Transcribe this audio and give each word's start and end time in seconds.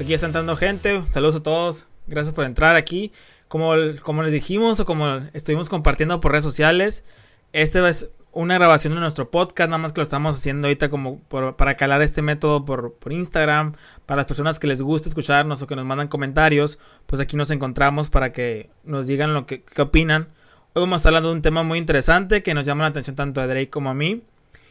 Aquí 0.00 0.14
está 0.14 0.26
entrando 0.26 0.54
gente, 0.54 1.02
saludos 1.06 1.34
a 1.36 1.42
todos, 1.42 1.88
gracias 2.06 2.32
por 2.32 2.44
entrar 2.44 2.76
aquí. 2.76 3.10
Como, 3.48 3.72
como 4.02 4.22
les 4.22 4.32
dijimos 4.32 4.78
o 4.78 4.84
como 4.84 5.22
estuvimos 5.32 5.68
compartiendo 5.68 6.20
por 6.20 6.30
redes 6.30 6.44
sociales, 6.44 7.04
este 7.52 7.86
es 7.88 8.08
una 8.30 8.54
grabación 8.54 8.94
de 8.94 9.00
nuestro 9.00 9.30
podcast, 9.30 9.70
nada 9.70 9.78
más 9.78 9.92
que 9.92 9.98
lo 9.98 10.04
estamos 10.04 10.36
haciendo 10.36 10.68
ahorita 10.68 10.88
como 10.88 11.18
para 11.20 11.76
calar 11.76 12.00
este 12.02 12.22
método 12.22 12.64
por, 12.64 12.94
por, 12.94 13.12
Instagram, 13.12 13.74
para 14.06 14.18
las 14.18 14.26
personas 14.26 14.60
que 14.60 14.68
les 14.68 14.82
gusta 14.82 15.08
escucharnos 15.08 15.62
o 15.62 15.66
que 15.66 15.74
nos 15.74 15.84
mandan 15.84 16.06
comentarios, 16.06 16.78
pues 17.06 17.20
aquí 17.20 17.36
nos 17.36 17.50
encontramos 17.50 18.08
para 18.08 18.32
que 18.32 18.70
nos 18.84 19.08
digan 19.08 19.34
lo 19.34 19.46
que, 19.46 19.64
opinan. 19.78 20.28
Hoy 20.74 20.82
vamos 20.82 20.94
a 20.94 20.96
estar 20.98 21.10
hablando 21.10 21.30
de 21.30 21.34
un 21.34 21.42
tema 21.42 21.64
muy 21.64 21.78
interesante 21.78 22.44
que 22.44 22.54
nos 22.54 22.64
llama 22.64 22.84
la 22.84 22.90
atención 22.90 23.16
tanto 23.16 23.40
a 23.40 23.48
Drake 23.48 23.70
como 23.70 23.90
a 23.90 23.94
mí. 23.94 24.22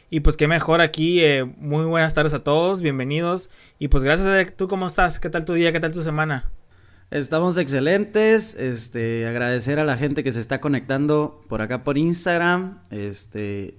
Y 0.09 0.21
pues 0.21 0.37
qué 0.37 0.47
mejor 0.47 0.79
aquí. 0.79 1.21
Eh, 1.21 1.43
muy 1.43 1.85
buenas 1.85 2.13
tardes 2.13 2.33
a 2.33 2.43
todos, 2.43 2.81
bienvenidos. 2.81 3.49
Y 3.77 3.89
pues 3.89 4.03
gracias, 4.03 4.27
a 4.27 4.55
¿Tú 4.55 4.67
cómo 4.69 4.87
estás? 4.87 5.19
¿Qué 5.19 5.29
tal 5.29 5.43
tu 5.43 5.53
día? 5.53 5.73
¿Qué 5.73 5.81
tal 5.81 5.91
tu 5.91 6.01
semana? 6.01 6.49
Estamos 7.11 7.57
excelentes. 7.57 8.55
Este, 8.55 9.27
agradecer 9.27 9.79
a 9.79 9.83
la 9.83 9.97
gente 9.97 10.23
que 10.23 10.31
se 10.31 10.39
está 10.39 10.61
conectando 10.61 11.43
por 11.49 11.61
acá 11.61 11.83
por 11.83 11.97
Instagram. 11.97 12.79
Este, 12.89 13.75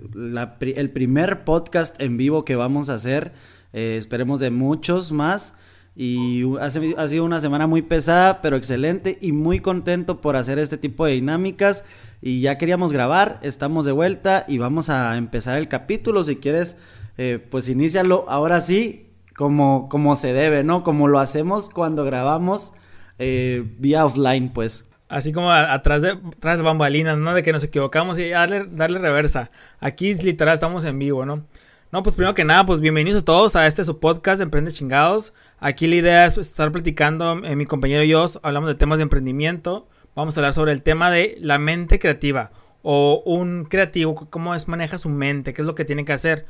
el 0.61 0.91
primer 0.91 1.45
podcast 1.45 1.99
en 2.01 2.19
vivo 2.19 2.45
que 2.45 2.57
vamos 2.57 2.91
a 2.91 2.95
hacer. 2.95 3.33
Eh, 3.73 3.97
esperemos 3.97 4.39
de 4.41 4.51
muchos 4.51 5.13
más. 5.13 5.55
Y 6.01 6.45
ha 6.61 6.71
sido 6.71 7.25
una 7.25 7.41
semana 7.41 7.67
muy 7.67 7.83
pesada, 7.83 8.41
pero 8.41 8.55
excelente 8.55 9.19
y 9.21 9.33
muy 9.33 9.59
contento 9.59 10.21
por 10.21 10.37
hacer 10.37 10.61
este 10.61 10.79
tipo 10.79 11.05
de 11.05 11.15
dinámicas. 11.15 11.85
Y 12.23 12.41
ya 12.41 12.57
queríamos 12.57 12.93
grabar, 12.93 13.41
estamos 13.43 13.85
de 13.85 13.91
vuelta 13.91 14.45
y 14.47 14.59
vamos 14.59 14.91
a 14.91 15.17
empezar 15.17 15.59
el 15.59 15.67
capítulo. 15.67 16.23
Si 16.23 16.37
quieres, 16.37 16.77
eh, 17.17 17.45
pues 17.51 17.69
inícialo 17.69 18.27
ahora 18.29 18.61
sí, 18.61 19.11
como, 19.37 19.89
como 19.89 20.15
se 20.15 20.33
debe, 20.33 20.63
¿no? 20.63 20.85
Como 20.85 21.09
lo 21.09 21.19
hacemos 21.19 21.69
cuando 21.69 22.05
grabamos 22.05 22.75
eh, 23.19 23.65
vía 23.79 24.07
offline, 24.07 24.51
pues. 24.51 24.85
Así 25.09 25.33
como 25.33 25.51
atrás 25.51 26.03
de, 26.03 26.15
de 26.15 26.63
bambalinas, 26.63 27.19
¿no? 27.19 27.35
De 27.35 27.43
que 27.43 27.53
nos 27.53 27.65
equivocamos 27.65 28.21
y 28.21 28.29
darle, 28.29 28.69
darle 28.71 29.01
reversa. 29.01 29.51
Aquí 29.81 30.15
literal 30.15 30.55
estamos 30.55 30.85
en 30.85 30.97
vivo, 30.97 31.27
¿no? 31.27 31.45
No, 31.91 32.03
pues 32.03 32.17
primero 32.17 32.35
que 32.35 32.45
nada, 32.45 32.67
pues 32.67 32.83
bienvenidos 32.83 33.23
a 33.23 33.25
todos 33.25 33.57
a 33.57 33.67
este 33.67 33.83
su 33.83 33.99
podcast 33.99 34.41
de 34.41 34.43
Emprende 34.43 34.71
Chingados. 34.71 35.33
Aquí 35.59 35.87
la 35.87 35.97
idea 35.97 36.27
es 36.27 36.37
estar 36.37 36.71
platicando, 36.71 37.43
eh, 37.43 37.57
mi 37.57 37.65
compañero 37.65 38.03
y 38.03 38.09
yo 38.09 38.27
hablamos 38.43 38.69
de 38.69 38.75
temas 38.75 38.99
de 38.99 39.05
emprendimiento. 39.05 39.89
Vamos 40.15 40.37
a 40.37 40.41
hablar 40.41 40.53
sobre 40.53 40.73
el 40.73 40.83
tema 40.83 41.11
de 41.11 41.39
la 41.41 41.57
mente 41.57 41.99
creativa 41.99 42.51
o 42.83 43.23
un 43.25 43.65
creativo, 43.65 44.29
cómo 44.29 44.55
es 44.55 44.69
maneja 44.69 44.99
su 44.99 45.09
mente, 45.09 45.55
qué 45.55 45.63
es 45.63 45.67
lo 45.67 45.75
que 45.75 45.87
tiene 45.87 46.05
que 46.05 46.13
hacer. 46.13 46.45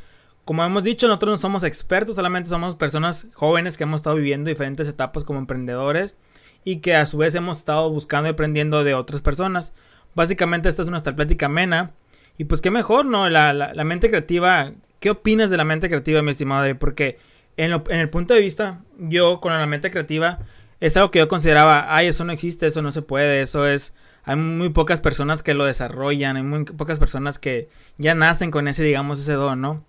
Como 0.44 0.64
hemos 0.64 0.82
dicho, 0.82 1.06
nosotros 1.06 1.30
no 1.30 1.38
somos 1.38 1.62
expertos, 1.62 2.16
solamente 2.16 2.50
somos 2.50 2.74
personas 2.74 3.28
jóvenes 3.34 3.76
que 3.76 3.84
hemos 3.84 4.00
estado 4.00 4.16
viviendo 4.16 4.48
diferentes 4.48 4.88
etapas 4.88 5.22
como 5.22 5.38
emprendedores 5.38 6.16
y 6.64 6.78
que 6.78 6.96
a 6.96 7.06
su 7.06 7.16
vez 7.16 7.36
hemos 7.36 7.58
estado 7.58 7.88
buscando 7.90 8.28
y 8.28 8.32
aprendiendo 8.32 8.82
de 8.82 8.94
otras 8.94 9.22
personas. 9.22 9.72
Básicamente 10.16 10.68
esta 10.68 10.82
es 10.82 10.88
nuestra 10.88 11.14
plática 11.14 11.46
amena. 11.46 11.92
Y 12.38 12.44
pues 12.44 12.62
qué 12.62 12.70
mejor, 12.70 13.04
¿no? 13.04 13.28
La, 13.28 13.52
la 13.52 13.84
mente 13.84 14.08
creativa 14.08 14.72
¿Qué 15.00 15.10
opinas 15.10 15.48
de 15.50 15.56
la 15.56 15.64
mente 15.64 15.88
creativa, 15.88 16.22
mi 16.22 16.32
estimado? 16.32 16.76
Porque 16.78 17.18
en, 17.56 17.72
el 17.72 18.10
punto 18.10 18.34
de 18.34 18.40
vista, 18.40 18.80
yo 18.98 19.40
con 19.40 19.52
la 19.52 19.66
mente 19.66 19.90
creativa, 19.90 20.40
es 20.80 20.96
algo 20.96 21.10
que 21.10 21.20
yo 21.20 21.28
consideraba, 21.28 21.94
ay, 21.94 22.08
eso 22.08 22.24
no 22.24 22.32
existe, 22.32 22.66
eso 22.66 22.82
no 22.82 22.92
se 22.92 23.02
puede, 23.02 23.40
eso 23.40 23.66
es... 23.66 23.94
Hay 24.24 24.36
muy 24.36 24.70
pocas 24.70 25.00
personas 25.00 25.42
que 25.42 25.54
lo 25.54 25.64
desarrollan, 25.64 26.36
hay 26.36 26.42
muy 26.42 26.64
pocas 26.64 26.98
personas 26.98 27.38
que 27.38 27.68
ya 27.96 28.14
nacen 28.14 28.50
con 28.50 28.68
ese, 28.68 28.82
digamos, 28.82 29.20
ese 29.20 29.32
don, 29.34 29.60
¿no? 29.60 29.84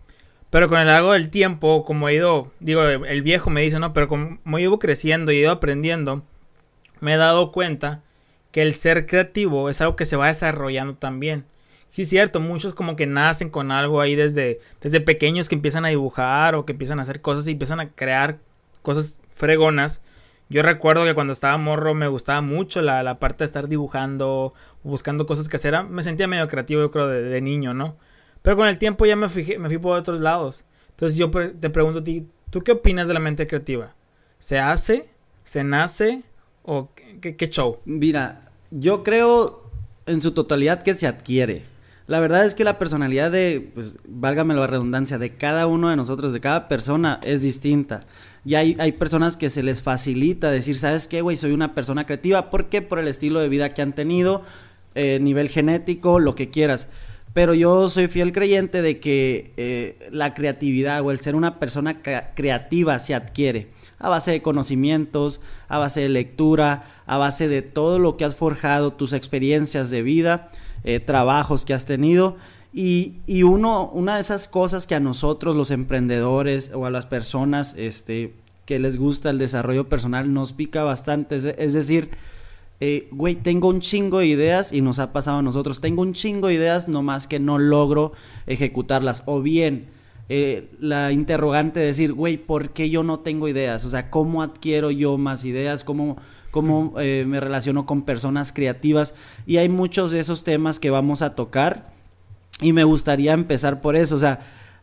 Pero 0.49 0.69
con 0.69 0.79
el 0.79 0.87
largo 0.87 1.13
del 1.13 1.29
tiempo, 1.29 1.83
como 1.83 2.07
he 2.07 2.13
ido, 2.15 2.51
digo, 2.59 2.83
el 2.83 3.21
viejo 3.21 3.49
me 3.49 3.61
dice, 3.61 3.79
¿no? 3.79 3.93
Pero 3.93 4.07
como 4.07 4.57
he 4.57 4.61
ido 4.61 4.79
creciendo 4.79 5.31
y 5.31 5.37
he 5.37 5.41
ido 5.41 5.51
aprendiendo, 5.51 6.23
me 7.01 7.13
he 7.15 7.17
dado 7.17 7.51
cuenta 7.51 8.01
que 8.51 8.61
el 8.61 8.73
ser 8.75 9.07
creativo 9.07 9.69
es 9.69 9.81
algo 9.81 9.95
que 9.95 10.05
se 10.05 10.15
va 10.15 10.27
desarrollando 10.27 10.95
también 10.95 11.45
sí 11.89 12.03
es 12.03 12.09
cierto, 12.09 12.39
muchos 12.39 12.73
como 12.73 12.95
que 12.95 13.05
nacen 13.05 13.49
con 13.49 13.71
algo 13.71 13.99
ahí 13.99 14.15
desde, 14.15 14.61
desde 14.79 15.01
pequeños 15.01 15.49
que 15.49 15.55
empiezan 15.55 15.83
a 15.83 15.89
dibujar 15.89 16.55
o 16.55 16.65
que 16.65 16.71
empiezan 16.71 16.99
a 16.99 17.01
hacer 17.01 17.21
cosas 17.21 17.47
y 17.47 17.51
empiezan 17.51 17.81
a 17.81 17.89
crear 17.89 18.37
cosas 18.81 19.19
fregonas. 19.31 20.01
Yo 20.49 20.63
recuerdo 20.63 21.03
que 21.03 21.13
cuando 21.13 21.33
estaba 21.33 21.57
morro 21.57 21.93
me 21.93 22.07
gustaba 22.07 22.41
mucho 22.41 22.81
la, 22.81 23.03
la 23.03 23.19
parte 23.19 23.39
de 23.39 23.45
estar 23.45 23.67
dibujando, 23.67 24.53
buscando 24.83 25.25
cosas 25.25 25.49
que 25.49 25.57
hacer. 25.57 25.83
Me 25.83 26.03
sentía 26.03 26.27
medio 26.27 26.47
creativo, 26.47 26.81
yo 26.81 26.91
creo, 26.91 27.07
de, 27.07 27.41
niño, 27.41 27.73
¿no? 27.73 27.97
Pero 28.41 28.55
con 28.55 28.67
el 28.67 28.77
tiempo 28.77 29.05
ya 29.05 29.15
me, 29.15 29.27
fijé, 29.27 29.59
me 29.59 29.67
fui 29.67 29.77
por 29.77 29.97
otros 29.97 30.21
lados. 30.21 30.65
Entonces 30.91 31.17
yo 31.17 31.29
te 31.29 31.69
pregunto 31.69 31.99
a 31.99 32.03
ti, 32.03 32.27
¿tú 32.49 32.61
qué 32.61 32.71
opinas 32.71 33.07
de 33.07 33.13
la 33.13 33.19
mente 33.19 33.45
creativa? 33.47 33.93
¿Se 34.39 34.59
hace? 34.59 35.09
¿Se 35.43 35.63
nace? 35.63 36.23
¿O 36.63 36.89
qué 37.21 37.49
show? 37.49 37.79
Mira, 37.85 38.45
yo 38.71 39.03
creo 39.03 39.69
en 40.05 40.21
su 40.21 40.31
totalidad 40.31 40.81
que 40.81 40.95
se 40.95 41.07
adquiere. 41.07 41.63
La 42.09 42.19
verdad 42.19 42.43
es 42.43 42.55
que 42.55 42.63
la 42.63 42.79
personalidad 42.79 43.29
de, 43.29 43.69
pues, 43.75 43.99
válgame 44.07 44.55
la 44.55 44.65
redundancia, 44.65 45.19
de 45.19 45.35
cada 45.35 45.67
uno 45.67 45.89
de 45.89 45.95
nosotros, 45.95 46.33
de 46.33 46.39
cada 46.39 46.67
persona, 46.67 47.19
es 47.23 47.43
distinta. 47.43 48.07
Y 48.43 48.55
hay, 48.55 48.75
hay 48.79 48.93
personas 48.93 49.37
que 49.37 49.51
se 49.51 49.61
les 49.61 49.83
facilita 49.83 50.49
decir, 50.49 50.75
¿sabes 50.75 51.07
qué, 51.07 51.21
güey? 51.21 51.37
Soy 51.37 51.51
una 51.51 51.75
persona 51.75 52.07
creativa. 52.07 52.49
¿Por 52.49 52.67
qué? 52.67 52.81
Por 52.81 52.97
el 52.97 53.07
estilo 53.07 53.39
de 53.41 53.47
vida 53.47 53.75
que 53.75 53.83
han 53.83 53.93
tenido, 53.93 54.41
eh, 54.95 55.19
nivel 55.21 55.49
genético, 55.49 56.17
lo 56.19 56.33
que 56.33 56.49
quieras. 56.49 56.87
Pero 57.33 57.53
yo 57.53 57.87
soy 57.89 58.07
fiel 58.07 58.31
creyente 58.31 58.81
de 58.81 58.99
que 58.99 59.53
eh, 59.57 60.09
la 60.11 60.33
creatividad 60.33 61.01
o 61.01 61.11
el 61.11 61.19
ser 61.19 61.35
una 61.35 61.59
persona 61.59 62.01
creativa 62.01 62.97
se 62.97 63.13
adquiere 63.13 63.67
a 63.99 64.09
base 64.09 64.31
de 64.31 64.41
conocimientos, 64.41 65.41
a 65.67 65.77
base 65.77 66.01
de 66.01 66.09
lectura, 66.09 66.85
a 67.05 67.17
base 67.17 67.47
de 67.47 67.61
todo 67.61 67.99
lo 67.99 68.17
que 68.17 68.25
has 68.25 68.35
forjado, 68.35 68.93
tus 68.93 69.13
experiencias 69.13 69.91
de 69.91 70.01
vida. 70.01 70.49
Eh, 70.83 70.99
trabajos 70.99 71.65
que 71.65 71.73
has 71.73 71.85
tenido. 71.85 72.37
Y, 72.73 73.15
y, 73.25 73.43
uno, 73.43 73.89
una 73.93 74.15
de 74.15 74.21
esas 74.21 74.47
cosas 74.47 74.85
que 74.85 74.95
a 74.95 74.99
nosotros, 74.99 75.55
los 75.55 75.71
emprendedores 75.71 76.71
o 76.73 76.85
a 76.85 76.91
las 76.91 77.05
personas 77.05 77.75
este, 77.77 78.33
que 78.65 78.79
les 78.79 78.97
gusta 78.97 79.31
el 79.31 79.39
desarrollo 79.39 79.89
personal, 79.89 80.31
nos 80.33 80.53
pica 80.53 80.83
bastante. 80.83 81.35
Es, 81.35 81.73
decir, 81.73 82.11
eh, 82.79 83.07
güey, 83.11 83.35
tengo 83.35 83.67
un 83.69 83.79
chingo 83.79 84.19
de 84.19 84.27
ideas 84.27 84.71
y 84.71 84.81
nos 84.81 84.99
ha 84.99 85.11
pasado 85.11 85.39
a 85.39 85.41
nosotros. 85.41 85.81
Tengo 85.81 86.03
un 86.03 86.13
chingo 86.13 86.47
de 86.47 86.53
ideas, 86.53 86.87
nomás 86.87 87.27
que 87.27 87.39
no 87.39 87.57
logro 87.57 88.13
ejecutarlas. 88.45 89.23
O 89.25 89.41
bien, 89.41 89.87
eh, 90.31 90.69
la 90.79 91.11
interrogante 91.11 91.79
de 91.79 91.87
decir, 91.87 92.13
güey, 92.13 92.37
¿por 92.37 92.69
qué 92.69 92.91
yo 92.91 93.03
no 93.03 93.19
tengo 93.19 93.47
ideas? 93.47 93.83
O 93.85 93.89
sea, 93.89 94.11
¿cómo 94.11 94.43
adquiero 94.43 94.91
yo 94.91 95.17
más 95.17 95.43
ideas? 95.43 95.83
¿Cómo, 95.83 96.17
cómo 96.51 96.93
eh, 96.99 97.25
me 97.27 97.39
relaciono 97.39 97.87
con 97.87 98.03
personas 98.03 98.53
creativas? 98.53 99.15
Y 99.47 99.57
hay 99.57 99.69
muchos 99.69 100.11
de 100.11 100.19
esos 100.19 100.43
temas 100.43 100.79
que 100.79 100.91
vamos 100.91 101.23
a 101.23 101.33
tocar 101.33 101.91
y 102.61 102.73
me 102.73 102.83
gustaría 102.83 103.33
empezar 103.33 103.81
por 103.81 103.95
eso. 103.95 104.13
O 104.13 104.19
sea, 104.19 104.39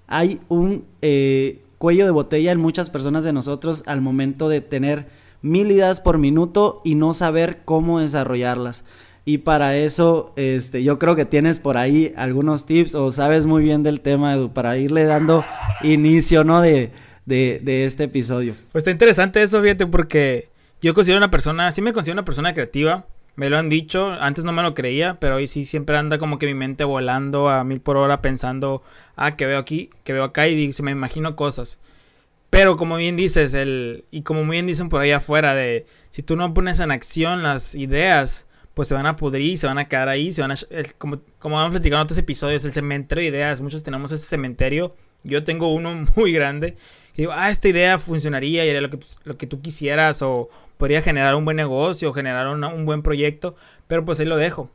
hay 0.09 0.41
un 0.49 0.85
eh, 1.01 1.63
cuello 1.79 2.07
de 2.07 2.11
botella 2.11 2.51
en 2.51 2.59
muchas 2.59 2.91
personas 2.91 3.23
de 3.23 3.33
nosotros 3.33 3.85
al 3.87 4.01
momento 4.01 4.49
de 4.49 4.61
tener 4.61 5.07
mil 5.43 5.71
ideas 5.71 6.01
por 6.01 6.19
minuto 6.19 6.81
y 6.85 6.97
no 6.97 7.15
saber 7.15 7.63
cómo 7.65 8.01
desarrollarlas. 8.01 8.83
Y 9.29 9.39
para 9.39 9.77
eso, 9.77 10.33
este, 10.37 10.85
yo 10.85 11.01
creo 11.01 11.17
que 11.17 11.25
tienes 11.25 11.59
por 11.59 11.77
ahí 11.77 12.15
algunos 12.17 12.65
tips 12.65 12.95
o 12.95 13.11
sabes 13.11 13.45
muy 13.45 13.65
bien 13.65 13.83
del 13.83 14.01
tema, 14.01 14.33
Edu, 14.35 14.53
para 14.53 14.79
irle 14.79 15.03
dando 15.03 15.45
inicio, 15.83 16.45
¿no? 16.45 16.61
De, 16.61 16.93
de, 17.25 17.61
de 17.61 17.87
este 17.87 18.05
episodio. 18.05 18.55
Pues 18.71 18.83
está 18.83 18.93
interesante 18.93 19.43
eso, 19.43 19.61
fíjate, 19.61 19.87
porque 19.89 20.49
yo 20.81 20.95
considero 20.95 21.19
una 21.19 21.33
persona, 21.33 21.73
sí 21.73 21.83
me 21.83 21.93
considero 21.93 22.15
una 22.15 22.25
persona 22.25 22.55
creativa. 22.55 23.05
Me 23.35 23.51
lo 23.51 23.59
han 23.59 23.69
dicho, 23.69 24.13
antes 24.13 24.45
no 24.45 24.53
me 24.53 24.63
lo 24.63 24.75
creía, 24.75 25.19
pero 25.19 25.35
hoy 25.35 25.49
sí 25.49 25.65
siempre 25.65 25.99
anda 25.99 26.19
como 26.19 26.39
que 26.39 26.47
mi 26.47 26.55
mente 26.55 26.85
volando 26.85 27.49
a 27.49 27.65
mil 27.65 27.81
por 27.81 27.97
hora 27.97 28.23
pensando, 28.23 28.83
ah, 29.17 29.35
que 29.35 29.45
veo 29.45 29.59
aquí, 29.59 29.91
que 30.05 30.13
veo 30.13 30.23
acá 30.23 30.47
y 30.47 30.73
se 30.73 30.85
me 30.85 30.93
imagino 30.93 31.35
cosas. 31.35 31.81
Pero 32.49 32.77
como 32.77 32.97
bien 32.97 33.17
dices, 33.17 33.55
el, 33.55 34.05
y 34.13 34.23
como 34.23 34.47
bien 34.47 34.67
dicen 34.69 34.89
por 34.89 35.03
ahí 35.03 35.11
afuera, 35.11 35.55
de 35.55 35.85
si 36.11 36.23
tú 36.23 36.37
no 36.37 36.55
pones 36.55 36.79
en 36.79 36.93
acción 36.93 37.43
las 37.43 37.75
ideas, 37.75 38.46
pues 38.77 38.89
se 38.89 38.95
van 38.95 39.07
a 39.07 39.17
pudrir, 39.17 39.57
se 39.57 39.67
van 39.67 39.79
a 39.79 39.89
quedar 39.89 40.11
ahí, 40.11 40.33
se 40.33 40.43
van 40.43 40.51
a, 40.51 40.57
como, 40.99 41.23
como 41.39 41.59
hemos 41.59 41.71
platicado 41.71 42.03
en 42.03 42.05
otros 42.05 42.19
episodios, 42.19 42.63
el 42.67 42.73
cementerio 42.73 43.23
de 43.23 43.29
ideas, 43.29 43.63
muchos 43.63 43.83
tenemos 43.83 44.13
ese 44.13 44.27
cementerio 44.27 44.95
Yo 45.25 45.45
tengo 45.45 45.73
uno 45.73 46.05
muy 46.15 46.31
grande. 46.33 46.77
Y 47.15 47.23
digo, 47.23 47.33
ah, 47.35 47.49
esta 47.49 47.69
idea 47.69 47.97
funcionaría 47.97 48.67
y 48.67 48.69
era 48.69 48.83
lo 48.83 48.91
que, 48.91 48.99
tú, 48.99 49.07
lo 49.25 49.39
que 49.39 49.47
tú 49.47 49.63
quisieras 49.63 50.21
o 50.21 50.51
podría 50.77 51.01
generar 51.01 51.37
un 51.37 51.47
buen 51.47 51.57
negocio, 51.57 52.13
generar 52.13 52.49
un 52.49 52.85
buen 52.85 53.01
proyecto, 53.01 53.57
pero 53.87 54.05
pues 54.05 54.21
ahí 54.21 54.27
lo 54.27 54.37
dejo. 54.37 54.69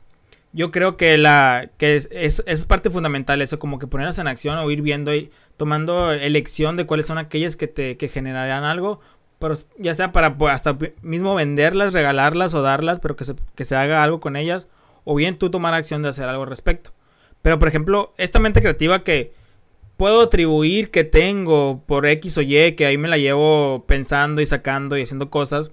Yo 0.52 0.72
creo 0.72 0.98
que 0.98 1.20
la 1.20 1.70
que 1.78 1.96
es, 1.96 2.10
es, 2.12 2.66
parte 2.66 2.90
fundamental 2.90 3.40
eso, 3.40 3.60
como 3.60 3.78
que 3.78 3.86
ponerlas 3.86 4.18
en 4.18 4.26
acción 4.26 4.58
o 4.58 4.72
ir 4.72 4.82
viendo 4.82 5.14
y 5.14 5.30
tomando 5.58 6.12
elección 6.12 6.76
de 6.76 6.88
cuáles 6.88 7.06
son 7.06 7.20
aquellas 7.20 7.56
que 7.56 7.68
te 7.68 7.98
que 7.98 8.08
generarán 8.08 8.64
algo, 8.64 9.00
pero 9.42 9.56
ya 9.80 9.96
sea 9.96 10.12
para 10.12 10.38
pues, 10.38 10.54
hasta 10.54 10.78
mismo 11.02 11.34
venderlas, 11.34 11.94
regalarlas 11.94 12.54
o 12.54 12.62
darlas, 12.62 13.00
pero 13.00 13.16
que 13.16 13.26
se, 13.26 13.36
que 13.56 13.66
se 13.66 13.76
haga 13.76 14.04
algo 14.04 14.20
con 14.20 14.36
ellas, 14.36 14.70
o 15.04 15.16
bien 15.16 15.40
tú 15.40 15.50
tomar 15.50 15.74
acción 15.74 16.04
de 16.04 16.10
hacer 16.10 16.30
algo 16.30 16.44
al 16.44 16.50
respecto. 16.50 16.92
Pero 17.42 17.58
por 17.58 17.68
ejemplo, 17.68 18.14
esta 18.18 18.40
mente 18.40 18.62
creativa 18.62 19.04
que 19.04 19.34
puedo 19.98 20.22
atribuir 20.22 20.92
que 20.92 21.04
tengo 21.04 21.84
por 21.88 22.06
X 22.06 22.38
o 22.38 22.44
Y, 22.44 22.74
que 22.74 22.86
ahí 22.86 23.00
me 23.00 23.08
la 23.08 23.18
llevo 23.18 23.84
pensando 23.88 24.42
y 24.42 24.46
sacando 24.46 24.96
y 24.96 25.02
haciendo 25.02 25.32
cosas, 25.32 25.72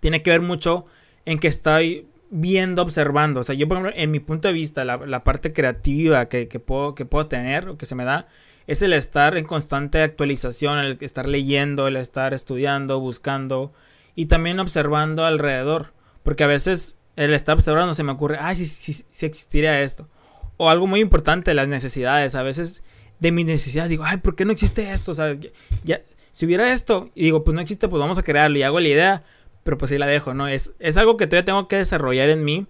tiene 0.00 0.22
que 0.22 0.30
ver 0.30 0.40
mucho 0.42 0.84
en 1.24 1.38
que 1.38 1.46
estoy 1.46 2.08
viendo, 2.30 2.82
observando. 2.82 3.40
O 3.40 3.42
sea, 3.44 3.54
yo, 3.54 3.68
por 3.68 3.78
ejemplo, 3.78 3.94
en 3.96 4.10
mi 4.10 4.18
punto 4.18 4.48
de 4.48 4.54
vista, 4.54 4.84
la, 4.84 5.22
parte 5.22 5.52
creativa 5.52 6.26
que, 6.26 6.46
puedo, 6.58 6.96
que 6.96 7.04
puedo 7.04 7.26
tener 7.28 7.68
o 7.68 7.78
que 7.78 7.86
se 7.86 7.94
me 7.94 8.04
da 8.04 8.26
es 8.66 8.82
el 8.82 8.92
estar 8.92 9.36
en 9.36 9.44
constante 9.44 10.02
actualización, 10.02 10.78
el 10.78 10.98
estar 11.00 11.28
leyendo, 11.28 11.88
el 11.88 11.96
estar 11.96 12.34
estudiando, 12.34 13.00
buscando 13.00 13.72
y 14.14 14.26
también 14.26 14.60
observando 14.60 15.24
alrededor. 15.24 15.92
Porque 16.22 16.44
a 16.44 16.48
veces 16.48 16.98
el 17.16 17.34
estar 17.34 17.56
observando 17.56 17.94
se 17.94 18.02
me 18.02 18.12
ocurre, 18.12 18.38
ay, 18.40 18.56
si, 18.56 18.66
si 18.66 19.26
existiría 19.26 19.80
esto. 19.82 20.08
O 20.56 20.70
algo 20.70 20.86
muy 20.86 21.00
importante, 21.00 21.54
las 21.54 21.68
necesidades. 21.68 22.34
A 22.34 22.42
veces 22.42 22.82
de 23.22 23.32
mis 23.32 23.46
necesidades 23.46 23.90
digo, 23.90 24.04
ay, 24.04 24.18
¿por 24.18 24.34
qué 24.34 24.44
no 24.44 24.52
existe 24.52 24.92
esto? 24.92 25.12
O 25.12 25.14
sea, 25.14 25.36
ya, 25.84 26.00
si 26.32 26.46
hubiera 26.46 26.72
esto, 26.72 27.08
y 27.14 27.24
digo, 27.24 27.44
pues 27.44 27.54
no 27.54 27.60
existe, 27.60 27.88
pues 27.88 28.00
vamos 28.00 28.18
a 28.18 28.22
crearlo. 28.22 28.58
Y 28.58 28.62
hago 28.62 28.80
la 28.80 28.88
idea, 28.88 29.22
pero 29.62 29.78
pues 29.78 29.92
ahí 29.92 29.98
la 29.98 30.06
dejo, 30.06 30.34
¿no? 30.34 30.48
Es, 30.48 30.72
es 30.78 30.96
algo 30.96 31.16
que 31.16 31.26
todavía 31.26 31.44
tengo 31.44 31.68
que 31.68 31.76
desarrollar 31.76 32.30
en 32.30 32.44
mí. 32.44 32.66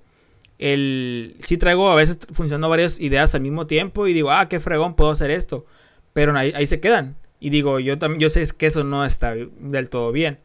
El, 0.59 1.37
sí 1.41 1.57
traigo 1.57 1.91
a 1.91 1.95
veces 1.95 2.19
funcionando 2.33 2.69
varias 2.69 3.01
ideas 3.01 3.35
al 3.35 3.41
mismo 3.41 3.67
tiempo 3.67 4.07
y 4.07 4.13
digo, 4.13 4.31
ah, 4.31 4.49
qué 4.49 4.61
fregón, 4.61 4.95
puedo 4.95 5.11
hacer 5.11 5.31
esto. 5.31 5.65
Pero 6.13 6.37
ahí, 6.37 6.53
ahí 6.55 6.67
se 6.67 6.81
quedan. 6.81 7.17
Y 7.41 7.51
digo, 7.51 7.81
yo 7.81 7.99
también, 7.99 8.21
yo 8.21 8.31
sé 8.31 8.47
que 8.57 8.67
eso 8.67 8.85
no 8.85 9.05
está 9.05 9.35
del 9.35 9.91
todo 9.91 10.13
bien. 10.13 10.39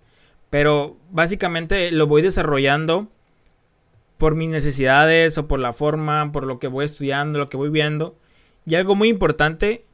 Pero 0.50 0.98
básicamente 1.12 1.92
lo 1.92 2.08
voy 2.08 2.22
desarrollando 2.22 3.08
por 4.18 4.36
mis 4.36 4.50
necesidades 4.50 5.38
o 5.38 5.48
por 5.48 5.60
la 5.60 5.74
forma, 5.74 6.32
por 6.32 6.46
lo 6.46 6.60
que 6.60 6.68
voy 6.68 6.86
estudiando, 6.86 7.40
lo 7.40 7.50
que 7.50 7.58
voy 7.58 7.70
viendo. 7.70 8.16
Y 8.66 8.76
algo 8.76 8.96
muy 8.96 9.10
importante 9.10 9.86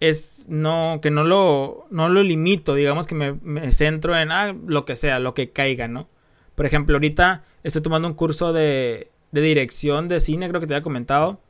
es 0.00 0.46
no 0.48 1.00
que 1.02 1.10
no 1.10 1.24
lo 1.24 1.86
no 1.90 2.08
lo 2.08 2.22
limito, 2.22 2.74
digamos 2.74 3.06
que 3.06 3.14
me, 3.14 3.72
centro 3.72 4.16
en 4.16 4.30
ah, 4.32 4.54
lo 4.66 4.84
que 4.84 4.96
sea, 4.96 5.18
lo 5.18 5.34
que 5.34 5.50
caiga, 5.50 5.88
¿no? 5.88 6.08
Por 6.54 6.66
ejemplo, 6.66 6.96
ahorita 6.96 7.44
estoy 7.64 7.82
tomando 7.82 8.08
un 8.08 8.14
curso 8.14 8.52
de, 8.52 9.10
de 9.32 9.40
dirección 9.40 10.08
de 10.08 10.20
cine, 10.20 10.48
creo 10.48 10.60
que 10.60 10.66
te 10.66 10.74
había 10.74 10.82
comentado. 10.82 11.40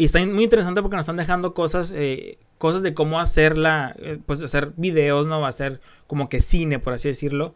Y 0.00 0.04
está 0.04 0.24
muy 0.24 0.44
interesante 0.44 0.80
porque 0.80 0.96
nos 0.96 1.02
están 1.02 1.18
dejando 1.18 1.52
cosas, 1.52 1.92
eh, 1.94 2.38
cosas 2.56 2.82
de 2.82 2.94
cómo 2.94 3.20
hacerla, 3.20 3.94
eh, 3.98 4.18
pues 4.24 4.42
hacer 4.42 4.72
videos, 4.78 5.26
¿no? 5.26 5.42
Va 5.42 5.48
a 5.48 5.52
ser 5.52 5.82
como 6.06 6.30
que 6.30 6.40
cine, 6.40 6.78
por 6.78 6.94
así 6.94 7.08
decirlo. 7.08 7.54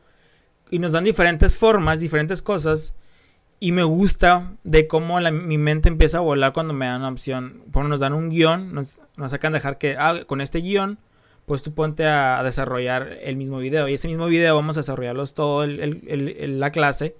Y 0.68 0.78
nos 0.78 0.92
dan 0.92 1.04
diferentes 1.04 1.56
formas, 1.56 2.00
diferentes 2.00 2.42
cosas. 2.42 2.94
Y 3.60 3.72
me 3.72 3.82
gusta 3.82 4.52
de 4.62 4.86
cómo 4.86 5.18
mi 5.20 5.56
mente 5.56 5.88
empieza 5.88 6.18
a 6.18 6.20
volar 6.20 6.52
cuando 6.52 6.74
me 6.74 6.84
dan 6.84 7.00
una 7.00 7.08
opción. 7.08 7.62
Bueno, 7.68 7.88
nos 7.88 8.00
dan 8.00 8.12
un 8.12 8.28
guion, 8.28 8.74
nos, 8.74 9.00
nos 9.16 9.30
sacan 9.30 9.54
dejar 9.54 9.78
que, 9.78 9.96
ah, 9.98 10.24
con 10.26 10.42
este 10.42 10.58
guion, 10.58 10.98
pues 11.46 11.62
tú 11.62 11.72
ponte 11.72 12.06
a, 12.06 12.42
desarrollar 12.42 13.20
el 13.22 13.36
mismo 13.36 13.56
video. 13.56 13.88
Y 13.88 13.94
ese 13.94 14.06
mismo 14.06 14.26
video 14.26 14.54
vamos 14.54 14.76
a 14.76 14.80
desarrollarlos 14.80 15.32
todo 15.32 15.64
el, 15.64 16.60
la 16.60 16.70
clase. 16.72 17.16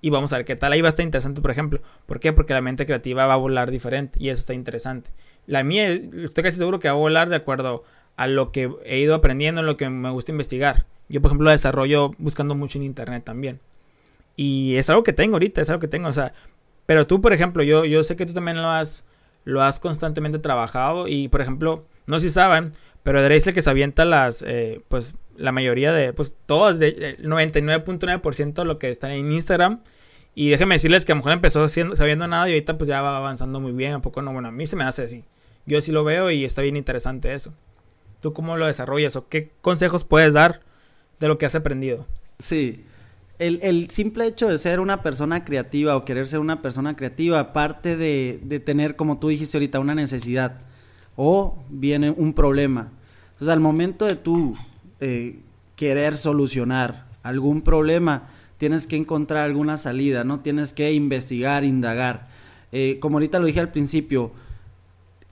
Y 0.00 0.10
vamos 0.10 0.32
a 0.32 0.36
ver 0.36 0.44
qué 0.44 0.56
tal. 0.56 0.72
Ahí 0.72 0.80
va 0.80 0.88
a 0.88 0.90
estar 0.90 1.04
interesante, 1.04 1.40
por 1.40 1.50
ejemplo. 1.50 1.80
¿Por 2.06 2.20
qué? 2.20 2.32
Porque 2.32 2.54
la 2.54 2.60
mente 2.60 2.86
creativa 2.86 3.26
va 3.26 3.34
a 3.34 3.38
volar 3.38 3.70
diferente. 3.70 4.18
Y 4.22 4.28
eso 4.28 4.40
está 4.40 4.54
interesante. 4.54 5.10
La 5.46 5.62
mía, 5.62 5.88
estoy 5.90 6.44
casi 6.44 6.58
seguro 6.58 6.78
que 6.78 6.88
va 6.88 6.94
a 6.94 6.98
volar 6.98 7.28
de 7.28 7.36
acuerdo 7.36 7.84
a 8.16 8.26
lo 8.26 8.52
que 8.52 8.70
he 8.84 8.98
ido 8.98 9.14
aprendiendo, 9.14 9.60
en 9.60 9.66
lo 9.66 9.76
que 9.76 9.88
me 9.88 10.10
gusta 10.10 10.32
investigar. 10.32 10.86
Yo, 11.08 11.20
por 11.20 11.30
ejemplo, 11.30 11.44
lo 11.46 11.50
desarrollo 11.50 12.12
buscando 12.18 12.54
mucho 12.54 12.78
en 12.78 12.84
internet 12.84 13.24
también. 13.24 13.60
Y 14.36 14.76
es 14.76 14.90
algo 14.90 15.02
que 15.02 15.12
tengo 15.12 15.36
ahorita, 15.36 15.60
es 15.60 15.70
algo 15.70 15.80
que 15.80 15.88
tengo, 15.88 16.08
o 16.08 16.12
sea, 16.12 16.32
pero 16.84 17.06
tú, 17.06 17.20
por 17.20 17.32
ejemplo, 17.32 17.62
yo, 17.62 17.84
yo 17.84 18.04
sé 18.04 18.16
que 18.16 18.26
tú 18.26 18.32
también 18.32 18.60
lo 18.60 18.68
has, 18.68 19.04
lo 19.44 19.62
has 19.62 19.80
constantemente 19.80 20.38
trabajado 20.38 21.08
y, 21.08 21.28
por 21.28 21.40
ejemplo, 21.40 21.84
no 22.06 22.20
sé 22.20 22.28
si 22.28 22.34
saben, 22.34 22.72
pero 23.02 23.22
Drake 23.22 23.52
que 23.52 23.62
se 23.62 23.70
avienta 23.70 24.04
las, 24.04 24.42
eh, 24.46 24.82
pues, 24.88 25.14
la 25.38 25.52
mayoría 25.52 25.92
de, 25.92 26.12
pues, 26.12 26.36
todas, 26.46 26.78
de, 26.78 27.18
99.9% 27.18 28.54
de 28.54 28.64
lo 28.64 28.78
que 28.78 28.90
está 28.90 29.14
en 29.14 29.32
Instagram. 29.32 29.80
Y 30.34 30.50
déjenme 30.50 30.74
decirles 30.74 31.04
que 31.04 31.12
a 31.12 31.14
lo 31.14 31.20
mejor 31.20 31.32
empezó 31.32 31.66
sabiendo 31.68 32.28
nada 32.28 32.46
y 32.48 32.52
ahorita 32.52 32.76
pues 32.76 32.88
ya 32.88 33.00
va 33.00 33.16
avanzando 33.16 33.58
muy 33.58 33.72
bien, 33.72 33.94
a 33.94 34.02
poco 34.02 34.20
no, 34.20 34.34
bueno, 34.34 34.48
a 34.48 34.52
mí 34.52 34.66
se 34.66 34.76
me 34.76 34.84
hace 34.84 35.02
así. 35.02 35.24
Yo 35.64 35.80
sí 35.80 35.92
lo 35.92 36.04
veo 36.04 36.30
y 36.30 36.44
está 36.44 36.60
bien 36.60 36.76
interesante 36.76 37.32
eso. 37.32 37.54
¿Tú 38.20 38.34
cómo 38.34 38.58
lo 38.58 38.66
desarrollas 38.66 39.16
o 39.16 39.28
qué 39.28 39.50
consejos 39.62 40.04
puedes 40.04 40.34
dar 40.34 40.60
de 41.20 41.28
lo 41.28 41.38
que 41.38 41.46
has 41.46 41.54
aprendido? 41.54 42.06
Sí, 42.38 42.84
el, 43.38 43.88
simple 43.90 44.26
hecho 44.26 44.48
de 44.48 44.58
ser 44.58 44.80
una 44.80 45.02
persona 45.02 45.44
creativa 45.44 45.96
o 45.96 46.04
querer 46.04 46.26
ser 46.26 46.40
una 46.40 46.62
persona 46.62 46.96
creativa, 46.96 47.52
parte 47.52 47.96
de, 47.96 48.38
de 48.42 48.60
tener, 48.60 48.96
como 48.96 49.18
tú 49.18 49.28
dijiste 49.28 49.56
ahorita, 49.56 49.80
una 49.80 49.94
necesidad 49.94 50.58
o 51.16 51.62
viene 51.68 52.10
un 52.10 52.34
problema. 52.34 52.92
Entonces, 53.28 53.48
al 53.48 53.60
momento 53.60 54.06
de 54.06 54.16
tú 54.16 54.54
eh, 55.00 55.40
querer 55.76 56.16
solucionar 56.16 57.06
algún 57.22 57.62
problema, 57.62 58.28
tienes 58.56 58.86
que 58.86 58.96
encontrar 58.96 59.44
alguna 59.44 59.76
salida, 59.76 60.24
¿no? 60.24 60.40
Tienes 60.40 60.72
que 60.72 60.92
investigar, 60.92 61.64
indagar. 61.64 62.28
Eh, 62.72 62.98
como 63.00 63.16
ahorita 63.16 63.38
lo 63.38 63.46
dije 63.46 63.60
al 63.60 63.70
principio, 63.70 64.32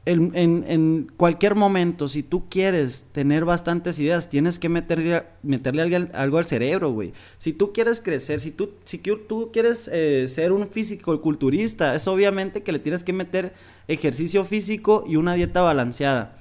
en, 0.06 1.10
cualquier 1.16 1.54
momento, 1.54 2.08
si 2.08 2.22
tú 2.22 2.48
quieres 2.50 3.06
tener 3.12 3.46
bastantes 3.46 3.98
ideas, 3.98 4.28
tienes 4.28 4.58
que 4.58 4.68
meterle, 4.68 5.22
meterle 5.42 6.08
algo, 6.12 6.36
al 6.36 6.44
cerebro, 6.44 6.92
güey. 6.92 7.12
Si 7.38 7.54
tú 7.54 7.72
quieres 7.72 8.02
crecer, 8.02 8.40
si 8.40 8.50
tú, 8.50 8.70
si 8.84 8.98
tú 8.98 9.50
quieres 9.50 9.88
eh, 9.92 10.28
ser 10.28 10.52
un 10.52 10.68
físico 10.68 11.18
culturista, 11.22 11.94
es 11.94 12.06
obviamente 12.06 12.62
que 12.62 12.72
le 12.72 12.80
tienes 12.80 13.02
que 13.02 13.14
meter 13.14 13.54
ejercicio 13.88 14.44
físico 14.44 15.04
y 15.06 15.16
una 15.16 15.34
dieta 15.34 15.62
balanceada. 15.62 16.36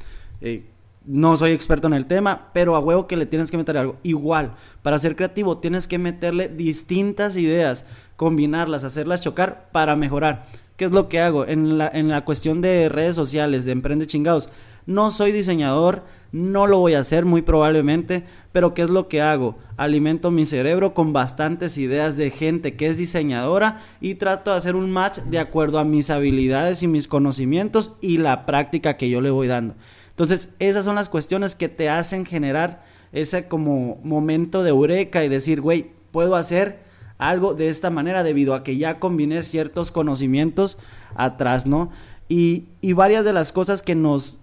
No 1.06 1.36
soy 1.36 1.52
experto 1.52 1.88
en 1.88 1.94
el 1.94 2.06
tema, 2.06 2.50
pero 2.54 2.76
a 2.76 2.80
huevo 2.80 3.08
que 3.08 3.18
le 3.18 3.26
tienes 3.26 3.52
que 3.52 3.58
meter 3.58 3.78
algo. 3.78 3.98
Igual, 4.04 4.56
para 4.82 5.00
ser 5.00 5.16
creativo 5.16 5.58
tienes 5.58 5.88
que 5.88 6.00
meterle 6.00 6.48
distintas 6.48 7.36
ideas, 7.38 7.86
combinarlas, 8.16 8.84
hacerlas 8.84 9.22
chocar 9.22 9.70
para 9.72 9.96
mejorar. 9.96 10.46
¿Qué 10.78 10.86
es 10.86 10.92
lo 10.92 11.08
que 11.08 11.20
hago? 11.20 11.46
En 11.46 11.78
la, 11.78 11.88
en 11.88 12.08
la 12.08 12.26
cuestión 12.26 12.62
de 12.62 12.90
redes 12.90 13.16
sociales, 13.16 13.64
de 13.64 13.74
Emprende 13.74 14.08
Chingados. 14.08 14.50
No 14.86 15.12
soy 15.12 15.32
diseñador, 15.32 16.04
no 16.32 16.66
lo 16.66 16.80
voy 16.80 16.96
a 16.96 17.00
hacer 17.00 17.26
muy 17.26 17.44
probablemente, 17.44 18.26
pero 18.52 18.74
¿qué 18.74 18.82
es 18.82 18.90
lo 18.90 19.08
que 19.08 19.22
hago? 19.22 19.56
Alimento 19.78 20.32
mi 20.32 20.46
cerebro 20.46 20.96
con 20.96 21.14
bastantes 21.14 21.78
ideas 21.78 22.18
de 22.18 22.32
gente 22.32 22.76
que 22.76 22.88
es 22.88 22.98
diseñadora 22.98 23.80
y 24.02 24.16
trato 24.16 24.52
de 24.52 24.58
hacer 24.58 24.76
un 24.76 24.92
match 24.92 25.20
de 25.20 25.38
acuerdo 25.38 25.78
a 25.78 25.86
mis 25.86 26.10
habilidades 26.10 26.82
y 26.82 26.88
mis 26.88 27.08
conocimientos 27.08 27.92
y 28.02 28.18
la 28.18 28.48
práctica 28.48 28.98
que 28.98 29.10
yo 29.10 29.22
le 29.22 29.30
voy 29.30 29.48
dando. 29.48 29.76
Entonces, 30.14 30.50
esas 30.60 30.86
son 30.86 30.96
las 30.96 31.10
cuestiones 31.10 31.56
que 31.56 31.70
te 31.70 31.90
hacen 31.90 32.26
generar 32.26 32.84
ese 33.12 33.48
como 33.48 34.00
momento 34.04 34.64
de 34.64 34.70
eureka 34.70 35.24
y 35.24 35.30
decir, 35.30 35.60
güey, 35.60 35.92
puedo 36.12 36.36
hacer 36.36 36.84
algo 37.18 37.56
de 37.56 37.70
esta 37.70 37.90
manera 37.90 38.24
debido 38.24 38.54
a 38.54 38.64
que 38.64 38.78
ya 38.78 39.00
combiné 39.00 39.42
ciertos 39.42 39.92
conocimientos 39.92 40.78
atrás, 41.16 41.66
¿no? 41.66 41.90
Y, 42.30 42.66
y 42.80 42.94
varias 42.94 43.26
de 43.26 43.34
las 43.34 43.52
cosas 43.52 43.82
que 43.82 43.96
nos, 43.96 44.40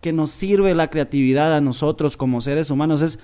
que 0.00 0.14
nos 0.14 0.30
sirve 0.30 0.74
la 0.74 0.88
creatividad 0.88 1.54
a 1.54 1.60
nosotros 1.60 2.16
como 2.16 2.40
seres 2.40 2.70
humanos 2.70 3.02
es 3.02 3.18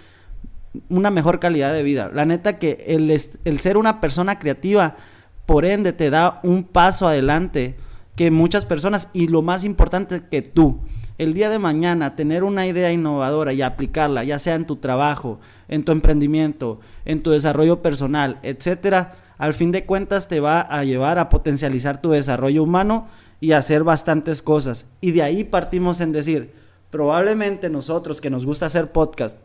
una 0.91 1.11
mejor 1.11 1.41
calidad 1.41 1.73
de 1.73 1.83
vida. 1.83 2.11
La 2.13 2.27
neta 2.27 2.59
que 2.59 2.85
el, 2.89 3.11
el 3.11 3.61
ser 3.61 3.79
una 3.79 4.01
persona 4.01 4.39
creativa, 4.39 4.97
por 5.47 5.65
ende, 5.65 5.95
te 5.95 6.11
da 6.11 6.41
un 6.43 6.65
paso 6.65 7.09
adelante 7.09 7.77
que 8.15 8.31
muchas 8.31 8.67
personas 8.67 9.09
y 9.15 9.29
lo 9.29 9.41
más 9.41 9.65
importante 9.65 10.23
que 10.31 10.43
tú 10.43 10.81
el 11.19 11.35
día 11.35 11.51
de 11.51 11.59
mañana 11.59 12.17
tener 12.17 12.45
una 12.45 12.67
idea 12.67 12.93
innovadora 12.93 13.53
y 13.53 13.63
aplicarla, 13.63 14.25
ya 14.25 14.39
sea 14.39 14.55
en 14.55 14.67
tu 14.67 14.77
trabajo, 14.77 15.41
en 15.67 15.85
tu 15.85 15.93
emprendimiento, 15.93 16.81
en 17.05 17.23
tu 17.23 17.31
desarrollo 17.31 17.83
personal, 17.83 18.39
etcétera, 18.43 19.17
al 19.37 19.53
fin 19.53 19.73
de 19.73 19.85
cuentas 19.85 20.29
te 20.29 20.41
va 20.41 20.61
a 20.61 20.85
llevar 20.85 21.19
a 21.19 21.29
potencializar 21.29 22.01
tu 22.01 22.11
desarrollo 22.11 22.63
humano 22.63 23.07
y 23.41 23.53
hacer 23.53 23.85
bastantes 23.85 24.43
cosas. 24.43 24.87
Y 25.01 25.13
de 25.13 25.23
ahí 25.23 25.45
partimos 25.45 26.01
en 26.01 26.13
decir, 26.13 26.53
probablemente 26.91 27.69
nosotros 27.69 28.21
que 28.21 28.31
nos 28.31 28.47
gusta 28.47 28.67
hacer 28.67 28.93
podcast 28.93 29.39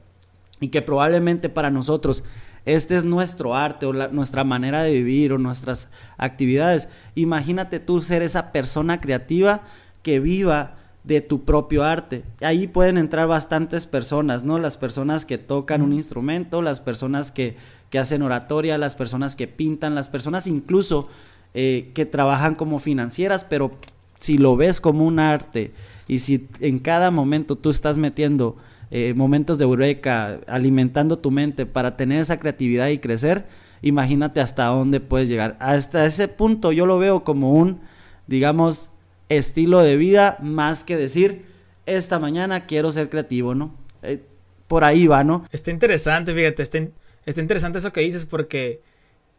y 0.59 0.69
que 0.69 0.81
probablemente 0.81 1.49
para 1.49 1.69
nosotros 1.69 2.23
este 2.65 2.95
es 2.95 3.03
nuestro 3.03 3.55
arte 3.55 3.85
o 3.85 3.93
nuestra 3.93 4.43
manera 4.43 4.83
de 4.83 4.91
vivir 4.93 5.33
o 5.33 5.37
nuestras 5.37 5.89
actividades. 6.17 6.87
Imagínate 7.15 7.79
tú 7.79 7.99
ser 7.99 8.21
esa 8.21 8.51
persona 8.51 9.01
creativa 9.01 9.63
que 10.01 10.19
viva 10.19 10.75
de 11.03 11.21
tu 11.21 11.43
propio 11.43 11.83
arte. 11.83 12.23
Ahí 12.41 12.67
pueden 12.67 12.97
entrar 12.97 13.27
bastantes 13.27 13.87
personas, 13.87 14.43
¿no? 14.43 14.57
Las 14.57 14.77
personas 14.77 15.25
que 15.25 15.37
tocan 15.37 15.81
un 15.81 15.93
instrumento, 15.93 16.61
las 16.61 16.79
personas 16.79 17.31
que, 17.31 17.57
que 17.89 17.99
hacen 17.99 18.21
oratoria, 18.21 18.77
las 18.77 18.95
personas 18.95 19.35
que 19.35 19.47
pintan, 19.47 19.95
las 19.95 20.09
personas 20.09 20.47
incluso 20.47 21.09
eh, 21.53 21.91
que 21.93 22.05
trabajan 22.05 22.55
como 22.55 22.79
financieras, 22.79 23.43
pero 23.43 23.73
si 24.19 24.37
lo 24.37 24.55
ves 24.55 24.79
como 24.79 25.05
un 25.05 25.19
arte 25.19 25.73
y 26.07 26.19
si 26.19 26.47
en 26.61 26.79
cada 26.79 27.11
momento 27.11 27.57
tú 27.57 27.69
estás 27.69 27.97
metiendo 27.97 28.55
eh, 28.89 29.13
momentos 29.13 29.57
de 29.57 29.65
eureka, 29.65 30.39
alimentando 30.47 31.19
tu 31.19 31.31
mente 31.31 31.65
para 31.65 31.97
tener 31.97 32.21
esa 32.21 32.39
creatividad 32.39 32.87
y 32.87 32.99
crecer, 32.99 33.45
imagínate 33.81 34.39
hasta 34.39 34.65
dónde 34.65 35.01
puedes 35.01 35.27
llegar. 35.27 35.57
Hasta 35.59 36.05
ese 36.05 36.27
punto 36.29 36.71
yo 36.71 36.85
lo 36.85 36.97
veo 36.97 37.23
como 37.23 37.53
un, 37.53 37.81
digamos, 38.27 38.89
estilo 39.37 39.81
de 39.81 39.97
vida 39.97 40.37
más 40.41 40.83
que 40.83 40.97
decir, 40.97 41.45
esta 41.85 42.19
mañana 42.19 42.65
quiero 42.65 42.91
ser 42.91 43.09
creativo, 43.09 43.55
¿no? 43.55 43.75
Eh, 44.01 44.23
por 44.67 44.83
ahí 44.83 45.07
va, 45.07 45.23
¿no? 45.23 45.45
Está 45.51 45.71
interesante, 45.71 46.33
fíjate, 46.33 46.63
está, 46.63 46.79
está 47.25 47.41
interesante 47.41 47.77
eso 47.77 47.93
que 47.93 48.01
dices 48.01 48.25
porque 48.25 48.81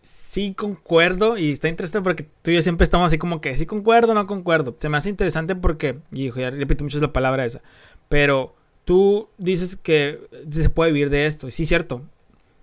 sí 0.00 0.52
concuerdo 0.54 1.38
y 1.38 1.50
está 1.50 1.68
interesante 1.68 2.04
porque 2.04 2.28
tú 2.42 2.50
y 2.50 2.54
yo 2.54 2.62
siempre 2.62 2.84
estamos 2.84 3.06
así 3.06 3.16
como 3.16 3.40
que 3.40 3.56
sí 3.56 3.64
concuerdo, 3.64 4.12
no 4.14 4.26
concuerdo. 4.26 4.76
Se 4.78 4.88
me 4.88 4.98
hace 4.98 5.08
interesante 5.08 5.56
porque, 5.56 5.98
hijo, 6.12 6.40
ya 6.40 6.50
repito 6.50 6.84
mucho 6.84 7.00
la 7.00 7.12
palabra 7.12 7.46
esa, 7.46 7.62
pero 8.08 8.54
tú 8.84 9.28
dices 9.38 9.76
que 9.76 10.20
se 10.50 10.70
puede 10.70 10.92
vivir 10.92 11.10
de 11.10 11.26
esto, 11.26 11.50
sí, 11.50 11.64
cierto. 11.64 12.02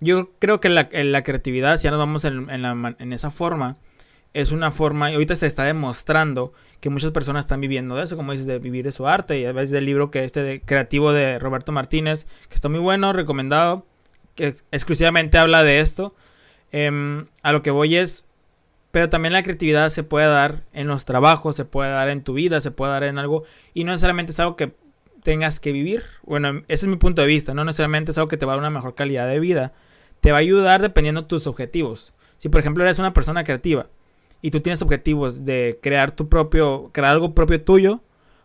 Yo 0.00 0.30
creo 0.38 0.60
que 0.60 0.68
la, 0.68 0.88
la 0.92 1.22
creatividad, 1.22 1.76
si 1.76 1.84
ya 1.84 1.90
nos 1.90 1.98
vamos 1.98 2.24
en, 2.24 2.48
en, 2.50 2.62
la, 2.62 2.96
en 2.98 3.12
esa 3.12 3.30
forma, 3.30 3.76
es 4.34 4.50
una 4.50 4.70
forma, 4.70 5.10
y 5.10 5.14
ahorita 5.14 5.34
se 5.34 5.46
está 5.46 5.64
demostrando 5.64 6.52
que 6.82 6.90
muchas 6.90 7.12
personas 7.12 7.44
están 7.44 7.60
viviendo 7.60 7.94
de 7.94 8.02
eso, 8.02 8.16
como 8.16 8.32
dices, 8.32 8.48
de 8.48 8.58
vivir 8.58 8.84
de 8.84 8.90
su 8.90 9.06
arte. 9.06 9.38
Y 9.38 9.44
a 9.44 9.52
veces 9.52 9.70
del 9.70 9.86
libro 9.86 10.10
que 10.10 10.24
este 10.24 10.42
de 10.42 10.60
creativo 10.60 11.12
de 11.12 11.38
Roberto 11.38 11.70
Martínez, 11.70 12.26
que 12.48 12.56
está 12.56 12.68
muy 12.68 12.80
bueno, 12.80 13.12
recomendado, 13.12 13.86
que 14.34 14.56
exclusivamente 14.72 15.38
habla 15.38 15.62
de 15.62 15.78
esto. 15.78 16.12
Em, 16.72 17.26
a 17.44 17.52
lo 17.52 17.62
que 17.62 17.70
voy 17.70 17.94
es, 17.94 18.26
pero 18.90 19.08
también 19.08 19.32
la 19.32 19.44
creatividad 19.44 19.90
se 19.90 20.02
puede 20.02 20.26
dar 20.26 20.64
en 20.72 20.88
los 20.88 21.04
trabajos, 21.04 21.54
se 21.54 21.64
puede 21.64 21.92
dar 21.92 22.08
en 22.08 22.24
tu 22.24 22.34
vida, 22.34 22.60
se 22.60 22.72
puede 22.72 22.90
dar 22.90 23.04
en 23.04 23.16
algo, 23.16 23.44
y 23.74 23.84
no 23.84 23.92
necesariamente 23.92 24.32
es 24.32 24.40
algo 24.40 24.56
que 24.56 24.74
tengas 25.22 25.60
que 25.60 25.70
vivir. 25.70 26.02
Bueno, 26.24 26.64
ese 26.66 26.86
es 26.86 26.88
mi 26.88 26.96
punto 26.96 27.22
de 27.22 27.28
vista, 27.28 27.54
no 27.54 27.64
necesariamente 27.64 28.10
es 28.10 28.18
algo 28.18 28.26
que 28.26 28.36
te 28.36 28.44
va 28.44 28.54
a 28.54 28.56
dar 28.56 28.60
una 28.60 28.70
mejor 28.70 28.96
calidad 28.96 29.28
de 29.28 29.38
vida. 29.38 29.72
Te 30.20 30.32
va 30.32 30.38
a 30.38 30.40
ayudar 30.40 30.82
dependiendo 30.82 31.22
de 31.22 31.28
tus 31.28 31.46
objetivos. 31.46 32.12
Si 32.36 32.48
por 32.48 32.60
ejemplo 32.60 32.82
eres 32.82 32.98
una 32.98 33.12
persona 33.12 33.44
creativa, 33.44 33.86
y 34.42 34.50
tú 34.50 34.60
tienes 34.60 34.82
objetivos 34.82 35.44
de 35.44 35.78
crear 35.80 36.10
tu 36.10 36.28
propio, 36.28 36.90
crear 36.92 37.12
algo 37.12 37.32
propio 37.32 37.62
tuyo, 37.62 38.02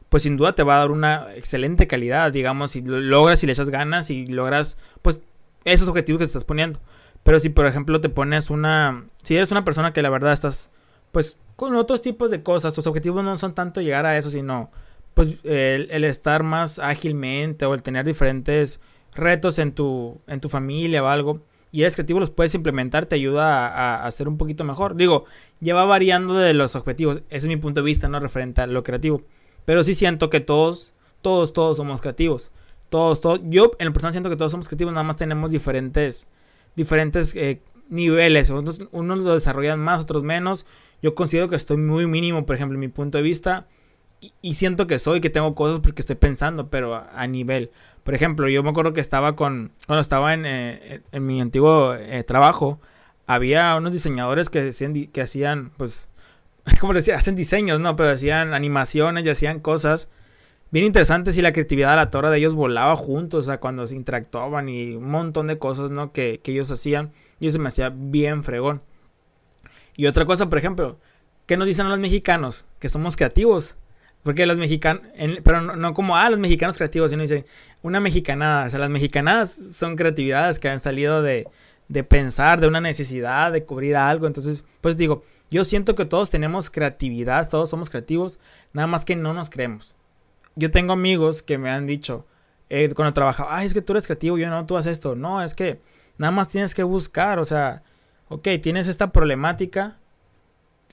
pues 0.09 0.23
sin 0.23 0.37
duda 0.37 0.55
te 0.55 0.63
va 0.63 0.75
a 0.75 0.79
dar 0.79 0.91
una 0.91 1.35
excelente 1.35 1.87
calidad, 1.87 2.31
digamos, 2.31 2.71
si 2.71 2.81
lo 2.81 3.01
logras 3.01 3.43
y 3.43 3.47
le 3.47 3.53
echas 3.53 3.69
ganas 3.69 4.09
y 4.09 4.27
logras, 4.27 4.77
pues, 5.01 5.23
esos 5.65 5.89
objetivos 5.89 6.19
que 6.19 6.25
te 6.25 6.27
estás 6.27 6.45
poniendo. 6.45 6.79
Pero 7.23 7.39
si, 7.39 7.49
por 7.49 7.65
ejemplo, 7.65 7.99
te 7.99 8.09
pones 8.09 8.49
una, 8.49 9.05
si 9.21 9.35
eres 9.35 9.51
una 9.51 9.65
persona 9.65 9.91
que 9.91 10.01
la 10.03 10.09
verdad 10.09 10.31
estás, 10.31 10.69
pues, 11.11 11.37
con 11.55 11.75
otros 11.75 12.01
tipos 12.01 12.31
de 12.31 12.43
cosas, 12.43 12.73
tus 12.73 12.87
objetivos 12.87 13.23
no 13.23 13.37
son 13.37 13.53
tanto 13.53 13.81
llegar 13.81 14.05
a 14.05 14.17
eso, 14.17 14.29
sino, 14.29 14.71
pues, 15.15 15.33
el, 15.43 15.89
el 15.89 16.03
estar 16.03 16.43
más 16.43 16.79
ágilmente 16.79 17.65
o 17.65 17.73
el 17.73 17.81
tener 17.81 18.05
diferentes 18.05 18.79
retos 19.13 19.57
en 19.59 19.71
tu, 19.73 20.21
en 20.27 20.39
tu 20.39 20.47
familia 20.47 21.03
o 21.03 21.07
algo, 21.07 21.41
y 21.71 21.81
eres 21.81 21.95
creativo, 21.95 22.19
los 22.19 22.31
puedes 22.31 22.55
implementar, 22.55 23.05
te 23.05 23.15
ayuda 23.15 23.67
a, 23.67 24.07
a, 24.07 24.09
un 24.25 24.37
poquito 24.37 24.63
mejor. 24.63 24.95
Digo, 24.95 25.25
ya 25.59 25.75
va 25.75 25.85
variando 25.85 26.33
de 26.35 26.53
los 26.53 26.75
objetivos. 26.75 27.17
Ese 27.29 27.37
es 27.37 27.47
mi 27.47 27.57
punto 27.57 27.81
de 27.81 27.85
vista, 27.85 28.07
¿no? 28.07 28.19
Referente 28.19 28.61
a 28.61 28.67
lo 28.67 28.83
creativo. 28.83 29.21
Pero 29.65 29.83
sí 29.83 29.93
siento 29.93 30.29
que 30.29 30.39
todos, 30.39 30.93
todos, 31.21 31.53
todos 31.53 31.77
somos 31.77 32.01
creativos. 32.01 32.51
Todos, 32.89 33.19
todos. 33.19 33.41
Yo 33.43 33.71
en 33.79 33.87
el 33.87 33.93
personal 33.93 34.13
siento 34.13 34.29
que 34.29 34.37
todos 34.37 34.51
somos 34.51 34.67
creativos, 34.67 34.93
nada 34.93 35.03
más 35.03 35.17
tenemos 35.17 35.51
diferentes, 35.51 36.27
diferentes 36.75 37.35
eh, 37.35 37.61
niveles. 37.89 38.49
Unos, 38.49 38.81
unos 38.91 39.23
lo 39.23 39.33
desarrollan 39.33 39.79
más, 39.79 40.03
otros 40.03 40.23
menos. 40.23 40.65
Yo 41.01 41.15
considero 41.15 41.49
que 41.49 41.57
estoy 41.57 41.77
muy 41.77 42.07
mínimo, 42.07 42.45
por 42.45 42.55
ejemplo, 42.55 42.75
en 42.75 42.79
mi 42.79 42.87
punto 42.87 43.17
de 43.17 43.23
vista. 43.23 43.67
Y, 44.41 44.55
siento 44.55 44.87
que 44.87 44.97
soy, 44.97 45.21
que 45.21 45.29
tengo 45.29 45.53
cosas 45.53 45.79
porque 45.79 46.01
estoy 46.01 46.15
pensando, 46.15 46.69
pero 46.71 46.95
a 46.95 47.27
nivel. 47.27 47.69
Por 48.07 48.15
ejemplo, 48.15 48.47
yo 48.47 48.63
me 48.63 48.69
acuerdo 48.69 48.93
que 48.93 49.01
estaba 49.01 49.35
con, 49.35 49.73
cuando 49.85 49.99
estaba 49.99 50.33
en, 50.33 50.45
eh, 50.45 51.01
en 51.11 51.25
mi 51.25 51.41
antiguo 51.41 51.93
eh, 51.93 52.23
trabajo, 52.23 52.79
había 53.25 53.75
unos 53.75 53.91
diseñadores 53.91 54.49
que 54.49 54.69
hacían, 54.69 55.07
que 55.07 55.19
hacían, 55.19 55.71
pues, 55.75 56.09
como 56.79 56.93
decía, 56.93 57.17
hacen 57.17 57.35
diseños, 57.35 57.81
¿no? 57.81 57.97
Pero 57.97 58.11
hacían 58.11 58.53
animaciones 58.53 59.25
y 59.25 59.29
hacían 59.29 59.59
cosas 59.59 60.09
bien 60.71 60.85
interesantes 60.85 61.37
y 61.37 61.41
la 61.41 61.51
creatividad 61.51 61.91
a 61.91 61.95
la 61.97 62.09
torre 62.09 62.29
de 62.29 62.37
ellos 62.37 62.55
volaba 62.55 62.95
juntos, 62.95 63.39
o 63.39 63.51
sea, 63.51 63.59
cuando 63.59 63.85
se 63.87 63.95
interactuaban 63.95 64.69
y 64.69 64.95
un 64.95 65.09
montón 65.09 65.47
de 65.47 65.57
cosas, 65.57 65.91
¿no? 65.91 66.13
Que, 66.13 66.39
que 66.41 66.53
ellos 66.53 66.71
hacían 66.71 67.11
y 67.41 67.47
eso 67.47 67.59
me 67.59 67.67
hacía 67.67 67.89
bien 67.93 68.41
fregón. 68.41 68.83
Y 69.97 70.05
otra 70.05 70.25
cosa, 70.25 70.47
por 70.47 70.59
ejemplo, 70.59 70.97
¿qué 71.45 71.57
nos 71.57 71.67
dicen 71.67 71.89
los 71.89 71.99
mexicanos? 71.99 72.67
Que 72.79 72.87
somos 72.87 73.17
creativos. 73.17 73.77
Porque 74.27 74.45
los 74.45 74.57
mexicanos, 74.57 75.03
pero 75.41 75.61
no, 75.61 75.93
como, 75.93 76.17
ah, 76.17 76.29
los 76.29 76.37
mexicanos 76.37 76.75
creativos, 76.75 77.11
sino 77.11 77.21
dice, 77.21 77.45
una 77.81 78.01
mexicanada. 78.01 78.65
O 78.65 78.69
sea, 78.69 78.77
las 78.77 78.89
mexicanadas 78.89 79.53
son 79.53 79.95
creatividades 79.95 80.59
que 80.59 80.67
han 80.67 80.81
salido 80.81 81.21
de, 81.21 81.47
de 81.87 82.03
pensar, 82.03 82.59
de 82.59 82.67
una 82.67 82.81
necesidad, 82.81 83.53
de 83.53 83.63
cubrir 83.63 83.95
algo. 83.95 84.27
Entonces, 84.27 84.65
pues 84.81 84.97
digo, 84.97 85.23
yo 85.49 85.63
siento 85.63 85.95
que 85.95 86.03
todos 86.03 86.29
tenemos 86.29 86.69
creatividad, 86.69 87.49
todos 87.49 87.69
somos 87.69 87.89
creativos, 87.89 88.37
nada 88.73 88.85
más 88.85 89.05
que 89.05 89.15
no 89.15 89.33
nos 89.33 89.49
creemos. 89.49 89.95
Yo 90.57 90.71
tengo 90.71 90.91
amigos 90.91 91.41
que 91.41 91.57
me 91.57 91.69
han 91.69 91.87
dicho, 91.87 92.25
eh, 92.69 92.93
cuando 92.93 93.13
trabajaba, 93.13 93.55
ay, 93.55 93.65
es 93.65 93.73
que 93.73 93.81
tú 93.81 93.93
eres 93.93 94.07
creativo, 94.07 94.37
yo 94.37 94.49
no, 94.49 94.65
tú 94.65 94.75
haces 94.75 94.91
esto. 94.91 95.15
No, 95.15 95.41
es 95.41 95.55
que 95.55 95.79
nada 96.17 96.31
más 96.31 96.49
tienes 96.49 96.75
que 96.75 96.83
buscar, 96.83 97.39
o 97.39 97.45
sea, 97.45 97.81
ok, 98.27 98.45
tienes 98.61 98.89
esta 98.89 99.13
problemática, 99.13 99.99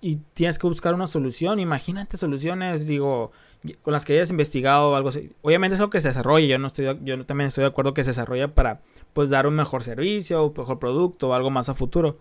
y 0.04 0.16
tienes 0.34 0.58
que 0.58 0.66
buscar 0.66 0.92
una 0.92 1.06
solución. 1.06 1.58
Imagínate 1.58 2.18
soluciones, 2.18 2.86
digo, 2.86 3.32
con 3.80 3.94
las 3.94 4.04
que 4.04 4.12
hayas 4.12 4.28
investigado 4.28 4.90
o 4.90 4.96
algo 4.96 5.08
así. 5.08 5.32
Obviamente 5.40 5.76
es 5.76 5.80
algo 5.80 5.88
que 5.88 6.02
se 6.02 6.08
desarrolla, 6.08 6.46
yo 6.46 6.58
no 6.58 6.66
estoy 6.66 6.98
yo 7.02 7.24
también 7.24 7.48
estoy 7.48 7.62
de 7.62 7.68
acuerdo 7.68 7.94
que 7.94 8.04
se 8.04 8.10
desarrolla 8.10 8.54
para 8.54 8.82
pues 9.14 9.30
dar 9.30 9.46
un 9.46 9.54
mejor 9.54 9.82
servicio, 9.82 10.44
un 10.44 10.52
mejor 10.54 10.78
producto 10.78 11.30
o 11.30 11.32
algo 11.32 11.48
más 11.48 11.70
a 11.70 11.74
futuro. 11.74 12.18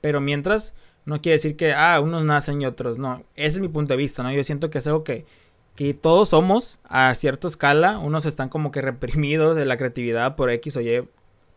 Pero 0.00 0.22
mientras 0.22 0.74
no 1.04 1.20
quiere 1.20 1.34
decir 1.34 1.56
que 1.56 1.74
ah, 1.74 2.00
unos 2.00 2.24
nacen 2.24 2.62
y 2.62 2.64
otros 2.64 2.98
no. 2.98 3.22
Ese 3.34 3.58
es 3.58 3.60
mi 3.60 3.68
punto 3.68 3.92
de 3.92 3.98
vista, 3.98 4.22
¿no? 4.22 4.32
Yo 4.32 4.42
siento 4.42 4.70
que 4.70 4.78
es 4.78 4.86
algo 4.86 5.04
que 5.04 5.26
que 5.74 5.92
todos 5.92 6.30
somos 6.30 6.78
a 6.84 7.14
cierta 7.14 7.48
escala, 7.48 7.98
unos 7.98 8.24
están 8.24 8.48
como 8.48 8.70
que 8.70 8.80
reprimidos 8.80 9.56
de 9.56 9.66
la 9.66 9.76
creatividad 9.76 10.36
por 10.36 10.48
X 10.48 10.78
o 10.78 10.80
Y 10.80 11.06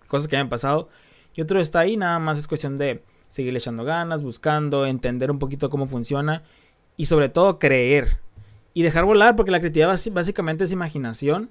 cosas 0.09 0.27
que 0.27 0.35
hayan 0.35 0.49
pasado 0.49 0.89
y 1.35 1.41
otro 1.41 1.61
está 1.61 1.79
ahí, 1.79 1.95
nada 1.95 2.19
más 2.19 2.37
es 2.37 2.47
cuestión 2.47 2.77
de 2.77 3.01
seguir 3.29 3.55
echando 3.55 3.83
ganas, 3.83 4.23
buscando, 4.23 4.85
entender 4.85 5.31
un 5.31 5.39
poquito 5.39 5.69
cómo 5.69 5.85
funciona 5.85 6.43
y 6.97 7.05
sobre 7.05 7.29
todo 7.29 7.59
creer 7.59 8.17
y 8.73 8.83
dejar 8.83 9.05
volar 9.05 9.35
porque 9.35 9.51
la 9.51 9.59
creatividad 9.59 9.97
básicamente 10.11 10.63
es 10.63 10.71
imaginación 10.71 11.49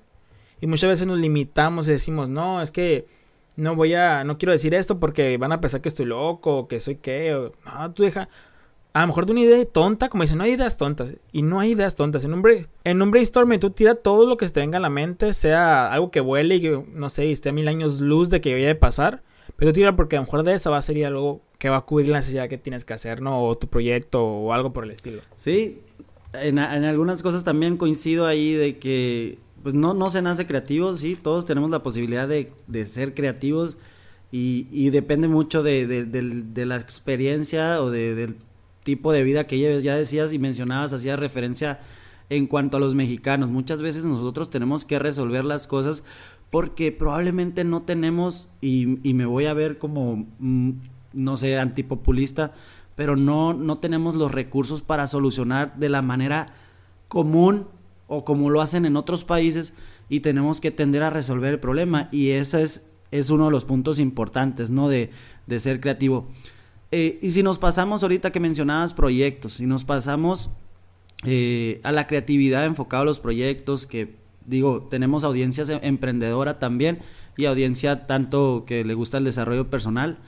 y 0.61 0.67
muchas 0.67 0.91
veces 0.91 1.07
nos 1.07 1.19
limitamos 1.19 1.89
y 1.89 1.93
decimos, 1.93 2.29
no, 2.29 2.61
es 2.61 2.71
que 2.71 3.07
no 3.57 3.75
voy 3.75 3.95
a, 3.95 4.25
no 4.25 4.39
quiero 4.39 4.53
decir 4.53 4.75
esto 4.75 4.99
porque 5.01 5.37
van 5.37 5.53
a 5.53 5.61
pensar 5.61 5.81
que 5.81 5.89
estoy 5.89 6.07
loco, 6.07 6.69
que 6.69 6.81
soy 6.81 6.97
qué, 6.97 7.51
no, 7.65 7.93
tú 7.93 8.03
deja, 8.03 8.29
a 8.93 9.01
lo 9.03 9.09
mejor 9.09 9.27
de 9.27 9.33
una 9.33 9.41
idea 9.43 9.65
tonta, 9.65 10.09
como 10.09 10.23
dicen, 10.23 10.39
no 10.39 10.45
hay 10.45 10.53
ideas 10.53 10.77
tontas, 10.77 11.11
y 11.33 11.43
no 11.43 11.61
hay 11.61 11.73
ideas 11.73 11.95
tontas, 11.95 12.25
en 12.25 12.35
un, 12.35 12.45
en 12.85 13.03
un 13.03 13.11
brainstorming 13.11 13.61
tú 13.61 13.71
tira 13.71 13.95
todo 13.95 14.27
lo 14.27 14.37
que 14.37 14.47
se 14.47 14.53
te 14.53 14.61
venga 14.61 14.79
a 14.79 14.81
la 14.81 14.91
mente, 14.91 15.33
sea 15.33 15.93
algo 15.93 16.11
que 16.11 16.21
vuele 16.21 16.57
y 16.57 16.61
que, 16.61 16.85
no 16.93 17.09
sé, 17.11 17.31
esté 17.31 17.51
a 17.51 17.53
mil 17.53 17.69
años 17.69 18.01
luz 18.01 18.31
de 18.31 18.41
que 18.41 18.53
vaya 18.55 18.73
a 18.73 18.79
pasar, 18.79 19.23
pero 19.57 19.73
tira 19.73 19.97
porque 19.97 20.17
a 20.17 20.21
lo 20.21 20.27
mejor 20.27 20.45
de 20.45 20.55
eso 20.55 20.71
va 20.71 20.79
a 20.79 20.83
ser 20.83 21.05
algo 21.05 21.41
que 21.59 21.69
va 21.69 21.79
a 21.79 21.81
cubrir 21.83 22.09
la 22.09 22.19
necesidad 22.19 22.49
que 22.49 22.57
tienes 22.57 22.85
que 22.85 22.95
hacer, 22.95 23.21
¿no? 23.21 23.45
O 23.45 23.59
tu 23.59 23.69
proyecto 23.69 24.25
o 24.25 24.53
algo 24.53 24.73
por 24.73 24.85
el 24.85 24.93
estilo. 24.93 25.23
Sí, 25.37 25.81
en, 26.33 26.59
algunas 26.59 27.23
cosas 27.23 27.45
también 27.45 27.77
coincido 27.77 28.27
ahí 28.27 28.53
de 28.53 28.79
que, 28.79 29.39
pues 29.63 29.75
no, 29.75 29.93
no 29.93 30.09
se 30.09 30.23
nace 30.23 30.47
creativo, 30.47 30.95
sí, 30.95 31.17
todos 31.21 31.47
tenemos 31.47 31.71
la 31.71 31.83
posibilidad 31.83 32.29
de, 32.29 32.53
ser 32.87 33.15
creativos 33.15 33.79
y, 34.31 34.91
depende 34.91 35.27
mucho 35.27 35.63
de, 35.63 36.65
la 36.67 36.77
experiencia 36.77 37.83
o 37.83 37.91
del 37.91 38.37
tipo 38.85 39.13
de 39.13 39.25
vida 39.25 39.47
que 39.47 39.59
lleves. 39.59 39.83
Ya 39.83 39.97
decías 39.97 40.33
y 40.33 40.39
mencionabas, 40.39 40.93
hacías 40.93 41.19
referencia 41.19 41.81
en 42.31 42.47
cuanto 42.47 42.77
a 42.77 42.81
los 42.81 42.95
mexicanos. 42.95 43.51
Muchas 43.51 43.83
veces 43.83 44.05
nosotros 44.05 44.49
tenemos 44.49 44.85
que 44.85 44.99
resolver 45.01 45.45
las 45.45 45.67
cosas 45.67 46.05
porque 46.51 46.93
probablemente 46.93 47.65
no 47.65 47.83
tenemos, 47.83 48.49
y, 48.61 49.07
y 49.07 49.15
me 49.15 49.27
voy 49.27 49.47
a 49.47 49.55
ver 49.55 49.79
como, 49.79 50.29
mm, 50.39 50.73
no 51.13 51.37
sé, 51.37 51.59
antipopulista, 51.59 52.55
pero 52.95 53.17
no, 53.17 53.55
no 53.55 53.79
tenemos 53.79 54.15
los 54.15 54.33
recursos 54.33 54.83
para 54.83 55.07
solucionar 55.07 55.77
de 55.77 55.89
la 55.89 56.03
manera 56.03 56.47
común 57.09 57.67
o 58.07 58.25
como 58.25 58.51
lo 58.51 58.61
hacen 58.61 58.87
en 58.87 58.97
otros 58.97 59.25
países 59.25 59.75
y 60.09 60.21
tenemos 60.21 60.61
que 60.61 60.71
tender 60.71 61.03
a 61.03 61.11
resolver 61.11 61.53
el 61.53 61.61
problema 61.61 62.09
y 62.11 62.31
ese 62.31 62.63
es, 62.63 62.89
es 63.11 63.31
uno 63.31 63.47
de 63.47 63.51
los 63.51 63.65
puntos 63.65 63.99
importantes, 63.99 64.71
¿no? 64.71 64.89
De, 64.89 65.11
de 65.47 65.61
ser 65.61 65.81
creativo. 65.81 66.27
Eh, 66.91 67.19
y 67.23 67.31
si 67.33 67.43
nos 67.43 67.59
pasamos 67.59 68.03
ahorita 68.03 68.33
que 68.33 68.41
mencionabas 68.41 68.95
proyectos, 68.95 69.55
si 69.55 69.67
nos 69.67 69.85
pasamos 69.85 70.51
eh, 71.25 71.81
a 71.83 71.93
la 71.93 72.07
creatividad 72.07 72.65
enfocado 72.65 73.03
a 73.03 73.07
los 73.07 73.21
proyectos, 73.21 73.87
que 73.87 74.15
digo, 74.47 74.87
tenemos 74.91 75.25
audiencias 75.25 75.69
em, 75.69 75.81
emprendedora 75.83 76.59
también 76.59 77.01
y 77.37 77.45
audiencia 77.45 78.07
tanto 78.07 78.65
que 78.67 78.85
le 78.85 78.95
gusta 78.95 79.19
el 79.19 79.25
desarrollo 79.25 79.69
personal. 79.69 80.19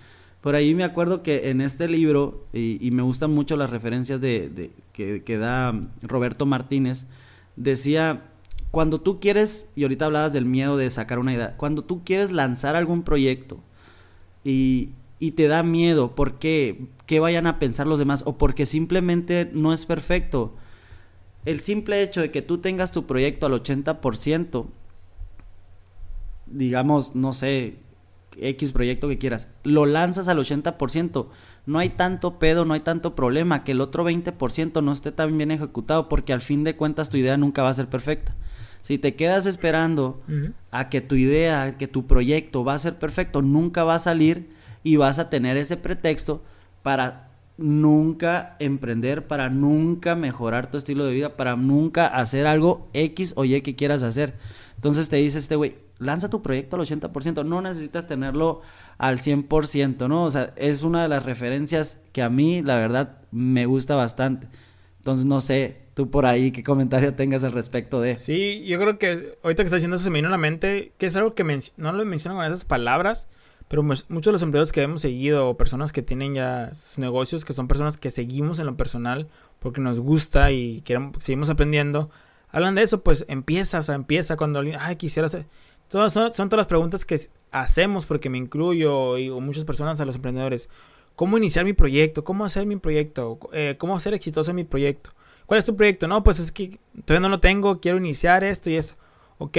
Por 0.41 0.55
ahí 0.55 0.75
me 0.75 0.85
acuerdo 0.85 1.23
que 1.23 1.51
en 1.51 1.61
este 1.61 1.87
libro, 1.89 2.47
y, 2.53 2.91
me 2.93 3.03
gustan 3.03 3.31
mucho 3.31 3.57
las 3.57 3.71
referencias 3.71 4.21
de, 4.21 4.71
que, 4.93 5.39
da 5.39 5.89
Roberto 6.01 6.47
Martínez, 6.47 7.05
decía, 7.57 8.25
cuando 8.71 9.01
tú 9.01 9.21
quieres, 9.21 9.71
y 9.77 9.83
ahorita 9.83 10.07
hablabas 10.07 10.33
del 10.33 10.47
miedo 10.47 10.79
de 10.79 10.89
sacar 10.89 11.19
una 11.19 11.35
idea, 11.35 11.57
cuando 11.59 11.85
tú 11.85 12.03
quieres 12.05 12.33
lanzar 12.33 12.75
algún 12.75 13.03
proyecto 13.03 13.61
y, 14.43 14.91
y 15.19 15.33
te 15.33 15.47
da 15.47 15.63
miedo, 15.63 16.15
¿por 16.15 16.39
qué? 16.39 16.87
¿Qué 17.05 17.21
vayan 17.21 17.47
a 17.47 17.59
pensar 17.59 17.87
los 17.87 17.99
demás? 17.99 18.23
O 18.25 18.39
porque 18.39 18.65
simplemente 18.65 19.51
no 19.53 19.75
es 19.75 19.85
perfecto. 19.85 20.55
El 21.45 21.61
simple 21.61 22.03
hecho 22.03 22.23
de 22.23 22.31
que 22.31 22.41
tú 22.41 22.59
tengas 22.59 22.93
tu 22.93 23.07
proyecto 23.07 23.45
al 23.45 23.53
80%, 23.53 24.67
digamos, 26.47 27.15
no 27.15 27.35
sé, 27.35 27.77
X 28.37 28.73
proyecto 28.73 29.09
que 29.09 29.19
quieras, 29.19 29.49
lo 29.65 29.87
lanzas 29.87 30.29
al 30.29 30.39
80%, 30.39 31.27
no 31.67 31.79
hay 31.79 31.91
tanto 31.91 32.39
pedo, 32.39 32.65
no 32.65 32.75
hay 32.75 32.81
tanto 32.81 33.15
problema, 33.15 33.65
que 33.65 33.73
el 33.73 33.81
otro 33.81 34.05
20% 34.09 34.83
no 34.83 34.93
esté 34.93 35.13
tan 35.13 35.37
bien 35.37 35.51
ejecutado, 35.51 36.09
porque 36.09 36.33
al 36.33 36.41
fin 36.41 36.65
de 36.65 36.77
cuentas 36.77 37.11
tu 37.11 37.17
idea 37.17 37.37
nunca 37.37 37.63
va 37.63 37.71
a 37.71 37.75
ser 37.75 37.89
perfecta. 37.89 38.35
Si 38.83 38.97
te 38.99 39.15
quedas 39.15 39.47
esperando 39.47 40.23
a 40.71 40.89
que 40.89 41.01
tu 41.01 41.15
idea, 41.15 41.77
que 41.77 41.87
tu 41.87 42.07
proyecto 42.07 42.65
va 42.65 42.75
a 42.75 42.79
ser 42.79 42.99
perfecto, 42.99 43.43
nunca 43.43 43.85
va 43.85 43.97
a 43.97 43.99
salir 43.99 44.51
y 44.83 44.97
vas 44.97 45.19
a 45.19 45.29
tener 45.29 45.57
ese 45.59 45.77
pretexto 45.77 46.43
para 46.83 47.31
nunca 47.59 48.57
emprender, 48.59 49.27
para 49.27 49.51
nunca 49.51 50.17
mejorar 50.17 50.71
tu 50.71 50.79
estilo 50.79 51.05
de 51.05 51.13
vida, 51.13 51.37
para 51.37 51.57
nunca 51.57 52.07
hacer 52.07 52.47
algo 52.47 52.89
X 52.95 53.35
o 53.37 53.45
Y 53.45 53.61
que 53.61 53.77
quieras 53.77 54.03
hacer. 54.03 54.39
Entonces 54.77 55.11
te 55.11 55.17
dice 55.17 55.39
este 55.39 55.57
güey, 55.57 55.77
lanza 56.01 56.31
tu 56.31 56.43
proyecto 56.43 56.77
al 56.77 56.83
80%, 56.83 57.45
no 57.45 57.63
necesitas 57.63 58.09
tenerlo 58.09 58.63
al 58.99 59.19
100%, 59.19 60.09
¿no? 60.09 60.25
O 60.25 60.31
sea, 60.31 60.53
es 60.57 60.83
una 60.83 61.03
de 61.03 61.09
las 61.09 61.25
referencias 61.25 61.99
que 62.13 62.23
a 62.23 62.31
mí, 62.31 62.63
la 62.63 62.77
verdad, 62.77 63.19
me 63.31 63.67
gusta 63.67 63.95
bastante. 63.95 64.49
Entonces, 64.99 65.27
no 65.27 65.41
sé, 65.41 65.83
tú 65.95 66.11
por 66.11 66.27
ahí, 66.27 66.51
qué 66.53 66.63
comentario 66.63 67.15
tengas 67.15 67.45
al 67.45 67.53
respecto 67.53 68.01
de. 68.01 68.17
Sí, 68.17 68.65
yo 68.67 68.79
creo 68.81 68.99
que 68.99 69.39
ahorita 69.43 69.63
que 69.63 69.67
estás 69.67 69.79
diciendo 69.79 69.97
eso 69.97 70.05
se 70.05 70.11
me 70.11 70.19
vino 70.19 70.29
a 70.29 70.33
la 70.33 70.39
mente, 70.39 70.93
que 70.99 71.07
es 71.07 71.17
algo 71.17 71.35
que 71.35 71.45
no 71.77 71.93
lo 71.93 72.05
menciono 72.05 72.37
con 72.37 72.47
esas 72.47 72.65
palabras, 72.65 73.29
pero 73.69 73.83
muchos 73.83 74.25
de 74.25 74.33
los 74.33 74.43
empleados 74.43 74.73
que 74.73 74.83
hemos 74.83 75.03
seguido, 75.03 75.49
o 75.49 75.57
personas 75.57 75.93
que 75.93 76.03
tienen 76.03 76.35
ya 76.35 76.75
sus 76.75 76.99
negocios, 76.99 77.45
que 77.45 77.53
son 77.53 77.69
personas 77.69 77.99
que 77.99 78.11
seguimos 78.11 78.59
en 78.59 78.67
lo 78.67 78.77
personal 78.77 79.29
porque 79.59 79.81
nos 79.81 80.01
gusta 80.01 80.51
y 80.51 80.81
queremos, 80.81 81.23
seguimos 81.23 81.51
aprendiendo, 81.51 82.11
hablan 82.49 82.75
de 82.75 82.83
eso, 82.83 83.03
pues 83.03 83.25
empieza, 83.29 83.79
o 83.79 83.83
sea, 83.83 83.95
empieza 83.95 84.37
cuando 84.37 84.59
alguien, 84.59 84.77
ay, 84.81 84.97
quisiera 84.97 85.27
hacer... 85.27 85.47
Son, 85.91 86.09
todas 86.33 86.53
las 86.53 86.67
preguntas 86.69 87.05
que 87.05 87.19
hacemos 87.51 88.07
porque 88.07 88.31
me 88.31 88.39
incluyo 88.39 89.19
y 89.19 89.29
o 89.29 89.41
muchas 89.41 89.65
personas 89.65 90.01
a 90.01 90.05
los 90.05 90.15
emprendedores. 90.15 90.71
¿Cómo 91.17 91.37
iniciar 91.37 91.65
mi 91.65 91.73
proyecto? 91.73 92.23
¿Cómo 92.23 92.45
hacer 92.45 92.65
mi 92.65 92.77
proyecto? 92.77 93.41
Eh, 93.53 93.75
¿Cómo 93.77 93.99
ser 93.99 94.15
exitoso 94.15 94.51
en 94.51 94.57
mi 94.57 94.65
proyecto? 94.65 95.11
¿Cuál 95.47 95.59
es 95.59 95.65
tu 95.65 95.77
proyecto? 95.77 96.07
No, 96.07 96.23
pues 96.23 96.39
es 96.39 96.53
que 96.53 96.79
todavía 97.05 97.29
no 97.29 97.29
lo 97.29 97.41
tengo, 97.41 97.81
quiero 97.81 97.99
iniciar 97.99 98.45
esto 98.45 98.71
y 98.71 98.77
eso. 98.77 98.95
Ok, 99.39 99.59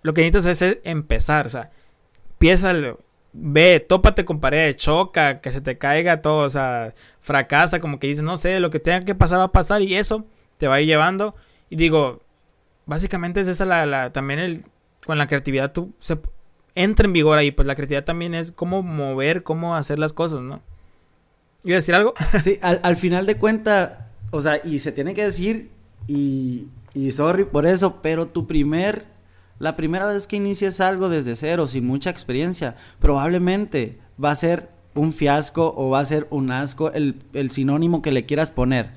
lo 0.00 0.14
que 0.14 0.22
necesitas 0.22 0.62
es 0.62 0.78
empezar, 0.84 1.46
o 1.46 1.50
sea, 1.50 1.70
empieza 2.32 2.72
ve, 3.34 3.84
tópate 3.86 4.24
con 4.24 4.40
pared, 4.40 4.74
choca, 4.74 5.42
que 5.42 5.52
se 5.52 5.60
te 5.60 5.76
caiga 5.76 6.22
todo, 6.22 6.38
o 6.38 6.48
sea, 6.48 6.94
fracasa, 7.20 7.78
como 7.78 7.98
que 7.98 8.06
dices, 8.06 8.24
no 8.24 8.38
sé, 8.38 8.58
lo 8.58 8.70
que 8.70 8.80
tenga 8.80 9.04
que 9.04 9.14
pasar 9.14 9.38
va 9.38 9.44
a 9.44 9.52
pasar 9.52 9.82
y 9.82 9.96
eso 9.96 10.24
te 10.56 10.66
va 10.66 10.76
a 10.76 10.80
ir 10.80 10.86
llevando. 10.86 11.34
Y 11.68 11.76
digo, 11.76 12.22
básicamente 12.86 13.40
es 13.40 13.48
esa 13.48 13.66
la, 13.66 13.84
la 13.86 14.12
también 14.12 14.38
el, 14.40 14.64
con 15.06 15.18
la 15.18 15.26
creatividad 15.26 15.72
tú 15.72 15.92
entra 16.74 17.06
en 17.06 17.12
vigor 17.12 17.38
ahí, 17.38 17.50
pues 17.50 17.66
la 17.66 17.74
creatividad 17.74 18.04
también 18.04 18.34
es 18.34 18.52
cómo 18.52 18.82
mover, 18.82 19.42
cómo 19.42 19.76
hacer 19.76 19.98
las 19.98 20.12
cosas, 20.12 20.40
¿no? 20.40 20.62
¿Iba 21.64 21.76
a 21.76 21.80
decir 21.80 21.94
algo? 21.94 22.14
Sí, 22.42 22.58
al, 22.62 22.80
al 22.82 22.96
final 22.96 23.26
de 23.26 23.36
cuenta, 23.36 24.10
o 24.30 24.40
sea, 24.40 24.60
y 24.64 24.78
se 24.78 24.92
tiene 24.92 25.14
que 25.14 25.24
decir, 25.24 25.70
y, 26.06 26.68
y 26.94 27.10
sorry 27.10 27.44
por 27.44 27.66
eso, 27.66 28.00
pero 28.02 28.26
tu 28.26 28.46
primer 28.46 29.12
la 29.62 29.76
primera 29.76 30.06
vez 30.06 30.26
que 30.26 30.34
inicies 30.34 30.80
algo 30.80 31.08
desde 31.08 31.36
cero, 31.36 31.68
sin 31.68 31.86
mucha 31.86 32.10
experiencia, 32.10 32.74
probablemente 32.98 34.00
va 34.22 34.32
a 34.32 34.34
ser 34.34 34.70
un 34.96 35.12
fiasco 35.12 35.72
o 35.76 35.88
va 35.90 36.00
a 36.00 36.04
ser 36.04 36.26
un 36.30 36.50
asco 36.50 36.90
el, 36.90 37.14
sinónimo 37.48 38.02
que 38.02 38.10
le 38.10 38.26
quieras 38.26 38.50
poner. 38.50 38.90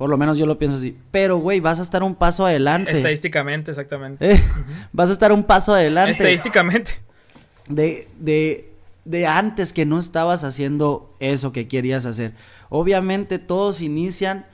Por 0.00 0.08
lo 0.08 0.16
menos 0.16 0.38
yo 0.38 0.46
lo 0.46 0.58
pienso 0.58 0.78
así. 0.78 0.96
Pero, 1.10 1.36
güey, 1.36 1.60
vas 1.60 1.78
a 1.78 1.82
estar 1.82 2.02
un 2.02 2.14
paso 2.14 2.46
adelante. 2.46 2.90
Estadísticamente, 2.90 3.70
exactamente. 3.70 4.32
Eh, 4.32 4.42
vas 4.94 5.10
a 5.10 5.12
estar 5.12 5.30
un 5.30 5.44
paso 5.44 5.74
adelante. 5.74 6.12
Estadísticamente. 6.12 6.92
De, 7.68 8.08
de, 8.18 8.72
de 9.04 9.26
antes 9.26 9.74
que 9.74 9.84
no 9.84 9.98
estabas 9.98 10.42
haciendo 10.42 11.14
eso 11.20 11.52
que 11.52 11.68
querías 11.68 12.06
hacer. 12.06 12.32
Obviamente 12.70 13.38
todos 13.38 13.82
inician 13.82 14.46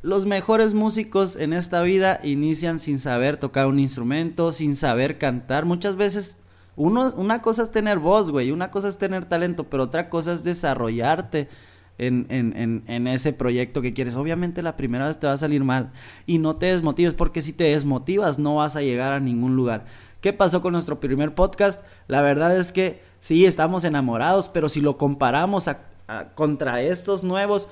los 0.00 0.24
mejores 0.24 0.72
músicos 0.72 1.36
en 1.36 1.52
esta 1.52 1.82
vida 1.82 2.18
inician 2.22 2.80
sin 2.80 2.98
saber 2.98 3.36
tocar 3.36 3.66
un 3.66 3.78
instrumento, 3.78 4.52
sin 4.52 4.74
saber 4.74 5.18
cantar. 5.18 5.66
Muchas 5.66 5.96
veces 5.96 6.38
uno, 6.76 7.12
una 7.18 7.42
cosa 7.42 7.62
es 7.64 7.70
tener 7.70 7.98
voz, 7.98 8.30
güey, 8.30 8.50
una 8.50 8.70
cosa 8.70 8.88
es 8.88 8.96
tener 8.96 9.26
talento, 9.26 9.64
pero 9.64 9.82
otra 9.82 10.08
cosa 10.08 10.32
es 10.32 10.44
desarrollarte 10.44 11.50
en, 12.06 13.06
ese 13.06 13.32
proyecto 13.32 13.82
que 13.82 13.92
quieres. 13.92 14.16
Obviamente 14.16 14.62
la 14.62 14.76
primera 14.76 15.06
vez 15.06 15.18
te 15.18 15.26
va 15.26 15.34
a 15.34 15.38
salir 15.38 15.64
mal 15.64 15.92
y 16.26 16.38
no 16.38 16.56
te 16.56 16.66
desmotives 16.66 17.14
porque 17.14 17.42
si 17.42 17.52
te 17.52 17.64
desmotivas 17.64 18.38
no 18.38 18.56
vas 18.56 18.76
a 18.76 18.82
llegar 18.82 19.12
a 19.12 19.20
ningún 19.20 19.56
lugar. 19.56 19.84
¿Qué 20.20 20.32
pasó 20.32 20.62
con 20.62 20.72
nuestro 20.72 21.00
primer 21.00 21.34
podcast? 21.34 21.82
La 22.06 22.22
verdad 22.22 22.56
es 22.56 22.72
que 22.72 23.02
sí, 23.20 23.44
estamos 23.44 23.84
enamorados, 23.84 24.48
pero 24.48 24.68
si 24.68 24.80
lo 24.80 24.96
comparamos 24.96 25.68
contra 26.34 26.82
estos 26.82 27.24
nuevos, 27.24 27.68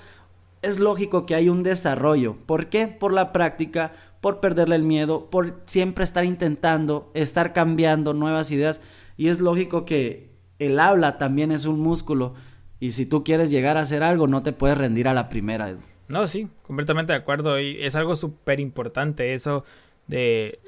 es 0.62 0.78
lógico 0.78 1.26
que 1.26 1.34
hay 1.34 1.48
un 1.48 1.62
desarrollo. 1.62 2.36
¿Por 2.46 2.68
qué? 2.68 2.86
Por 2.86 3.12
la 3.12 3.32
práctica, 3.32 3.92
por 4.20 4.40
perderle 4.40 4.76
el 4.76 4.82
miedo, 4.82 5.30
por 5.30 5.60
siempre 5.64 6.04
estar 6.04 6.24
intentando, 6.24 7.10
estar 7.14 7.52
cambiando 7.52 8.14
nuevas 8.14 8.50
ideas. 8.50 8.80
Y 9.16 9.28
es 9.28 9.40
lógico 9.40 9.84
que 9.84 10.30
el 10.58 10.78
habla 10.78 11.18
también 11.18 11.52
es 11.52 11.64
un 11.64 11.80
músculo. 11.80 12.34
Y 12.80 12.92
si 12.92 13.04
tú 13.04 13.22
quieres 13.22 13.50
llegar 13.50 13.76
a 13.76 13.82
hacer 13.82 14.02
algo, 14.02 14.26
no 14.26 14.42
te 14.42 14.52
puedes 14.52 14.76
rendir 14.76 15.06
a 15.06 15.14
la 15.14 15.28
primera. 15.28 15.76
No, 16.08 16.26
sí, 16.26 16.48
completamente 16.62 17.12
de 17.12 17.18
acuerdo. 17.18 17.60
Y 17.60 17.84
es 17.84 17.94
algo 17.94 18.16
súper 18.16 18.58
importante 18.58 19.34
eso 19.34 19.64
de... 20.06 20.58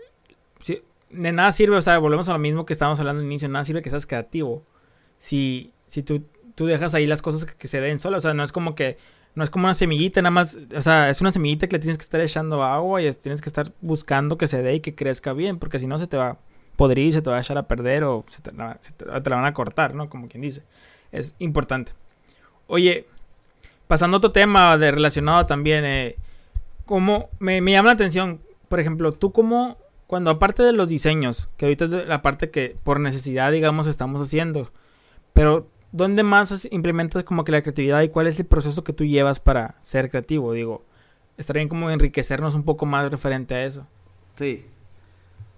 de 1.11 1.33
nada 1.33 1.51
sirve, 1.53 1.77
o 1.77 1.83
sea, 1.83 1.99
volvemos 1.99 2.29
a 2.29 2.33
lo 2.33 2.39
mismo 2.39 2.67
que 2.67 2.75
estábamos 2.75 3.01
hablando 3.01 3.21
al 3.21 3.27
inicio, 3.27 3.49
nada 3.49 3.65
sirve 3.65 3.83
que 3.83 3.91
seas 3.91 4.07
creativo. 4.07 4.63
Si, 5.19 5.73
si 5.87 6.03
tú, 6.03 6.25
tú 6.55 6.67
dejas 6.67 6.95
ahí 6.95 7.07
las 7.07 7.23
cosas 7.23 7.45
que, 7.45 7.69
se 7.69 7.81
den 7.81 7.99
solas, 7.99 8.19
o 8.19 8.21
sea, 8.21 8.35
no 8.35 8.45
es 8.45 8.53
como 8.53 8.75
que 8.75 8.99
no 9.35 9.43
es 9.43 9.49
como 9.49 9.65
una 9.65 9.75
semillita, 9.75 10.21
nada 10.21 10.31
más, 10.31 10.59
o 10.77 10.83
sea, 10.83 11.09
es 11.09 11.23
una 11.23 11.33
semillita 11.33 11.67
que 11.67 11.77
le 11.77 11.81
tienes 11.81 11.97
que 11.97 12.03
estar 12.03 12.21
echando 12.21 12.63
agua 12.63 13.01
y 13.01 13.11
tienes 13.15 13.41
que 13.41 13.49
estar 13.49 13.73
buscando 13.81 14.37
que 14.37 14.47
se 14.47 14.63
dé 14.63 14.75
y 14.75 14.81
que 14.81 14.95
crezca 14.95 15.33
bien, 15.33 15.59
porque 15.59 15.79
si 15.79 15.87
no 15.87 15.99
se 15.99 16.07
te 16.07 16.19
va 16.19 16.29
a 16.29 16.39
podrir, 16.77 17.15
se 17.15 17.23
te 17.23 17.31
va 17.31 17.39
a 17.39 17.41
echar 17.41 17.57
a 17.57 17.67
perder 17.67 18.05
o 18.05 18.25
se 18.29 18.43
te, 18.43 18.53
la 18.53 18.79
van 19.25 19.45
a 19.47 19.55
cortar, 19.55 19.95
¿no? 19.95 20.11
Como 20.11 20.29
quien 20.29 20.43
dice. 20.43 20.63
Es 21.13 21.35
importante. 21.39 21.93
Oye, 22.73 23.05
pasando 23.87 24.17
a 24.17 24.19
otro 24.19 24.33
tema 24.33 24.79
de 24.79 24.93
relacionado 24.93 25.45
también, 25.45 25.85
eh, 25.85 26.17
como 26.87 27.29
me, 27.39 27.61
me 27.61 27.73
llama 27.73 27.89
la 27.89 27.93
atención, 27.93 28.41
por 28.71 28.81
ejemplo, 28.81 29.13
tú 29.13 29.31
como, 29.31 29.77
cuando 30.07 30.31
aparte 30.31 30.63
de 30.63 30.73
los 30.73 30.89
diseños, 30.89 31.51
que 31.59 31.67
ahorita 31.67 31.85
es 31.85 31.91
la 31.91 32.23
parte 32.23 32.49
que 32.49 32.75
por 32.83 32.99
necesidad, 32.99 33.53
digamos, 33.53 33.87
estamos 33.87 34.23
haciendo, 34.23 34.73
pero 35.35 35.67
¿dónde 35.93 36.23
más 36.23 36.67
implementas 36.73 37.25
como 37.25 37.45
que 37.45 37.53
la 37.53 37.61
creatividad 37.61 38.01
y 38.01 38.09
cuál 38.09 38.27
es 38.27 38.41
el 38.41 38.47
proceso 38.47 38.83
que 38.85 38.95
tú 38.95 39.05
llevas 39.05 39.39
para 39.39 39.75
ser 39.83 40.09
creativo? 40.09 40.55
Digo, 40.55 40.83
estaría 41.37 41.61
bien 41.61 41.69
como 41.69 41.91
enriquecernos 41.91 42.55
un 42.55 42.63
poco 42.63 42.87
más 42.87 43.11
referente 43.11 43.55
a 43.55 43.67
eso. 43.67 43.87
Sí. 44.37 44.65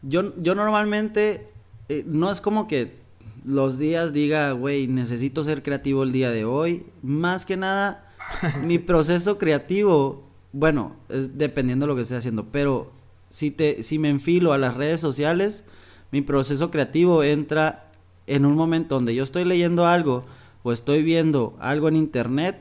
Yo, 0.02 0.34
yo 0.42 0.56
normalmente, 0.56 1.46
eh, 1.88 2.02
no 2.08 2.28
es 2.32 2.40
como 2.40 2.66
que 2.66 3.03
los 3.44 3.78
días 3.78 4.12
diga, 4.12 4.52
güey, 4.52 4.88
necesito 4.88 5.44
ser 5.44 5.62
creativo 5.62 6.02
el 6.02 6.12
día 6.12 6.30
de 6.30 6.44
hoy. 6.44 6.86
Más 7.02 7.44
que 7.44 7.56
nada, 7.56 8.10
mi 8.62 8.78
proceso 8.78 9.38
creativo, 9.38 10.24
bueno, 10.52 10.96
es 11.08 11.38
dependiendo 11.38 11.86
de 11.86 11.88
lo 11.88 11.96
que 11.96 12.02
esté 12.02 12.16
haciendo, 12.16 12.46
pero 12.50 12.90
si, 13.28 13.50
te, 13.50 13.82
si 13.82 13.98
me 13.98 14.08
enfilo 14.08 14.52
a 14.52 14.58
las 14.58 14.74
redes 14.74 15.00
sociales, 15.00 15.64
mi 16.10 16.22
proceso 16.22 16.70
creativo 16.70 17.22
entra 17.22 17.90
en 18.26 18.46
un 18.46 18.54
momento 18.54 18.94
donde 18.94 19.14
yo 19.14 19.22
estoy 19.22 19.44
leyendo 19.44 19.86
algo 19.86 20.22
o 20.62 20.72
estoy 20.72 21.02
viendo 21.02 21.56
algo 21.60 21.88
en 21.88 21.96
internet 21.96 22.60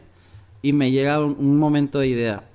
y 0.61 0.73
me 0.73 0.91
llega 0.91 1.19
un, 1.19 1.57
momento 1.57 1.99
de 1.99 2.07
idea. 2.07 2.49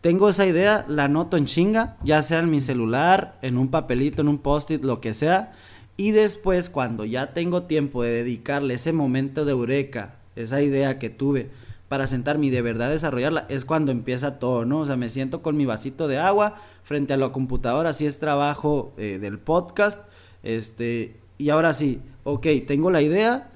Tengo 0.00 0.28
esa 0.28 0.46
idea, 0.46 0.84
la 0.88 1.04
anoto 1.04 1.36
en 1.36 1.46
chinga, 1.46 1.96
ya 2.02 2.22
sea 2.22 2.40
en 2.40 2.50
mi 2.50 2.60
celular, 2.60 3.38
en 3.42 3.56
un 3.56 3.68
papelito, 3.68 4.22
en 4.22 4.28
un 4.28 4.38
post-it, 4.38 4.82
lo 4.82 5.00
que 5.00 5.14
sea. 5.14 5.52
Y 5.96 6.10
después, 6.10 6.70
cuando 6.70 7.04
ya 7.04 7.32
tengo 7.32 7.64
tiempo 7.64 8.02
de 8.02 8.10
dedicarle 8.10 8.74
ese 8.74 8.92
momento 8.92 9.44
de 9.44 9.52
eureka, 9.52 10.16
esa 10.34 10.60
idea 10.60 10.98
que 10.98 11.10
tuve, 11.10 11.50
para 11.88 12.06
sentarme 12.06 12.46
y 12.46 12.50
de 12.50 12.62
verdad 12.62 12.90
desarrollarla, 12.90 13.46
es 13.48 13.64
cuando 13.64 13.92
empieza 13.92 14.38
todo, 14.38 14.64
¿no? 14.64 14.80
O 14.80 14.86
sea, 14.86 14.96
me 14.96 15.10
siento 15.10 15.42
con 15.42 15.56
mi 15.56 15.66
vasito 15.66 16.08
de 16.08 16.18
agua 16.18 16.56
frente 16.82 17.12
a 17.12 17.16
la 17.16 17.30
computadora, 17.30 17.92
si 17.92 18.06
es 18.06 18.18
trabajo 18.18 18.92
eh, 18.96 19.18
del 19.20 19.38
podcast, 19.38 20.00
este, 20.42 21.16
y 21.38 21.50
ahora 21.50 21.72
sí, 21.72 22.00
ok, 22.24 22.46
tengo 22.66 22.90
la 22.90 23.02
idea, 23.02 23.50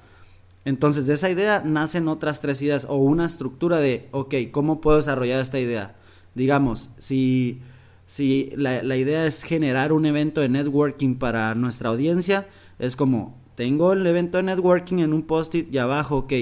entonces 0.63 1.07
de 1.07 1.15
esa 1.15 1.29
idea 1.29 1.61
nacen 1.65 2.07
otras 2.07 2.39
tres 2.39 2.61
ideas 2.61 2.85
o 2.89 2.95
una 2.97 3.25
estructura 3.25 3.79
de, 3.79 4.07
ok, 4.11 4.35
¿cómo 4.51 4.79
puedo 4.79 4.97
desarrollar 4.97 5.41
esta 5.41 5.59
idea? 5.59 5.95
Digamos, 6.35 6.91
si, 6.95 7.61
si 8.09 8.49
la, 8.55 8.97
idea 8.97 9.27
es 9.27 9.43
generar 9.43 9.93
un 9.93 10.03
evento 10.03 10.41
de 10.41 10.49
networking 10.49 11.13
para 11.13 11.53
nuestra 11.53 11.89
audiencia, 11.89 12.47
es 12.79 12.95
como, 12.95 13.37
tengo 13.53 13.93
el 13.93 14.05
evento 14.07 14.37
de 14.37 14.43
networking 14.45 14.97
en 14.97 15.13
un 15.13 15.21
post-it 15.21 15.71
y 15.71 15.77
abajo, 15.77 16.17
ok, 16.17 16.33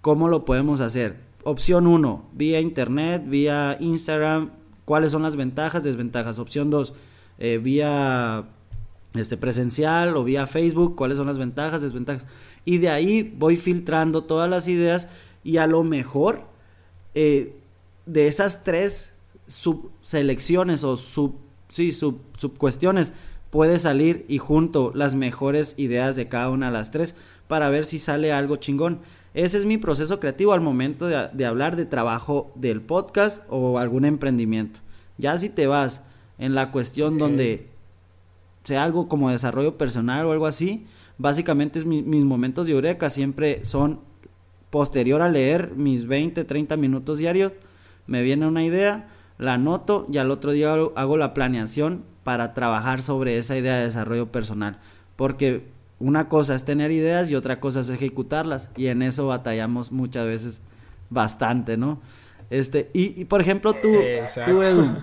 ¿cómo 0.00 0.28
lo 0.28 0.44
podemos 0.44 0.80
hacer? 0.80 1.14
Opción 1.44 1.86
1, 1.86 2.30
vía 2.32 2.60
internet, 2.60 3.22
vía 3.24 3.76
Instagram, 3.78 4.50
¿cuáles 4.84 5.12
son 5.12 5.22
las 5.22 5.36
ventajas, 5.36 5.84
desventajas? 5.84 6.40
Opción 6.40 6.68
2, 6.70 6.92
eh, 7.38 7.60
vía 7.62 8.46
este, 9.14 9.36
presencial 9.36 10.16
o 10.16 10.24
vía 10.24 10.48
Facebook, 10.48 10.96
cuáles 10.96 11.16
son 11.16 11.28
las 11.28 11.38
ventajas, 11.38 11.80
desventajas. 11.80 12.26
Y 12.64 12.78
de 12.78 12.88
ahí 12.88 13.22
voy 13.22 13.54
filtrando 13.54 14.24
todas 14.24 14.50
las 14.50 14.66
ideas 14.66 15.06
y 15.44 15.58
a 15.58 15.68
lo 15.68 15.84
mejor 15.84 16.48
eh, 17.14 17.54
de 18.04 18.26
esas 18.26 18.64
tres 18.64 19.13
subselecciones 19.46 20.84
o 20.84 20.96
sub, 20.96 21.36
sí, 21.68 21.92
sub, 21.92 22.20
subcuestiones 22.36 23.12
puede 23.50 23.78
salir 23.78 24.24
y 24.28 24.38
junto 24.38 24.92
las 24.94 25.14
mejores 25.14 25.74
ideas 25.78 26.16
de 26.16 26.28
cada 26.28 26.50
una 26.50 26.66
de 26.66 26.72
las 26.72 26.90
tres 26.90 27.14
para 27.46 27.68
ver 27.70 27.84
si 27.84 27.98
sale 27.98 28.32
algo 28.32 28.56
chingón. 28.56 29.00
Ese 29.34 29.58
es 29.58 29.64
mi 29.64 29.78
proceso 29.78 30.20
creativo 30.20 30.52
al 30.52 30.60
momento 30.60 31.06
de, 31.06 31.28
de 31.32 31.46
hablar 31.46 31.76
de 31.76 31.86
trabajo 31.86 32.52
del 32.54 32.80
podcast 32.80 33.42
o 33.48 33.78
algún 33.78 34.04
emprendimiento. 34.04 34.80
Ya 35.18 35.36
si 35.38 35.48
te 35.48 35.66
vas 35.66 36.02
en 36.38 36.54
la 36.54 36.72
cuestión 36.72 37.18
donde 37.18 37.68
sea 38.64 38.82
algo 38.82 39.08
como 39.08 39.30
desarrollo 39.30 39.76
personal 39.76 40.26
o 40.26 40.32
algo 40.32 40.46
así, 40.46 40.86
básicamente 41.18 41.78
es 41.78 41.84
mis 41.84 42.24
momentos 42.24 42.66
de 42.66 42.72
eureka 42.72 43.10
siempre 43.10 43.64
son 43.64 44.00
posterior 44.70 45.22
a 45.22 45.28
leer 45.28 45.72
mis 45.76 46.06
20, 46.06 46.44
30 46.44 46.76
minutos 46.76 47.18
diarios, 47.18 47.52
me 48.06 48.22
viene 48.22 48.46
una 48.46 48.64
idea, 48.64 49.08
la 49.38 49.54
anoto 49.54 50.06
y 50.10 50.18
al 50.18 50.30
otro 50.30 50.52
día 50.52 50.72
hago, 50.72 51.16
la 51.16 51.34
planeación 51.34 52.04
para 52.22 52.54
trabajar 52.54 53.02
sobre 53.02 53.38
esa 53.38 53.56
idea 53.56 53.76
de 53.76 53.84
desarrollo 53.84 54.30
personal, 54.30 54.78
porque 55.16 55.66
una 55.98 56.28
cosa 56.28 56.54
es 56.54 56.64
tener 56.64 56.90
ideas 56.90 57.30
y 57.30 57.34
otra 57.34 57.60
cosa 57.60 57.80
es 57.80 57.90
ejecutarlas 57.90 58.70
y 58.76 58.86
en 58.86 59.02
eso 59.02 59.26
batallamos 59.26 59.92
muchas 59.92 60.26
veces 60.26 60.62
bastante, 61.10 61.76
¿no? 61.76 62.00
Este, 62.50 62.90
y, 62.92 63.20
y 63.20 63.24
por 63.24 63.40
ejemplo 63.40 63.72
tú, 63.74 63.88
tú 64.44 64.62
Edu, 64.62 65.02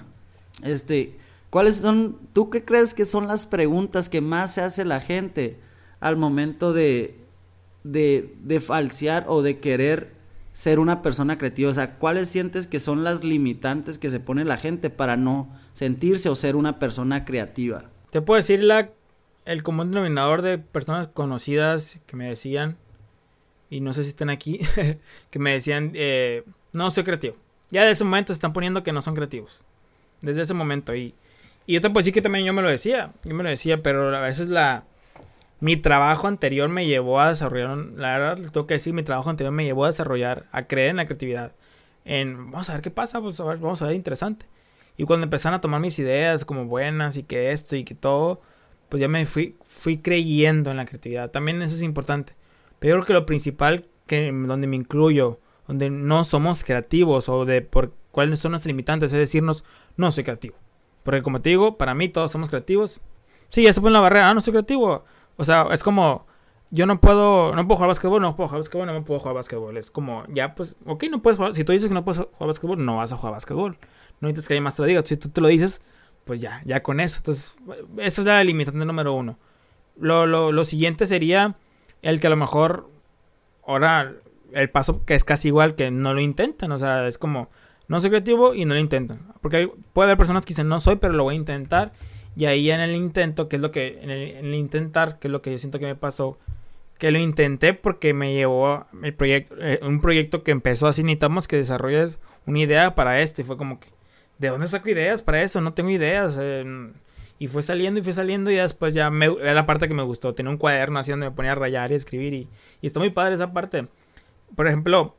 este, 0.63 1.17
¿Cuáles 1.51 1.75
son, 1.75 2.17
tú 2.31 2.49
qué 2.49 2.63
crees 2.63 2.93
que 2.93 3.03
son 3.03 3.27
las 3.27 3.45
preguntas 3.45 4.07
que 4.07 4.21
más 4.21 4.53
se 4.53 4.61
hace 4.61 4.85
la 4.85 5.01
gente 5.01 5.59
al 5.99 6.15
momento 6.15 6.71
de, 6.71 7.19
de, 7.83 8.33
de 8.41 8.61
falsear 8.61 9.25
o 9.27 9.41
de 9.41 9.59
querer 9.59 10.13
ser 10.61 10.79
una 10.79 11.01
persona 11.01 11.39
creativa? 11.39 11.71
O 11.71 11.73
sea, 11.73 11.95
¿cuáles 11.95 12.29
sientes 12.29 12.67
que 12.67 12.79
son 12.79 13.03
las 13.03 13.23
limitantes 13.23 13.97
que 13.97 14.11
se 14.11 14.19
pone 14.19 14.45
la 14.45 14.57
gente 14.57 14.91
para 14.91 15.17
no 15.17 15.49
sentirse 15.71 16.29
o 16.29 16.35
ser 16.35 16.55
una 16.55 16.77
persona 16.77 17.25
creativa? 17.25 17.89
Te 18.11 18.21
puedo 18.21 18.37
decir 18.37 18.63
la, 18.63 18.91
el 19.45 19.63
común 19.63 19.89
denominador 19.89 20.43
de 20.43 20.59
personas 20.59 21.07
conocidas 21.07 21.99
que 22.05 22.15
me 22.15 22.29
decían, 22.29 22.77
y 23.71 23.81
no 23.81 23.95
sé 23.95 24.03
si 24.03 24.09
están 24.09 24.29
aquí, 24.29 24.59
que 25.31 25.39
me 25.39 25.51
decían, 25.51 25.93
eh, 25.95 26.43
no 26.73 26.91
soy 26.91 27.05
creativo. 27.05 27.37
Ya 27.71 27.81
desde 27.81 27.93
ese 27.93 28.03
momento 28.03 28.31
se 28.31 28.37
están 28.37 28.53
poniendo 28.53 28.83
que 28.83 28.91
no 28.91 29.01
son 29.01 29.15
creativos. 29.15 29.63
Desde 30.21 30.43
ese 30.43 30.53
momento. 30.53 30.93
Y 30.93 31.15
y 31.65 31.73
yo 31.73 31.81
te 31.81 31.89
puedo 31.89 32.01
decir 32.01 32.13
que 32.13 32.21
también 32.21 32.45
yo 32.45 32.53
me 32.53 32.61
lo 32.61 32.69
decía. 32.69 33.13
Yo 33.23 33.33
me 33.33 33.43
lo 33.43 33.49
decía, 33.49 33.81
pero 33.81 34.15
a 34.15 34.21
veces 34.21 34.47
la. 34.47 34.83
Mi 35.61 35.77
trabajo 35.77 36.27
anterior 36.27 36.69
me 36.69 36.87
llevó 36.87 37.19
a 37.19 37.29
desarrollar. 37.29 37.77
La 37.95 38.17
verdad, 38.17 38.51
tengo 38.51 38.67
que 38.67 38.73
decir, 38.73 38.93
mi 38.93 39.03
trabajo 39.03 39.29
anterior 39.29 39.53
me 39.53 39.63
llevó 39.63 39.85
a 39.85 39.87
desarrollar, 39.87 40.47
a 40.51 40.63
creer 40.63 40.89
en 40.89 40.97
la 40.97 41.05
creatividad. 41.05 41.55
En. 42.03 42.51
Vamos 42.51 42.69
a 42.69 42.73
ver 42.73 42.81
qué 42.81 42.91
pasa, 42.91 43.21
pues 43.21 43.39
a 43.39 43.45
ver, 43.45 43.59
vamos 43.59 43.81
a 43.81 43.85
ver, 43.85 43.95
interesante. 43.95 44.47
Y 44.97 45.05
cuando 45.05 45.23
empezaron 45.23 45.55
a 45.57 45.61
tomar 45.61 45.79
mis 45.79 45.97
ideas 45.99 46.45
como 46.45 46.65
buenas 46.65 47.15
y 47.15 47.23
que 47.23 47.51
esto 47.51 47.75
y 47.75 47.83
que 47.83 47.95
todo, 47.95 48.41
pues 48.89 48.99
ya 48.99 49.07
me 49.07 49.25
fui, 49.25 49.55
fui 49.63 49.99
creyendo 49.99 50.71
en 50.71 50.77
la 50.77 50.85
creatividad. 50.85 51.31
También 51.31 51.61
eso 51.61 51.75
es 51.75 51.83
importante. 51.83 52.35
Pero 52.79 52.95
yo 52.95 52.97
creo 52.97 53.07
que 53.07 53.13
lo 53.13 53.25
principal 53.27 53.87
que 54.07 54.31
donde 54.31 54.67
me 54.67 54.75
incluyo, 54.75 55.39
donde 55.67 55.89
no 55.91 56.23
somos 56.23 56.63
creativos 56.63 57.29
o 57.29 57.45
de 57.45 57.61
por 57.61 57.93
cuáles 58.11 58.39
son 58.39 58.53
los 58.53 58.65
limitantes, 58.65 59.13
es 59.13 59.19
decirnos, 59.19 59.63
no 59.95 60.11
soy 60.11 60.23
creativo. 60.23 60.55
Porque 61.03 61.21
como 61.21 61.41
te 61.41 61.51
digo, 61.51 61.77
para 61.77 61.93
mí 61.93 62.09
todos 62.09 62.31
somos 62.31 62.49
creativos. 62.49 62.99
Sí, 63.49 63.63
ya 63.63 63.73
se 63.73 63.81
pone 63.81 63.93
la 63.93 64.01
barrera, 64.01 64.29
ah, 64.29 64.33
no 64.33 64.41
soy 64.41 64.53
creativo. 64.53 65.05
O 65.37 65.45
sea, 65.45 65.67
es 65.71 65.83
como, 65.83 66.25
yo 66.71 66.85
no 66.85 67.01
puedo, 67.01 67.53
no 67.53 67.67
puedo 67.67 67.75
jugar 67.77 67.89
básquetbol, 67.89 68.21
no 68.21 68.35
puedo 68.35 68.47
jugar 68.47 68.61
básquetbol, 68.61 68.87
no 68.87 69.03
puedo 69.03 69.19
jugar 69.19 69.35
básquetbol. 69.35 69.77
Es 69.77 69.91
como, 69.91 70.23
ya 70.29 70.55
pues, 70.55 70.75
ok, 70.85 71.03
no 71.11 71.21
puedes 71.21 71.37
jugar. 71.37 71.53
Si 71.53 71.63
tú 71.63 71.73
dices 71.73 71.89
que 71.89 71.93
no 71.93 72.05
puedes 72.05 72.19
jugar 72.19 72.47
básquetbol, 72.47 72.83
no 72.83 72.97
vas 72.97 73.11
a 73.11 73.17
jugar 73.17 73.33
básquetbol. 73.33 73.77
No 74.21 74.27
necesitas 74.27 74.47
que 74.47 74.53
alguien 74.53 74.63
más 74.63 74.75
te 74.75 74.81
lo 74.81 74.87
diga. 74.87 75.01
Si 75.03 75.17
tú 75.17 75.29
te 75.29 75.41
lo 75.41 75.49
dices, 75.49 75.83
pues 76.23 76.39
ya, 76.39 76.61
ya 76.65 76.81
con 76.81 76.99
eso. 76.99 77.17
Entonces, 77.17 77.55
eso 77.97 78.21
es 78.21 78.27
la 78.27 78.43
limitante 78.43 78.85
número 78.85 79.13
uno. 79.13 79.37
Lo, 79.97 80.25
lo, 80.25 80.51
lo 80.51 80.63
siguiente 80.63 81.05
sería 81.05 81.55
el 82.01 82.19
que 82.19 82.27
a 82.27 82.29
lo 82.29 82.37
mejor, 82.37 82.89
ahora, 83.65 84.13
el 84.53 84.69
paso 84.69 85.03
que 85.05 85.15
es 85.15 85.23
casi 85.23 85.49
igual, 85.49 85.75
que 85.75 85.91
no 85.91 86.13
lo 86.13 86.21
intentan. 86.21 86.71
O 86.71 86.79
sea, 86.79 87.07
es 87.07 87.17
como, 87.17 87.49
no 87.87 87.99
soy 87.99 88.11
creativo 88.11 88.53
y 88.53 88.63
no 88.63 88.75
lo 88.75 88.79
intentan. 88.79 89.33
Porque 89.41 89.69
puede 89.91 90.07
haber 90.07 90.17
personas 90.17 90.45
que 90.45 90.49
dicen, 90.49 90.69
no 90.69 90.79
soy, 90.79 90.95
pero 90.95 91.13
lo 91.13 91.23
voy 91.23 91.35
a 91.35 91.37
intentar. 91.37 91.91
Y 92.35 92.45
ahí 92.45 92.71
en 92.71 92.79
el 92.79 92.95
intento, 92.95 93.49
que 93.49 93.57
es 93.57 93.61
lo 93.61 93.71
que, 93.71 93.99
en 94.01 94.09
el, 94.09 94.55
intentar, 94.55 95.19
que 95.19 95.27
es 95.27 95.31
lo 95.31 95.41
que 95.41 95.51
yo 95.51 95.57
siento 95.57 95.79
que 95.79 95.85
me 95.85 95.95
pasó, 95.95 96.37
que 96.97 97.11
lo 97.11 97.19
intenté 97.19 97.73
porque 97.73 98.13
me 98.13 98.33
llevó 98.33 98.85
el 99.03 99.13
proyecto, 99.13 99.55
eh, 99.59 99.79
un 99.81 100.01
proyecto 100.01 100.43
que 100.43 100.51
empezó 100.51 100.87
así, 100.87 101.03
necesitamos 101.03 101.47
que 101.47 101.57
desarrolles 101.57 102.19
una 102.45 102.59
idea 102.59 102.95
para 102.95 103.21
esto. 103.21 103.41
Y 103.41 103.43
fue 103.43 103.57
como 103.57 103.79
que, 103.79 103.89
¿de 104.37 104.49
dónde 104.49 104.67
saco 104.67 104.89
ideas 104.89 105.21
para 105.23 105.41
eso? 105.41 105.59
No 105.61 105.73
tengo 105.73 105.89
ideas. 105.89 106.37
Eh, 106.39 106.91
y 107.41 107.47
fue 107.47 107.63
saliendo 107.63 107.99
y 107.99 108.03
fue 108.03 108.13
saliendo 108.13 108.51
y 108.51 108.55
después 108.55 108.93
ya 108.93 109.09
me, 109.09 109.25
era 109.25 109.55
la 109.55 109.65
parte 109.65 109.87
que 109.87 109.95
me 109.95 110.03
gustó. 110.03 110.35
Tenía 110.35 110.51
un 110.51 110.57
cuaderno 110.57 110.99
así 110.99 111.09
donde 111.09 111.27
me 111.27 111.35
ponía 111.35 111.53
a 111.53 111.55
rayar 111.55 111.91
y 111.91 111.95
escribir 111.95 112.35
y, 112.35 112.47
y 112.81 112.87
está 112.87 112.99
muy 112.99 113.09
padre 113.09 113.33
esa 113.33 113.51
parte. 113.51 113.87
Por 114.55 114.67
ejemplo, 114.67 115.15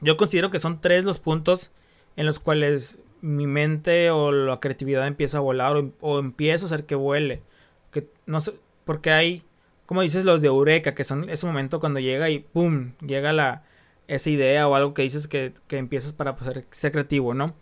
yo 0.00 0.16
considero 0.16 0.52
que 0.52 0.60
son 0.60 0.80
tres 0.80 1.04
los 1.04 1.18
puntos 1.18 1.72
en 2.16 2.26
los 2.26 2.38
cuales 2.38 2.98
mi 3.22 3.46
mente 3.46 4.10
o 4.10 4.32
la 4.32 4.60
creatividad 4.60 5.06
empieza 5.06 5.38
a 5.38 5.40
volar 5.40 5.82
o, 6.00 6.18
empiezo 6.18 6.66
a 6.66 6.68
hacer 6.68 6.84
que 6.84 6.94
vuele. 6.94 7.42
Que 7.90 8.08
no 8.26 8.40
sé, 8.40 8.54
porque 8.84 9.10
hay, 9.12 9.44
como 9.86 10.02
dices, 10.02 10.24
los 10.24 10.42
de 10.42 10.48
Eureka, 10.48 10.94
que 10.94 11.04
son 11.04 11.30
ese 11.30 11.46
momento 11.46 11.80
cuando 11.80 12.00
llega 12.00 12.28
y 12.28 12.40
¡pum! 12.40 12.92
llega 13.00 13.32
la, 13.32 13.64
esa 14.08 14.28
idea 14.28 14.68
o 14.68 14.74
algo 14.74 14.92
que 14.92 15.02
dices 15.02 15.28
que, 15.28 15.54
que 15.68 15.78
empiezas 15.78 16.12
para 16.12 16.36
ser, 16.38 16.66
ser 16.70 16.92
creativo, 16.92 17.32
¿no? 17.32 17.54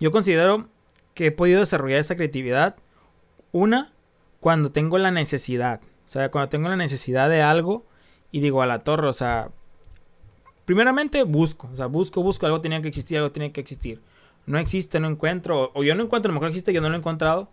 Yo 0.00 0.10
considero 0.10 0.68
que 1.14 1.26
he 1.26 1.32
podido 1.32 1.60
desarrollar 1.60 2.00
esa 2.00 2.16
creatividad. 2.16 2.76
Una, 3.52 3.92
cuando 4.40 4.70
tengo 4.72 4.98
la 4.98 5.10
necesidad. 5.10 5.80
O 6.04 6.08
sea, 6.08 6.30
cuando 6.30 6.48
tengo 6.48 6.68
la 6.68 6.76
necesidad 6.76 7.30
de 7.30 7.42
algo 7.42 7.86
y 8.30 8.40
digo 8.40 8.60
a 8.60 8.66
la 8.66 8.80
torre, 8.80 9.08
o 9.08 9.12
sea, 9.12 9.50
primeramente 10.64 11.22
busco, 11.22 11.68
o 11.72 11.76
sea, 11.76 11.86
busco, 11.86 12.22
busco, 12.22 12.46
algo 12.46 12.60
tenía 12.60 12.82
que 12.82 12.88
existir, 12.88 13.18
algo 13.18 13.32
tiene 13.32 13.52
que 13.52 13.60
existir. 13.60 14.00
No 14.46 14.58
existe, 14.58 15.00
no 15.00 15.08
encuentro, 15.08 15.72
o 15.74 15.82
yo 15.82 15.94
no 15.94 16.04
encuentro, 16.04 16.30
a 16.30 16.32
lo 16.32 16.40
mejor 16.40 16.48
existe, 16.48 16.72
yo 16.72 16.80
no 16.80 16.88
lo 16.88 16.94
he 16.94 16.98
encontrado. 16.98 17.50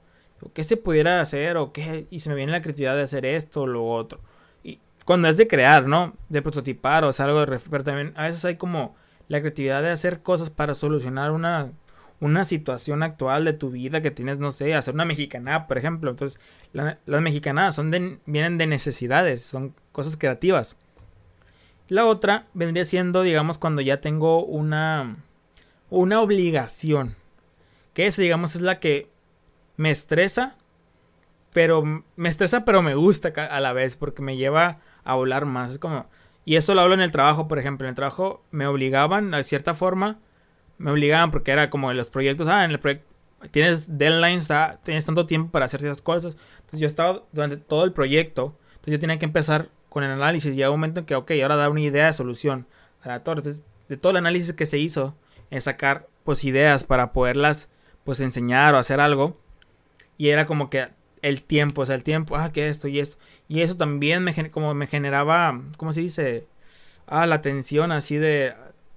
¿Qué 0.54 0.64
se 0.64 0.78
pudiera 0.78 1.22
hacer? 1.22 1.58
O 1.58 1.72
qué, 1.72 2.06
y 2.12 2.20
se 2.20 2.30
me 2.30 2.36
viene 2.36 2.52
la 2.52 2.62
creatividad 2.62 2.96
de 2.96 3.04
hacer 3.04 3.26
esto 3.26 3.62
o 3.62 3.68
lo 3.68 3.88
otro. 3.88 4.20
Y 4.64 4.80
cuando 5.06 5.28
es 5.28 5.38
de 5.38 5.48
crear, 5.48 5.88
¿no? 5.88 6.16
De 6.30 6.42
prototipar 6.42 7.04
o 7.04 7.08
hacer 7.08 7.28
algo 7.28 7.46
de 7.46 7.60
pero 7.70 7.84
también 7.84 8.14
a 8.16 8.24
veces 8.24 8.44
hay 8.46 8.58
como 8.58 8.96
la 9.28 9.40
creatividad 9.40 9.82
de 9.82 9.92
hacer 9.92 10.22
cosas 10.22 10.50
para 10.50 10.74
solucionar 10.74 11.32
una, 11.32 11.72
una 12.20 12.46
situación 12.46 13.04
actual 13.04 13.46
de 13.46 13.54
tu 13.54 13.72
vida 13.72 14.02
que 14.02 14.12
tienes, 14.12 14.40
no 14.40 14.52
sé, 14.52 14.74
hacer 14.74 14.94
una 14.94 15.06
mexicanada, 15.06 15.68
por 15.68 15.78
ejemplo. 15.78 16.12
Entonces, 16.12 16.40
las 16.72 17.22
mexicanadas 17.22 17.76
son 17.76 17.92
de, 17.92 18.20
vienen 18.26 18.58
de 18.58 18.68
necesidades, 18.68 19.44
son 19.44 19.74
cosas 19.92 20.18
creativas. 20.18 20.76
La 21.90 22.06
otra 22.06 22.48
vendría 22.54 22.86
siendo, 22.86 23.24
digamos, 23.24 23.58
cuando 23.58 23.82
ya 23.82 24.02
tengo 24.02 24.44
una, 24.46 25.18
una 25.94 26.22
obligación. 26.22 27.16
Que 27.94 28.08
esa, 28.08 28.24
digamos, 28.24 28.56
es 28.56 28.62
la 28.62 28.80
que 28.80 29.10
me 29.78 29.92
estresa, 29.92 30.56
pero 31.54 32.04
me 32.16 32.30
estresa, 32.30 32.66
pero 32.66 32.82
me 32.82 32.96
gusta 32.96 33.30
a 33.30 33.60
la 33.60 33.74
vez, 33.74 33.96
porque 33.96 34.24
me 34.24 34.36
lleva 34.36 34.80
a 35.04 35.14
volar 35.14 35.46
más. 35.46 35.72
Es 35.72 35.80
como, 35.80 36.08
y 36.46 36.56
eso 36.56 36.74
lo 36.74 36.82
hablo 36.82 36.96
en 36.96 37.02
el 37.02 37.12
trabajo, 37.12 37.48
por 37.48 37.60
ejemplo. 37.60 37.86
En 37.86 37.90
el 37.90 37.96
trabajo 37.96 38.42
me 38.50 38.66
obligaban, 38.66 39.30
de 39.32 39.44
cierta 39.44 39.76
forma, 39.76 40.20
me 40.80 40.90
obligaban 40.90 41.30
porque 41.30 41.52
era 41.52 41.70
como 41.70 41.92
en 41.92 41.98
los 41.98 42.10
proyectos, 42.10 42.48
ah, 42.48 42.66
en 42.66 42.72
el 42.72 42.80
proyecto 42.80 43.08
tienes 43.52 43.98
deadlines, 43.98 44.50
ah, 44.50 44.80
tienes 44.84 45.06
tanto 45.06 45.28
tiempo 45.28 45.52
para 45.52 45.66
hacer 45.66 45.82
esas 45.82 46.02
cosas. 46.02 46.36
Entonces 46.56 46.80
yo 46.80 46.88
estaba 46.88 47.22
durante 47.34 47.58
todo 47.58 47.84
el 47.84 47.94
proyecto, 47.94 48.58
entonces 48.70 48.94
yo 48.94 49.00
tenía 49.00 49.20
que 49.20 49.26
empezar 49.26 49.70
con 49.90 50.04
el 50.04 50.10
análisis. 50.10 50.56
Llega 50.56 50.72
un 50.72 50.80
momento 50.80 51.02
en 51.02 51.06
que, 51.06 51.14
ok, 51.14 51.32
ahora 51.44 51.56
da 51.56 51.70
una 51.70 51.82
idea 51.82 52.08
de 52.08 52.14
solución 52.14 52.66
a 53.04 53.10
la 53.10 53.24
torre. 53.24 53.42
Entonces 53.42 53.64
de 53.90 53.98
todo 53.98 54.12
el 54.12 54.18
análisis 54.18 54.54
que 54.54 54.66
se 54.66 54.80
hizo, 54.80 55.16
sacar 55.62 56.08
pues 56.24 56.44
ideas 56.44 56.84
para 56.84 57.14
poderlas 57.14 57.70
pues 58.04 58.20
enseñar 58.20 58.74
o 58.76 58.78
hacer 58.78 59.00
algo. 59.00 59.38
Y 60.18 60.30
era 60.30 60.46
como 60.46 60.70
que 60.70 60.90
el 61.22 61.42
tiempo, 61.42 61.82
o 61.82 61.86
sea, 61.86 61.96
el 61.96 62.04
tiempo, 62.04 62.36
ah, 62.36 62.52
que 62.52 62.70
esto 62.70 62.88
y 62.88 63.00
eso. 63.00 63.18
Y 63.48 63.62
eso 63.62 63.76
también 63.78 64.24
me, 64.24 64.52
como 64.52 64.74
me 64.74 64.88
generaba, 64.88 65.62
¿cómo 65.78 65.94
se 65.94 66.02
dice? 66.02 66.48
Ah, 67.08 67.26
la 67.26 67.36
atención 67.36 67.92
así 67.92 68.18
de, 68.18 68.54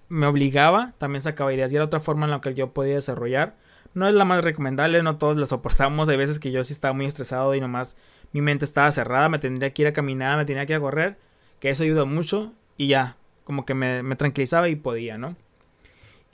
me 0.09 0.27
obligaba, 0.27 0.92
también 0.99 1.23
sacaba 1.23 1.55
ideas. 1.55 1.73
Y 1.73 1.77
era 1.77 1.85
otra 1.85 2.01
forma 2.01 2.27
en 2.27 2.33
la 2.33 2.40
que 2.40 2.55
yo 2.55 2.73
podía 2.73 2.97
desarrollar. 2.97 3.57
No 3.95 4.09
es 4.09 4.14
la 4.14 4.25
más 4.25 4.45
recomendable, 4.45 5.03
no 5.03 5.16
todos 5.16 5.37
la 5.37 5.47
soportamos. 5.47 6.09
Hay 6.09 6.16
veces 6.16 6.38
que 6.38 6.51
yo 6.51 6.64
sí 6.64 6.73
estaba 6.73 6.92
muy 6.92 7.07
estresado 7.07 7.55
y 7.55 7.61
nomás 7.61 7.97
mi 8.33 8.42
mente 8.42 8.64
estaba 8.64 8.92
cerrada, 8.92 9.29
me 9.29 9.38
tendría 9.38 9.71
que 9.71 9.83
ir 9.83 9.88
a 9.88 9.92
caminar, 9.92 10.37
me 10.37 10.45
tenía 10.45 10.66
que 10.66 10.75
a 10.75 10.81
correr. 10.81 11.16
Que 11.61 11.71
eso 11.71 11.85
ayuda 11.85 12.05
mucho 12.05 12.53
y 12.77 12.88
ya, 12.88 13.16
como 13.45 13.64
que 13.64 13.75
me, 13.75 14.03
me 14.03 14.16
tranquilizaba 14.16 14.69
y 14.69 14.77
podía, 14.77 15.16
¿no? 15.16 15.37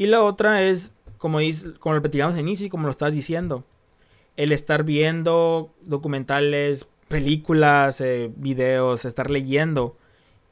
Y 0.02 0.06
la 0.06 0.20
otra 0.20 0.62
es, 0.64 0.90
como, 1.16 1.38
como 1.78 1.94
lo 1.94 2.02
platicamos 2.02 2.34
en 2.34 2.40
inicio 2.40 2.66
y 2.66 2.70
como 2.70 2.86
lo 2.86 2.90
estás 2.90 3.14
diciendo, 3.14 3.62
el 4.36 4.50
estar 4.50 4.82
viendo 4.82 5.72
documentales, 5.82 6.88
películas, 7.06 8.00
eh, 8.00 8.32
videos, 8.34 9.04
estar 9.04 9.30
leyendo, 9.30 9.96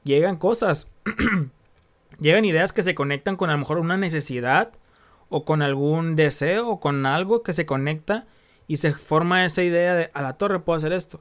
llegan 0.05 0.37
cosas, 0.37 0.93
llegan 2.21 2.45
ideas 2.45 2.73
que 2.73 2.85
se 2.85 2.95
conectan 2.95 3.35
con 3.35 3.51
a 3.51 3.55
lo 3.55 3.59
mejor 3.59 3.79
una 3.79 3.97
necesidad 3.97 4.71
o 5.31 5.45
con 5.45 5.63
algún 5.63 6.15
deseo 6.15 6.69
o 6.69 6.79
con 6.79 7.05
algo 7.05 7.43
que 7.43 7.53
se 7.53 7.67
conecta 7.67 8.29
y 8.69 8.77
se 8.77 8.93
forma 8.93 9.45
esa 9.45 9.65
idea 9.65 9.97
de 9.97 10.11
a 10.15 10.23
la 10.23 10.35
torre 10.35 10.61
puedo 10.61 10.77
hacer 10.77 10.93
esto. 10.93 11.21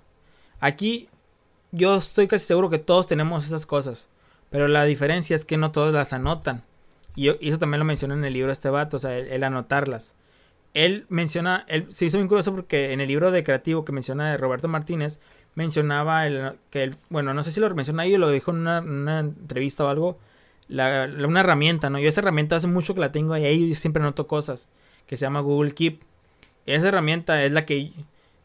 Aquí 0.59 1.09
yo 1.71 1.95
estoy 1.95 2.27
casi 2.27 2.45
seguro 2.45 2.69
que 2.69 2.77
todos 2.77 3.07
tenemos 3.07 3.47
esas 3.47 3.65
cosas, 3.65 4.07
pero 4.51 4.67
la 4.67 4.85
diferencia 4.85 5.35
es 5.35 5.45
que 5.45 5.57
no 5.57 5.71
todos 5.71 5.95
las 5.95 6.13
anotan. 6.13 6.68
Y, 7.15 7.29
eso 7.47 7.59
también 7.59 7.79
lo 7.79 7.85
menciona 7.85 8.13
en 8.13 8.23
el 8.23 8.33
libro 8.33 8.51
este 8.51 8.69
vato, 8.69 8.97
o 8.97 8.99
sea, 8.99 9.17
el 9.17 9.43
anotarlas 9.43 10.15
él 10.73 11.05
menciona, 11.09 11.65
él 11.67 11.87
se 11.89 12.05
hizo 12.05 12.17
muy 12.17 12.27
curioso 12.27 12.53
porque 12.53 12.93
en 12.93 13.01
el 13.01 13.07
libro 13.07 13.31
de 13.31 13.43
creativo 13.43 13.85
que 13.85 13.91
menciona 13.91 14.31
de 14.31 14.37
Roberto 14.37 14.67
Martínez, 14.67 15.19
mencionaba 15.55 16.27
el, 16.27 16.53
que 16.69 16.83
él, 16.83 16.97
bueno, 17.09 17.33
no 17.33 17.43
sé 17.43 17.51
si 17.51 17.59
lo 17.59 17.73
menciona 17.73 18.03
ahí 18.03 18.15
o 18.15 18.17
lo 18.17 18.29
dijo 18.29 18.51
en 18.51 18.57
una, 18.57 19.19
entrevista 19.19 19.83
o 19.83 19.87
algo, 19.87 20.19
la, 20.67 21.09
una 21.25 21.39
herramienta, 21.39 21.89
¿no? 21.89 21.99
Yo 21.99 22.07
esa 22.07 22.21
herramienta 22.21 22.55
hace 22.55 22.67
mucho 22.67 22.93
que 22.93 23.01
la 23.01 23.11
tengo 23.11 23.33
ahí, 23.33 23.45
y 23.45 23.75
siempre 23.75 24.03
noto 24.03 24.27
cosas, 24.27 24.69
que 25.07 25.17
se 25.17 25.25
llama 25.25 25.39
Google 25.39 25.73
Keep. 25.73 26.01
Esa 26.67 26.89
herramienta 26.89 27.43
es 27.43 27.51
la 27.51 27.65
que, 27.65 27.91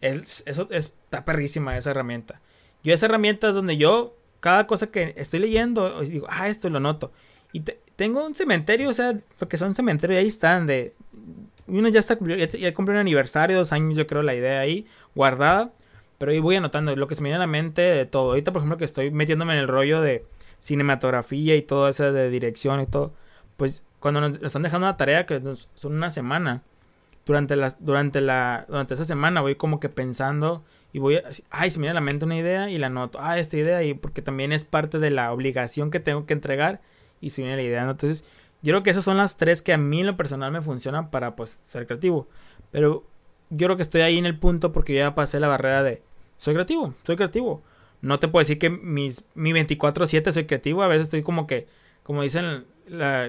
es, 0.00 0.42
eso 0.46 0.66
está 0.70 1.24
perrísima 1.26 1.76
esa 1.76 1.90
herramienta. 1.90 2.40
Yo 2.82 2.94
esa 2.94 3.06
herramienta 3.06 3.50
es 3.50 3.54
donde 3.54 3.76
yo, 3.76 4.16
cada 4.40 4.66
cosa 4.66 4.86
que 4.86 5.14
estoy 5.18 5.40
leyendo, 5.40 6.00
digo, 6.00 6.26
ah, 6.30 6.48
esto 6.48 6.70
lo 6.70 6.80
noto. 6.80 7.12
Y 7.52 7.62
tengo 7.96 8.24
un 8.24 8.34
cementerio, 8.34 8.88
o 8.88 8.92
sea, 8.92 9.18
porque 9.38 9.56
son 9.56 9.74
cementerios, 9.74 10.18
ahí 10.18 10.28
están, 10.28 10.66
de 10.66 10.92
uno 11.66 11.88
ya 11.88 12.00
está, 12.00 12.18
ya, 12.20 12.46
ya 12.46 12.74
cumplió 12.74 12.96
un 12.96 13.00
aniversario, 13.00 13.56
dos 13.56 13.72
años 13.72 13.96
yo 13.96 14.06
creo 14.06 14.22
la 14.22 14.34
idea 14.34 14.60
ahí, 14.60 14.86
guardada. 15.14 15.72
Pero 16.18 16.32
ahí 16.32 16.38
voy 16.38 16.56
anotando 16.56 16.94
lo 16.94 17.08
que 17.08 17.14
se 17.14 17.22
me 17.22 17.28
viene 17.28 17.36
a 17.36 17.40
la 17.40 17.46
mente 17.46 17.82
de 17.82 18.06
todo. 18.06 18.30
Ahorita, 18.30 18.52
por 18.52 18.60
ejemplo, 18.60 18.78
que 18.78 18.84
estoy 18.84 19.10
metiéndome 19.10 19.54
en 19.54 19.60
el 19.60 19.68
rollo 19.68 20.00
de 20.00 20.24
cinematografía 20.60 21.56
y 21.56 21.62
todo 21.62 21.88
eso 21.88 22.12
de 22.12 22.30
dirección 22.30 22.80
y 22.80 22.86
todo. 22.86 23.12
Pues 23.56 23.84
cuando 24.00 24.20
nos 24.20 24.40
están 24.42 24.62
dejando 24.62 24.86
una 24.86 24.96
tarea 24.96 25.26
que 25.26 25.40
son 25.74 25.94
una 25.94 26.10
semana. 26.10 26.62
Durante 27.26 27.56
la, 27.56 27.74
durante 27.78 28.20
la, 28.20 28.66
durante 28.68 28.94
esa 28.94 29.06
semana 29.06 29.40
voy 29.40 29.54
como 29.54 29.80
que 29.80 29.88
pensando 29.88 30.62
y 30.92 30.98
voy, 30.98 31.16
a, 31.16 31.22
ay, 31.50 31.70
se 31.70 31.78
me 31.78 31.84
viene 31.84 31.92
a 31.92 31.94
la 31.94 32.00
mente 32.02 32.26
una 32.26 32.36
idea 32.36 32.68
y 32.68 32.76
la 32.76 32.88
anoto, 32.88 33.18
ah, 33.18 33.38
esta 33.38 33.56
idea 33.56 33.82
y 33.82 33.94
porque 33.94 34.20
también 34.20 34.52
es 34.52 34.64
parte 34.64 34.98
de 34.98 35.10
la 35.10 35.32
obligación 35.32 35.90
que 35.90 36.00
tengo 36.00 36.26
que 36.26 36.34
entregar 36.34 36.82
y 37.20 37.30
se 37.30 37.42
viene 37.42 37.56
la 37.56 37.62
idea, 37.62 37.82
Entonces, 37.82 38.24
yo 38.62 38.72
creo 38.72 38.82
que 38.82 38.90
esas 38.90 39.04
son 39.04 39.18
las 39.18 39.36
tres 39.36 39.60
que 39.60 39.72
a 39.72 39.78
mí 39.78 40.00
en 40.00 40.06
lo 40.06 40.16
personal 40.16 40.50
me 40.50 40.62
funcionan 40.62 41.10
para 41.10 41.36
pues 41.36 41.50
ser 41.50 41.86
creativo. 41.86 42.28
Pero 42.70 43.04
yo 43.50 43.66
creo 43.66 43.76
que 43.76 43.82
estoy 43.82 44.00
ahí 44.00 44.18
en 44.18 44.26
el 44.26 44.38
punto 44.38 44.72
porque 44.72 44.94
ya 44.94 45.14
pasé 45.14 45.38
la 45.38 45.48
barrera 45.48 45.82
de 45.82 46.02
soy 46.38 46.54
creativo, 46.54 46.94
soy 47.04 47.16
creativo. 47.16 47.62
No 48.00 48.18
te 48.18 48.28
puedo 48.28 48.40
decir 48.40 48.58
que 48.58 48.70
mis, 48.70 49.24
mi 49.34 49.52
24/7 49.52 50.32
soy 50.32 50.46
creativo, 50.46 50.82
a 50.82 50.88
veces 50.88 51.04
estoy 51.04 51.22
como 51.22 51.46
que 51.46 51.66
como 52.02 52.22
dicen 52.22 52.64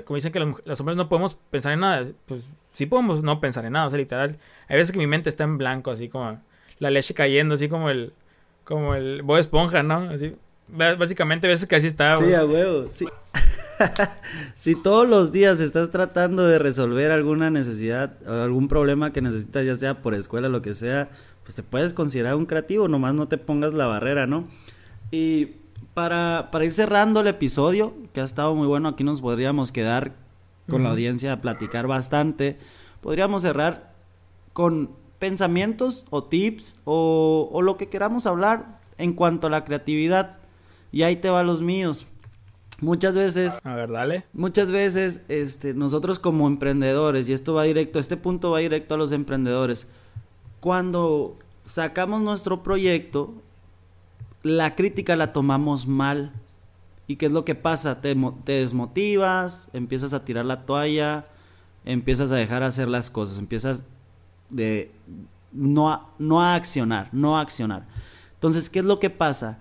como 0.05 0.15
dicen 0.15 0.31
que 0.33 0.39
los, 0.39 0.79
hombres 0.79 0.97
no 0.97 1.07
podemos 1.07 1.35
pensar 1.49 1.73
en 1.73 1.79
nada, 1.81 2.05
pues 2.25 2.41
sí 2.73 2.85
podemos 2.85 3.23
no 3.23 3.39
pensar 3.39 3.65
en 3.65 3.73
nada, 3.73 3.87
o 3.87 3.89
sea, 3.89 3.97
literal. 3.97 4.37
Hay 4.67 4.77
veces 4.77 4.91
que 4.91 4.99
mi 4.99 5.07
mente 5.07 5.29
está 5.29 5.45
en 5.45 5.57
blanco, 5.57 5.91
así 5.91 6.09
como 6.09 6.41
la 6.79 6.89
leche 6.89 7.13
cayendo, 7.13 7.55
así 7.55 7.69
como 7.69 7.89
el 7.89 8.13
como 8.63 8.95
el 8.95 9.21
Bob 9.21 9.37
Esponja, 9.37 9.83
¿no? 9.83 10.09
Así 10.09 10.35
básicamente 10.67 11.47
a 11.47 11.51
veces 11.51 11.67
que 11.67 11.75
así 11.75 11.87
está. 11.87 12.17
Sí, 12.17 12.33
a 12.33 12.45
huevo, 12.45 12.87
sí. 12.89 13.05
si 14.55 14.75
todos 14.75 15.07
los 15.07 15.31
días 15.31 15.59
estás 15.59 15.89
tratando 15.89 16.45
de 16.45 16.59
resolver 16.59 17.11
alguna 17.11 17.49
necesidad 17.49 18.17
o 18.27 18.31
algún 18.31 18.67
problema 18.67 19.13
que 19.13 19.21
necesitas, 19.21 19.65
ya 19.65 19.75
sea 19.75 20.01
por 20.01 20.13
escuela, 20.13 20.49
lo 20.49 20.61
que 20.61 20.73
sea, 20.73 21.09
pues 21.43 21.55
te 21.55 21.63
puedes 21.63 21.93
considerar 21.93 22.35
un 22.35 22.45
creativo, 22.45 22.87
nomás 22.87 23.13
no 23.13 23.27
te 23.27 23.37
pongas 23.37 23.73
la 23.73 23.87
barrera, 23.87 24.27
¿no? 24.27 24.47
Y 25.11 25.57
para, 25.93 26.49
para 26.51 26.65
ir 26.65 26.73
cerrando 26.73 27.21
el 27.21 27.27
episodio, 27.27 27.93
que 28.13 28.21
ha 28.21 28.23
estado 28.23 28.55
muy 28.55 28.67
bueno, 28.67 28.89
aquí 28.89 29.03
nos 29.03 29.21
podríamos 29.21 29.71
quedar 29.71 30.13
con 30.69 30.83
la 30.83 30.89
audiencia 30.89 31.31
a 31.31 31.41
platicar 31.41 31.87
bastante. 31.87 32.57
Podríamos 33.01 33.43
cerrar 33.43 33.93
con 34.53 34.89
pensamientos 35.19 36.05
o 36.09 36.23
tips 36.23 36.77
o, 36.85 37.49
o 37.51 37.61
lo 37.61 37.77
que 37.77 37.87
queramos 37.87 38.25
hablar 38.25 38.79
en 38.97 39.13
cuanto 39.13 39.47
a 39.47 39.49
la 39.51 39.63
creatividad. 39.63 40.37
Y 40.91 41.03
ahí 41.03 41.17
te 41.17 41.29
va 41.29 41.43
los 41.43 41.61
míos. 41.61 42.07
Muchas 42.81 43.15
veces. 43.15 43.59
A 43.63 43.75
ver, 43.75 43.91
dale. 43.91 44.25
Muchas 44.33 44.69
veces, 44.69 45.21
este, 45.27 45.73
nosotros 45.73 46.19
como 46.19 46.47
emprendedores, 46.47 47.29
y 47.29 47.33
esto 47.33 47.53
va 47.53 47.63
directo, 47.63 47.99
este 47.99 48.17
punto 48.17 48.51
va 48.51 48.59
directo 48.59 48.95
a 48.95 48.97
los 48.97 49.11
emprendedores. 49.11 49.87
Cuando 50.59 51.37
sacamos 51.63 52.21
nuestro 52.21 52.63
proyecto, 52.63 53.33
la 54.43 54.75
crítica 54.75 55.15
la 55.15 55.33
tomamos 55.33 55.87
mal. 55.87 56.31
¿Y 57.07 57.17
qué 57.17 57.27
es 57.27 57.31
lo 57.31 57.45
que 57.45 57.55
pasa? 57.55 58.01
Te, 58.01 58.15
te 58.43 58.53
desmotivas, 58.53 59.69
empiezas 59.73 60.13
a 60.13 60.25
tirar 60.25 60.45
la 60.45 60.65
toalla, 60.65 61.27
empiezas 61.85 62.31
a 62.31 62.35
dejar 62.35 62.63
hacer 62.63 62.89
las 62.89 63.09
cosas, 63.09 63.39
empiezas 63.39 63.85
de 64.49 64.91
no 65.51 66.09
no 66.19 66.41
a 66.41 66.55
accionar, 66.55 67.09
no 67.11 67.37
a 67.37 67.41
accionar. 67.41 67.85
Entonces, 68.33 68.69
¿qué 68.69 68.79
es 68.79 68.85
lo 68.85 68.99
que 68.99 69.09
pasa? 69.09 69.59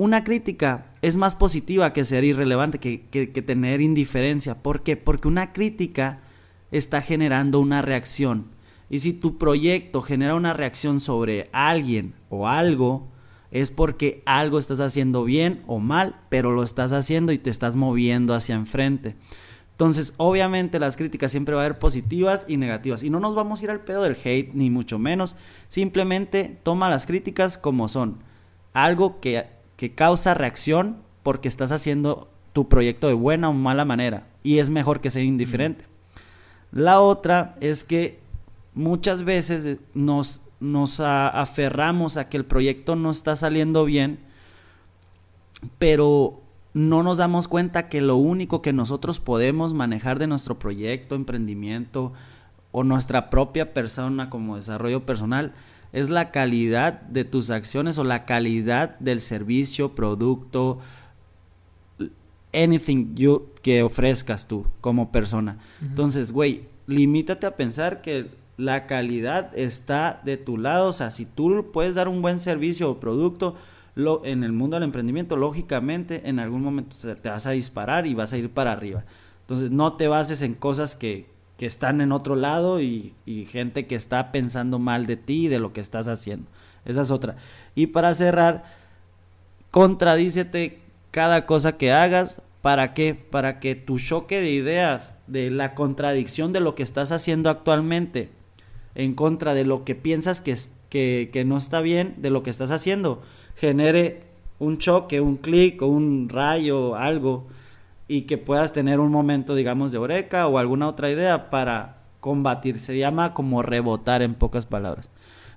Una 0.00 0.24
crítica 0.24 0.86
es 1.02 1.18
más 1.18 1.34
positiva 1.34 1.92
que 1.92 2.04
ser 2.04 2.24
irrelevante, 2.24 2.78
que, 2.78 3.42
tener 3.42 3.82
indiferencia. 3.82 4.62
¿Por 4.62 4.82
qué? 4.82 4.96
Porque 4.96 5.28
una 5.28 5.52
crítica 5.52 6.20
está 6.70 7.02
generando 7.02 7.60
una 7.60 7.82
reacción. 7.82 8.46
Y 8.88 9.00
si 9.00 9.12
tu 9.12 9.36
proyecto 9.36 10.00
genera 10.00 10.36
una 10.36 10.54
reacción 10.54 11.00
sobre 11.00 11.50
alguien 11.52 12.14
o 12.30 12.48
algo, 12.48 13.08
es 13.50 13.70
porque 13.70 14.22
algo 14.24 14.58
estás 14.58 14.80
haciendo 14.80 15.22
bien 15.24 15.62
o 15.66 15.80
mal, 15.80 16.18
pero 16.30 16.50
lo 16.50 16.62
estás 16.62 16.94
haciendo 16.94 17.30
y 17.30 17.36
te 17.36 17.50
estás 17.50 17.76
moviendo 17.76 18.34
hacia 18.34 18.54
enfrente. 18.54 19.16
Entonces, 19.72 20.14
obviamente 20.16 20.78
las 20.78 20.96
críticas 20.96 21.30
siempre 21.30 21.54
va 21.54 21.60
a 21.60 21.64
haber 21.66 21.78
positivas 21.78 22.46
y 22.48 22.56
negativas. 22.56 23.02
Y 23.02 23.10
no 23.10 23.20
nos 23.20 23.34
vamos 23.34 23.60
a 23.60 23.64
ir 23.64 23.70
al 23.70 23.84
pedo 23.84 24.02
del 24.02 24.16
hate, 24.24 24.54
ni 24.54 24.70
mucho 24.70 24.98
menos. 24.98 25.36
Simplemente 25.68 26.58
toma 26.62 26.88
las 26.88 27.04
críticas 27.04 27.58
como 27.58 27.86
son. 27.88 28.22
Algo 28.72 29.20
que 29.20 29.59
que 29.80 29.94
causa 29.94 30.34
reacción 30.34 30.98
porque 31.22 31.48
estás 31.48 31.72
haciendo 31.72 32.28
tu 32.52 32.68
proyecto 32.68 33.08
de 33.08 33.14
buena 33.14 33.48
o 33.48 33.54
mala 33.54 33.86
manera 33.86 34.26
y 34.42 34.58
es 34.58 34.68
mejor 34.68 35.00
que 35.00 35.08
ser 35.08 35.24
indiferente. 35.24 35.86
La 36.70 37.00
otra 37.00 37.56
es 37.62 37.82
que 37.82 38.20
muchas 38.74 39.22
veces 39.22 39.78
nos, 39.94 40.42
nos 40.60 41.00
aferramos 41.00 42.18
a 42.18 42.28
que 42.28 42.36
el 42.36 42.44
proyecto 42.44 42.94
no 42.94 43.10
está 43.10 43.36
saliendo 43.36 43.86
bien, 43.86 44.20
pero 45.78 46.42
no 46.74 47.02
nos 47.02 47.16
damos 47.16 47.48
cuenta 47.48 47.88
que 47.88 48.02
lo 48.02 48.16
único 48.16 48.60
que 48.60 48.74
nosotros 48.74 49.18
podemos 49.18 49.72
manejar 49.72 50.18
de 50.18 50.26
nuestro 50.26 50.58
proyecto, 50.58 51.14
emprendimiento 51.14 52.12
o 52.70 52.84
nuestra 52.84 53.30
propia 53.30 53.72
persona 53.72 54.28
como 54.28 54.56
desarrollo 54.56 55.06
personal 55.06 55.54
es 55.92 56.10
la 56.10 56.30
calidad 56.30 57.02
de 57.02 57.24
tus 57.24 57.50
acciones 57.50 57.98
o 57.98 58.04
la 58.04 58.24
calidad 58.24 58.98
del 59.00 59.20
servicio, 59.20 59.94
producto, 59.94 60.78
anything 62.52 63.14
you, 63.14 63.48
que 63.62 63.82
ofrezcas 63.82 64.48
tú 64.48 64.66
como 64.80 65.10
persona. 65.10 65.58
Entonces, 65.80 66.32
güey, 66.32 66.62
limítate 66.86 67.46
a 67.46 67.56
pensar 67.56 68.02
que 68.02 68.28
la 68.56 68.86
calidad 68.86 69.56
está 69.56 70.20
de 70.24 70.36
tu 70.36 70.58
lado. 70.58 70.88
O 70.88 70.92
sea, 70.92 71.10
si 71.10 71.24
tú 71.26 71.70
puedes 71.72 71.94
dar 71.94 72.08
un 72.08 72.22
buen 72.22 72.40
servicio 72.40 72.90
o 72.90 73.00
producto 73.00 73.56
lo, 73.94 74.24
en 74.24 74.44
el 74.44 74.52
mundo 74.52 74.76
del 74.76 74.84
emprendimiento, 74.84 75.36
lógicamente 75.36 76.28
en 76.28 76.38
algún 76.38 76.62
momento 76.62 76.96
te 77.20 77.28
vas 77.28 77.46
a 77.46 77.50
disparar 77.50 78.06
y 78.06 78.14
vas 78.14 78.32
a 78.32 78.38
ir 78.38 78.50
para 78.50 78.72
arriba. 78.72 79.04
Entonces, 79.42 79.70
no 79.70 79.94
te 79.94 80.08
bases 80.08 80.42
en 80.42 80.54
cosas 80.54 80.94
que, 80.94 81.26
que 81.60 81.66
están 81.66 82.00
en 82.00 82.10
otro 82.10 82.36
lado 82.36 82.80
y, 82.80 83.12
gente 83.50 83.86
que 83.86 83.94
está 83.94 84.32
pensando 84.32 84.78
mal 84.78 85.04
de 85.04 85.18
ti 85.18 85.44
y 85.44 85.48
de 85.48 85.58
lo 85.58 85.74
que 85.74 85.82
estás 85.82 86.08
haciendo. 86.08 86.46
Esa 86.86 87.02
es 87.02 87.10
otra. 87.10 87.36
Y 87.74 87.88
para 87.88 88.14
cerrar, 88.14 88.64
contradícete 89.70 90.80
cada 91.10 91.44
cosa 91.44 91.76
que 91.76 91.92
hagas, 91.92 92.40
¿Para 92.62 92.94
qué? 92.94 93.14
Para 93.14 93.60
que 93.60 93.74
tu 93.74 93.98
choque 93.98 94.40
de 94.40 94.50
ideas, 94.52 95.12
de 95.26 95.50
la 95.50 95.74
contradicción 95.74 96.54
de 96.54 96.60
lo 96.60 96.74
que 96.74 96.82
estás 96.82 97.12
haciendo 97.12 97.50
actualmente, 97.50 98.30
en 98.94 99.12
contra 99.14 99.52
de 99.52 99.64
lo 99.64 99.84
que 99.84 99.94
piensas 99.94 100.40
que, 100.40 100.56
que, 100.88 101.28
que 101.30 101.44
no 101.44 101.58
está 101.58 101.82
bien, 101.82 102.14
de 102.18 102.30
lo 102.30 102.42
que 102.42 102.50
estás 102.50 102.70
haciendo, 102.70 103.22
genere 103.54 104.22
un 104.58 104.78
choque, 104.78 105.20
un 105.20 105.36
clic 105.36 105.82
o 105.82 105.88
un 105.88 106.30
rayo, 106.30 106.96
algo, 106.96 107.46
y 108.10 108.22
que 108.22 108.38
puedas 108.38 108.72
tener 108.72 108.98
un 108.98 109.12
momento, 109.12 109.54
digamos, 109.54 109.92
de 109.92 109.98
oreca 109.98 110.46
o 110.48 110.58
alguna 110.58 110.88
otra 110.88 111.10
idea 111.10 111.50
para 111.50 111.98
combatir. 112.20 112.78
Se 112.78 112.98
llama 112.98 113.34
como 113.34 113.62
rebotar 113.62 114.22
en 114.22 114.34
pocas 114.34 114.66
palabras. 114.66 115.10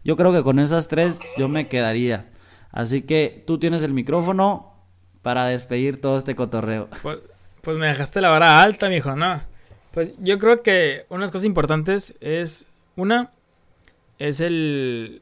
Yo 0.04 0.18
creo 0.18 0.34
que 0.34 0.44
con 0.44 0.60
esas 0.60 0.88
tres 0.88 1.20
yo 1.38 1.50
me 1.50 1.68
quedaría. 1.68 2.30
Así 2.72 3.02
que 3.02 3.44
tú 3.48 3.58
tienes 3.58 3.84
el 3.84 3.94
micrófono, 3.94 4.74
para 5.24 5.46
despedir 5.46 6.00
todo 6.00 6.18
este 6.18 6.36
cotorreo? 6.36 6.90
Pues, 7.02 7.20
pues 7.62 7.78
me 7.78 7.88
dejaste 7.88 8.22
la 8.22 8.30
vara 8.30 8.62
alta, 8.62 8.90
mijo, 8.90 9.16
¿no? 9.16 9.42
Pues 9.92 10.14
yo 10.20 10.38
creo 10.38 10.62
que 10.62 11.06
unas 11.10 11.32
cosas 11.32 11.46
importantes 11.46 12.16
es, 12.20 12.68
una, 12.96 13.32
es 14.20 14.42
el, 14.42 15.22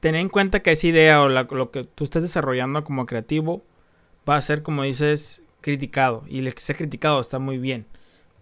tener 0.00 0.20
en 0.20 0.28
cuenta 0.28 0.60
que 0.60 0.72
esa 0.72 0.86
idea 0.86 1.22
o 1.22 1.28
lo 1.28 1.70
que 1.70 1.84
tú 1.84 2.04
estés 2.04 2.22
desarrollando 2.22 2.82
como 2.82 3.06
creativo 3.06 3.62
va 4.28 4.36
a 4.36 4.40
ser, 4.40 4.62
como 4.62 4.82
dices, 4.82 5.42
criticado. 5.66 6.22
Y 6.28 6.38
el 6.38 6.54
que 6.54 6.60
sea 6.60 6.76
criticado 6.76 7.20
está 7.20 7.38
muy 7.40 7.58
bien, 7.58 7.86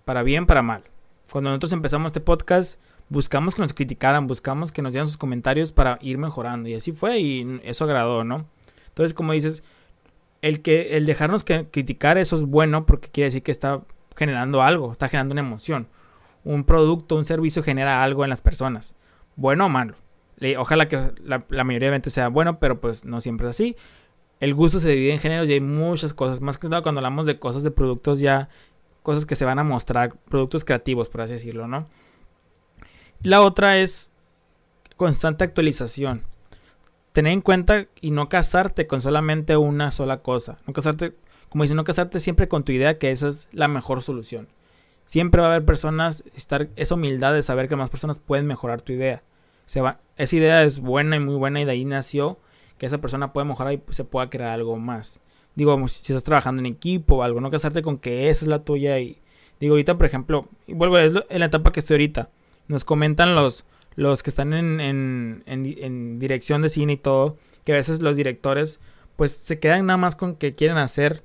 para 0.05 0.23
bien, 0.23 0.45
para 0.47 0.63
mal. 0.63 0.85
Cuando 1.33 1.51
nosotros 1.51 1.73
empezamos 1.73 2.11
este 2.11 2.21
podcast, 2.21 2.79
buscamos 3.09 3.55
que 3.55 3.63
nos 3.63 3.73
criticaran, 3.73 4.27
buscamos 4.27 4.73
que 4.73 4.83
nos 4.83 4.93
dieran 4.93 5.07
sus 5.07 5.17
comentarios 5.17 5.73
para 5.73 5.99
ir 6.03 6.19
mejorando. 6.19 6.69
Y 6.69 6.75
así 6.75 6.93
fue 6.93 7.19
y 7.21 7.61
eso 7.65 7.85
agradó, 7.85 8.25
¿no? 8.25 8.47
Entonces, 8.89 9.15
como 9.15 9.33
dices, 9.33 9.65
el 10.43 10.61
que 10.61 10.99
el 10.99 11.07
dejarnos 11.07 11.45
que, 11.45 11.67
criticar 11.71 12.19
eso 12.19 12.37
es 12.37 12.43
bueno 12.43 12.85
porque 12.85 13.09
quiere 13.09 13.29
decir 13.29 13.43
que 13.43 13.51
está 13.51 13.81
generando 14.15 14.61
algo, 14.61 14.93
está 14.93 15.09
generando 15.09 15.33
una 15.33 15.41
emoción. 15.41 15.89
Un 16.45 16.65
producto, 16.65 17.17
un 17.17 17.25
servicio 17.25 17.63
genera 17.63 18.05
algo 18.05 18.23
en 18.25 18.31
las 18.31 18.43
personas, 18.43 18.97
bueno 19.37 19.65
o 19.65 19.69
malo. 19.71 19.95
ojalá 20.59 20.89
que 20.89 21.13
la, 21.25 21.43
mayoría 21.65 21.91
de 21.91 21.99
veces 21.99 22.13
sea 22.13 22.29
bueno, 22.29 22.59
pero 22.59 22.83
pues 22.83 23.07
no 23.07 23.23
siempre 23.23 23.47
es 23.47 23.51
así. 23.51 23.77
El 24.45 24.53
gusto 24.53 24.79
se 24.79 24.91
divide 24.91 25.15
en 25.15 25.21
géneros 25.21 25.49
y 25.49 25.55
hay 25.55 25.63
muchas 25.63 26.13
cosas, 26.13 26.43
más 26.43 26.59
que 26.59 26.69
nada 26.69 26.83
cuando 26.83 26.99
hablamos 26.99 27.25
de 27.25 27.39
cosas 27.39 27.63
de 27.63 27.71
productos 27.71 28.21
ya, 28.21 28.51
cosas 29.03 29.25
que 29.25 29.37
se 29.37 29.47
van 29.47 29.59
a 29.59 29.65
mostrar, 29.65 30.17
productos 30.29 30.67
creativos, 30.67 31.09
por 31.09 31.23
así 31.23 31.33
decirlo, 31.33 31.67
¿no? 31.67 31.89
La 33.23 33.41
otra 33.41 33.79
es 33.79 34.13
constante 34.97 35.45
actualización 35.45 36.25
tener 37.13 37.33
en 37.33 37.41
cuenta 37.41 37.87
y 38.03 38.11
no 38.11 38.29
casarte 38.29 38.87
con 38.87 39.01
solamente 39.01 39.57
una 39.57 39.91
sola 39.93 40.19
cosa. 40.19 40.59
No 40.67 40.75
casarte, 40.75 41.15
como 41.49 41.65
dice, 41.65 41.75
no 41.75 41.85
casarte 41.85 42.21
siempre 42.21 42.47
con 42.47 42.65
tu 42.65 42.73
idea 42.73 42.99
que 42.99 43.13
esa 43.13 43.29
es 43.29 43.49
la 43.51 43.67
mejor 43.67 44.03
solución. 44.03 44.49
Siempre 45.05 45.41
va 45.41 45.47
a 45.47 45.51
haber 45.53 45.65
personas, 45.65 46.23
estar 46.35 46.69
esa 46.77 46.97
humildad 46.97 47.33
de 47.33 47.43
saber 47.43 47.67
que 47.67 47.77
más 47.77 47.89
personas 47.89 48.19
pueden 48.19 48.47
mejorar 48.47 48.83
tu 48.83 48.93
idea. 48.93 49.23
Esa 49.65 50.37
idea 50.37 50.65
es 50.65 50.81
buena 50.81 51.17
y 51.17 51.21
muy 51.21 51.37
buena 51.37 51.63
y 51.63 51.65
de 51.65 51.71
ahí 51.71 51.87
nació 51.87 52.39
que 52.79 52.87
esa 52.87 52.99
persona 52.99 53.33
puede 53.33 53.47
mejorar 53.47 53.75
y 53.75 53.83
se 53.91 54.05
pueda 54.05 54.31
crear 54.31 54.51
algo 54.51 54.77
más. 54.77 55.21
Digo, 55.55 55.77
si 55.89 56.01
estás 56.13 56.25
trabajando 56.25 56.61
en 56.61 56.67
equipo 56.67 57.17
o 57.17 57.23
algo, 57.23 57.41
no 57.41 57.51
casarte 57.51 57.83
con 57.83 57.99
que 57.99 58.29
esa 58.29 58.45
es 58.45 58.49
la 58.49 58.65
tuya 58.65 58.99
y 58.99 59.23
digo, 59.61 59.75
ahorita 59.75 59.97
por 59.97 60.07
ejemplo, 60.07 60.49
y 60.67 60.75
vuelvo, 60.75 60.99
es 60.99 61.13
en 61.29 61.41
la 61.41 61.47
etapa 61.47 61.71
que 61.71 61.81
estoy 61.81 61.95
ahorita. 61.95 62.31
Nos 62.67 62.85
comentan 62.85 63.35
los, 63.35 63.65
los 63.95 64.23
que 64.23 64.31
están 64.31 64.53
en, 64.53 64.81
en, 64.81 65.43
en, 65.47 66.19
dirección 66.19 66.63
de 66.63 66.71
cine 66.71 66.95
y 66.95 66.97
todo, 66.97 67.37
que 67.65 67.73
a 67.73 67.77
veces 67.77 68.01
los 68.01 68.17
directores 68.17 68.81
pues 69.17 69.33
se 69.33 69.61
quedan 69.61 69.87
nada 69.87 69.97
más 69.97 70.17
con 70.17 70.35
que 70.35 70.55
quieren 70.55 70.77
hacer 70.77 71.23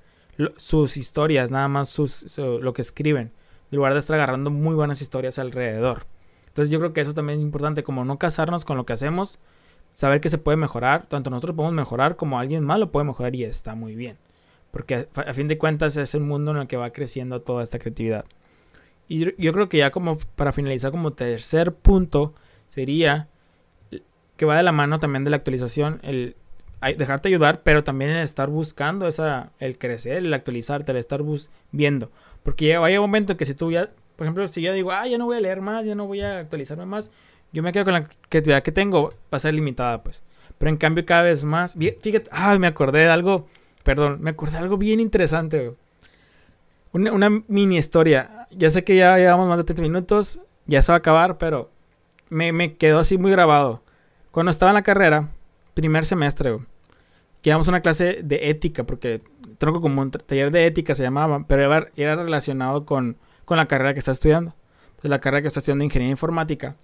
sus 0.58 0.96
historias, 0.96 1.52
nada 1.52 1.68
más 1.68 1.90
sus, 1.90 2.38
lo 2.38 2.74
que 2.74 2.82
escriben, 2.82 3.32
en 3.72 3.76
lugar 3.76 3.94
de 3.94 4.00
estar 4.00 4.16
agarrando 4.16 4.52
muy 4.52 4.76
buenas 4.76 5.02
historias 5.02 5.40
alrededor. 5.40 6.06
Entonces 6.48 6.72
yo 6.72 6.80
creo 6.80 6.94
que 6.94 7.02
eso 7.02 7.14
también 7.14 7.40
es 7.40 7.44
importante, 7.44 7.84
como 7.84 8.06
no 8.06 8.20
casarnos 8.20 8.64
con 8.64 8.78
lo 8.78 8.86
que 8.86 8.94
hacemos, 8.94 9.40
saber 9.92 10.22
que 10.22 10.30
se 10.30 10.38
puede 10.38 10.58
mejorar, 10.58 11.08
tanto 11.08 11.30
nosotros 11.30 11.56
podemos 11.56 11.74
mejorar 11.74 12.16
como 12.16 12.40
alguien 12.40 12.64
más 12.64 12.80
lo 12.80 12.92
puede 12.92 13.06
mejorar 13.06 13.36
y 13.36 13.44
está 13.44 13.76
muy 13.76 13.96
bien. 13.96 14.18
Porque 14.72 15.08
a, 15.16 15.34
fin 15.34 15.48
de 15.48 15.58
cuentas 15.58 15.98
es 15.98 16.14
el 16.14 16.22
mundo 16.22 16.52
en 16.52 16.58
el 16.58 16.68
que 16.68 16.78
va 16.78 16.92
creciendo 16.92 17.42
toda 17.42 17.64
esta 17.64 17.80
creatividad. 17.80 18.26
Y 19.08 19.20
yo 19.42 19.54
creo 19.54 19.70
que 19.70 19.78
ya 19.78 19.92
como 19.92 20.18
para 20.36 20.52
finalizar 20.52 20.92
como 20.92 21.14
tercer 21.14 21.74
punto, 21.74 22.36
sería 22.68 23.28
que 24.38 24.46
va 24.46 24.58
de 24.58 24.64
la 24.64 24.72
mano 24.72 25.00
también 25.00 25.24
de 25.24 25.32
la 25.32 25.38
actualización, 25.38 26.00
el 26.04 26.36
dejarte 26.98 27.28
ayudar, 27.28 27.62
pero 27.64 27.84
también 27.84 28.12
el 28.12 28.24
estar 28.24 28.50
buscando 28.50 29.08
esa, 29.08 29.52
el 29.60 29.78
crecer, 29.78 30.18
el 30.18 30.34
actualizarte, 30.34 30.92
el 30.92 30.98
estar 30.98 31.22
viendo. 31.72 32.12
Porque 32.44 32.66
llega, 32.66 32.82
un 32.82 32.98
momento 33.00 33.36
que 33.36 33.46
si 33.46 33.54
tú 33.54 33.72
ya, 33.72 33.90
por 34.16 34.26
ejemplo, 34.26 34.48
si 34.48 34.62
yo 34.62 34.72
digo, 34.72 34.92
ah, 34.92 35.08
ya 35.08 35.18
no 35.18 35.26
voy 35.26 35.38
a 35.38 35.42
leer 35.42 35.62
más, 35.62 35.86
ya 35.86 35.96
no 35.96 36.08
voy 36.08 36.22
a 36.22 36.40
actualizarme 36.40 36.86
más, 36.86 37.12
yo 37.52 37.64
me 37.64 37.72
quedo 37.72 37.86
con 37.86 37.94
la 37.94 38.08
creatividad 38.30 38.64
que 38.64 38.72
tengo, 38.72 39.10
va 39.34 39.38
a 39.38 39.40
ser 39.40 39.54
limitada, 39.54 40.04
pues. 40.04 40.24
Pero 40.58 40.70
en 40.70 40.78
cambio, 40.78 41.06
cada 41.06 41.24
vez 41.24 41.44
más, 41.44 41.76
fíjate, 41.76 42.30
ah, 42.32 42.58
me 42.58 42.68
acordé 42.68 43.00
de 43.00 43.10
algo, 43.10 43.48
perdón, 43.84 44.18
me 44.22 44.32
acordé 44.32 44.54
de 44.54 44.58
algo 44.60 44.78
bien 44.78 45.00
interesante, 45.00 45.74
Una, 46.92 47.12
una 47.14 47.30
mini 47.48 47.78
historia. 47.78 48.48
Ya 48.52 48.70
sé 48.70 48.84
que 48.84 48.96
ya 48.96 49.18
llevamos 49.18 49.48
más 49.48 49.58
de 49.58 49.64
30 49.64 49.82
minutos, 49.82 50.40
ya 50.66 50.82
se 50.82 50.92
va 50.92 50.98
a 50.98 51.00
acabar, 51.00 51.38
pero 51.38 51.70
me, 52.30 52.76
quedó 52.76 53.00
así 53.00 53.18
muy 53.18 53.32
grabado. 53.32 53.82
Cuando 54.32 54.52
estaba 54.52 54.72
en 54.72 54.76
la 54.76 54.84
carrera, 54.84 55.30
primer 55.74 56.06
semestre, 56.06 56.58
llevamos 57.42 57.68
una 57.68 57.82
clase 57.82 58.20
de 58.24 58.50
ética, 58.50 58.84
porque 58.84 59.22
tronco 59.58 59.82
como 59.82 60.02
un 60.02 60.12
taller 60.12 60.52
de 60.52 60.66
ética 60.66 60.96
se 60.96 61.04
llamaba, 61.04 61.46
pero 61.48 61.90
era, 61.96 62.16
relacionado 62.16 62.86
con, 62.86 63.18
la 63.50 63.68
carrera 63.68 63.94
que 63.94 64.00
está 64.00 64.12
estudiando. 64.12 64.54
Entonces, 64.90 65.10
la 65.10 65.20
carrera 65.20 65.42
que 65.42 65.48
está 65.48 65.60
estudiando 65.60 65.84
ingeniería 65.84 66.12
informática. 66.12 66.76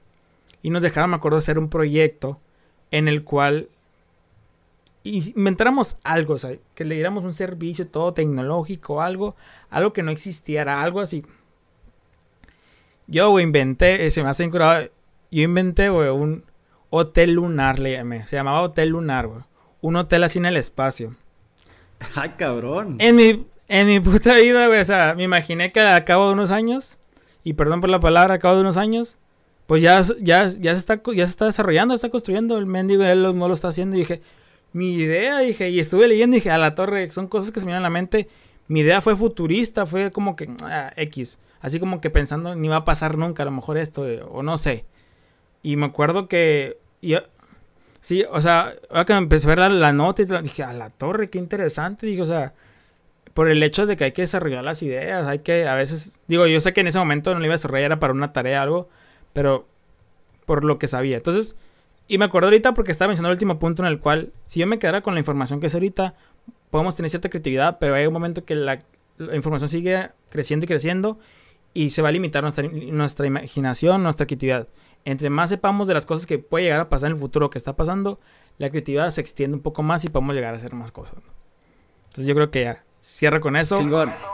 Y 0.66 0.72
nos 0.72 0.82
dejaron, 0.82 1.12
me 1.12 1.18
acuerdo, 1.18 1.38
hacer 1.38 1.60
un 1.60 1.70
proyecto 1.70 2.40
en 2.90 3.08
el 3.08 3.24
cual 3.24 3.70
inventáramos 5.04 6.00
algo, 6.04 6.34
o 6.34 6.38
sea, 6.40 6.58
que 6.74 6.84
le 6.84 6.96
diéramos 6.96 7.24
un 7.24 7.34
servicio 7.34 7.88
todo 7.88 8.16
tecnológico, 8.16 9.00
algo, 9.00 9.36
algo 9.70 9.94
que 9.94 10.02
no 10.02 10.10
existiera, 10.10 10.82
algo 10.82 11.02
así. 11.02 11.24
Yo, 13.06 13.40
inventé, 13.40 14.10
se 14.10 14.24
me 14.24 14.30
hace 14.30 14.44
incurado, 14.44 14.90
yo 15.30 15.44
inventé, 15.44 15.90
güey, 15.90 16.10
un 16.10 16.44
hotel 16.90 17.34
lunar, 17.34 17.78
le 17.78 17.92
llamé. 17.92 18.26
Se 18.26 18.36
llamaba 18.36 18.64
Hotel 18.64 18.90
Lunar, 18.90 19.28
güey. 19.28 19.42
Un 19.82 19.98
hotel 19.98 20.24
así 20.24 20.40
en 20.40 20.48
el 20.48 20.58
espacio. 20.58 21.16
Ay, 22.16 22.34
cabrón. 22.40 22.98
En 22.98 23.16
mi, 23.16 23.46
en 23.68 23.86
mi 23.86 24.00
puta 24.00 24.36
vida, 24.38 24.66
güey, 24.66 24.80
o 24.80 24.84
sea, 24.84 25.14
me 25.14 25.22
imaginé 25.26 25.72
que 25.72 25.82
a 25.82 26.04
cabo 26.06 26.26
de 26.26 26.34
unos 26.34 26.50
años, 26.50 26.98
y 27.44 27.54
perdón 27.54 27.82
por 27.82 27.92
la 27.92 28.00
palabra, 28.00 28.34
a 28.34 28.40
cabo 28.40 28.56
de 28.56 28.62
unos 28.62 28.78
años, 28.78 29.20
pues 29.68 29.82
ya, 29.82 30.02
ya, 30.22 30.48
ya, 30.48 30.74
se, 30.74 30.78
está, 30.78 31.02
ya 31.14 31.26
se 31.26 31.32
está 31.32 31.46
desarrollando, 31.46 31.94
está 31.94 32.10
construyendo, 32.10 32.58
el 32.58 32.66
mendigo 32.66 33.04
él 33.04 33.24
no 33.24 33.48
lo 33.48 33.54
está 33.54 33.70
haciendo, 33.70 33.96
y 33.96 34.00
dije, 34.00 34.22
mi 34.74 34.94
idea, 34.94 35.40
dije, 35.40 35.70
y 35.70 35.80
estuve 35.80 36.08
leyendo, 36.08 36.36
dije, 36.36 36.52
a 36.52 36.58
la 36.58 36.76
torre, 36.76 37.10
son 37.12 37.28
cosas 37.28 37.52
que 37.52 37.60
se 37.60 37.66
me 37.66 37.72
vienen 37.72 37.86
a 37.86 37.90
la 37.90 37.90
mente, 37.90 38.28
mi 38.68 38.82
idea 38.82 39.02
fue 39.02 39.16
futurista, 39.16 39.86
fue 39.86 40.12
como 40.12 40.36
que, 40.36 40.50
ah, 40.64 40.92
X, 40.96 41.40
así 41.62 41.80
como 41.80 42.02
que 42.02 42.10
pensando, 42.10 42.56
ni 42.56 42.68
va 42.68 42.78
a 42.78 42.86
pasar 42.86 43.18
nunca, 43.18 43.44
a 43.44 43.46
lo 43.46 43.52
mejor 43.52 43.78
esto, 43.78 44.04
o 44.30 44.44
no 44.44 44.58
sé. 44.58 44.86
Y 45.66 45.78
me 45.78 45.88
acuerdo 45.88 46.28
que. 46.28 46.78
Yo, 47.02 47.20
sí, 48.02 48.24
o 48.30 48.40
sea, 48.40 48.76
ahora 48.92 49.06
que 49.06 49.14
me 49.14 49.20
empecé 49.20 49.48
a 49.48 49.56
ver 49.56 49.72
la, 49.72 49.94
nota 49.94 50.22
y 50.22 50.26
dije, 50.44 50.62
a 50.62 50.74
la 50.74 50.92
torre, 50.92 51.32
qué 51.32 51.40
interesante. 51.40 52.06
Digo, 52.06 52.22
o 52.22 52.28
sea, 52.28 52.54
por 53.34 53.50
el 53.50 53.64
hecho 53.64 53.88
de 53.88 53.98
que 53.98 54.04
hay 54.04 54.12
que 54.12 54.22
desarrollar 54.22 54.64
las 54.64 54.84
ideas, 54.84 55.26
hay 55.26 55.40
que 55.40 55.68
a 55.68 55.74
veces. 55.74 56.20
Digo, 56.28 56.46
yo 56.46 56.60
sé 56.62 56.72
que 56.72 56.82
en 56.82 56.88
ese 56.88 57.00
momento 57.00 57.34
no 57.34 57.40
lo 57.40 57.46
iba 57.46 57.56
a 57.56 57.58
desarrollar, 57.58 57.86
era 57.86 58.00
para 58.00 58.14
una 58.14 58.32
tarea 58.32 58.62
algo, 58.62 58.90
pero 59.36 59.68
por 60.48 60.64
lo 60.64 60.80
que 60.80 60.88
sabía. 60.88 61.18
Entonces, 61.18 61.58
y 62.08 62.18
me 62.18 62.26
acuerdo 62.26 62.48
ahorita 62.48 62.74
porque 62.74 62.92
estaba 62.92 63.10
mencionando 63.10 63.34
el 63.34 63.36
último 63.36 63.60
punto 63.60 63.84
en 63.84 63.88
el 63.90 64.00
cual, 64.00 64.32
si 64.46 64.62
yo 64.62 64.66
me 64.66 64.80
quedara 64.80 65.02
con 65.02 65.14
la 65.14 65.20
información 65.20 65.60
que 65.60 65.68
es 65.68 65.74
ahorita, 65.74 66.16
podemos 66.72 66.96
tener 66.96 67.10
cierta 67.10 67.30
creatividad, 67.30 67.78
pero 67.80 67.96
hay 67.96 68.08
un 68.08 68.14
momento 68.14 68.46
que 68.46 68.56
la, 68.56 68.80
información 69.34 69.70
sigue 69.70 70.10
creciendo 70.30 70.64
y 70.64 70.68
creciendo 70.68 71.20
y 71.74 71.90
se 71.90 72.02
va 72.02 72.10
a 72.10 72.12
limitar 72.12 72.42
nuestra, 72.44 72.68
nuestra 72.68 73.28
imaginación, 73.28 74.02
nuestra 74.02 74.26
creatividad 74.26 74.68
entre 75.06 75.30
más 75.30 75.52
sepamos 75.52 75.88
de 75.88 75.94
las 75.94 76.06
cosas 76.06 76.26
que 76.26 76.40
puede 76.40 76.66
llegar 76.66 76.82
a 76.82 76.90
pasar 76.90 77.08
en 77.08 77.14
el 77.14 77.20
futuro 77.20 77.52
que 77.52 77.60
está 77.60 77.76
pasando, 77.76 78.20
la 78.58 78.70
creatividad 78.72 79.12
se 79.12 79.22
extiende 79.22 79.56
un 79.56 79.62
poco 79.62 79.84
más 79.84 80.04
y 80.04 80.10
podemos 80.10 80.36
llegar 80.36 80.54
a 80.54 80.58
hacer 80.58 80.74
más 80.74 80.92
cosas. 80.92 81.20
Entonces 82.06 82.26
yo 82.26 82.34
creo 82.34 82.50
que 82.50 82.64
ya 82.64 82.84
cierra 83.06 83.40
con 83.40 83.56
eso. 83.56 83.78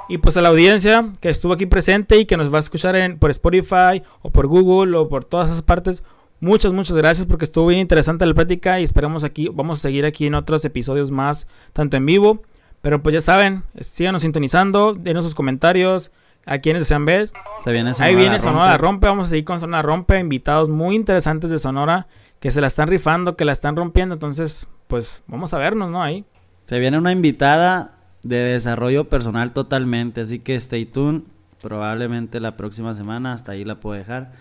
Y 0.07 0.17
pues 0.17 0.37
a 0.37 0.41
la 0.41 0.49
audiencia 0.49 1.11
que 1.19 1.29
estuvo 1.29 1.53
aquí 1.53 1.65
presente 1.65 2.17
y 2.17 2.25
que 2.25 2.37
nos 2.37 2.51
va 2.51 2.57
a 2.57 2.61
escuchar 2.61 2.95
en, 2.95 3.19
por 3.19 3.29
Spotify 3.29 4.01
o 4.21 4.31
por 4.31 4.47
Google 4.47 4.97
o 4.97 5.09
por 5.09 5.25
todas 5.25 5.49
esas 5.49 5.61
partes, 5.61 6.03
muchas, 6.39 6.71
muchas 6.71 6.95
gracias 6.95 7.27
porque 7.27 7.45
estuvo 7.45 7.67
bien 7.67 7.81
interesante 7.81 8.25
la 8.25 8.33
plática 8.33 8.79
y 8.79 8.83
esperamos 8.83 9.23
aquí, 9.23 9.49
vamos 9.49 9.79
a 9.79 9.81
seguir 9.81 10.05
aquí 10.05 10.25
en 10.25 10.35
otros 10.35 10.65
episodios 10.65 11.11
más, 11.11 11.47
tanto 11.73 11.97
en 11.97 12.05
vivo. 12.05 12.41
Pero 12.81 13.03
pues 13.03 13.13
ya 13.13 13.21
saben, 13.21 13.63
síganos 13.79 14.23
sintonizando, 14.23 14.93
denos 14.93 15.23
sus 15.23 15.35
comentarios, 15.35 16.11
a 16.47 16.57
quienes 16.57 16.81
desean 16.81 17.05
ver. 17.05 17.29
Se 17.59 17.71
viene 17.71 17.91
Ahí 17.99 18.15
viene 18.15 18.39
Sonora 18.39 18.77
rompe. 18.77 19.05
Vamos 19.05 19.27
a 19.27 19.29
seguir 19.29 19.45
con 19.45 19.59
Sonora 19.59 19.83
Rompe. 19.83 20.19
Invitados 20.19 20.69
muy 20.69 20.95
interesantes 20.95 21.51
de 21.51 21.59
Sonora 21.59 22.07
que 22.39 22.49
se 22.49 22.59
la 22.59 22.65
están 22.65 22.87
rifando, 22.87 23.35
que 23.35 23.45
la 23.45 23.51
están 23.51 23.75
rompiendo. 23.75 24.13
Entonces, 24.13 24.67
pues 24.87 25.23
vamos 25.27 25.53
a 25.53 25.59
vernos, 25.59 25.91
¿no? 25.91 26.01
Ahí. 26.01 26.25
Se 26.63 26.79
viene 26.79 26.97
una 26.97 27.11
invitada 27.11 28.00
de 28.23 28.37
desarrollo 28.37 29.09
personal 29.09 29.53
totalmente. 29.53 30.21
Así 30.21 30.39
que 30.39 30.55
stay 30.55 30.85
tuned. 30.85 31.23
Probablemente 31.61 32.39
la 32.39 32.57
próxima 32.57 32.93
semana, 32.93 33.33
hasta 33.33 33.51
ahí 33.51 33.63
la 33.63 33.79
puedo 33.79 33.95
dejar. 33.95 34.33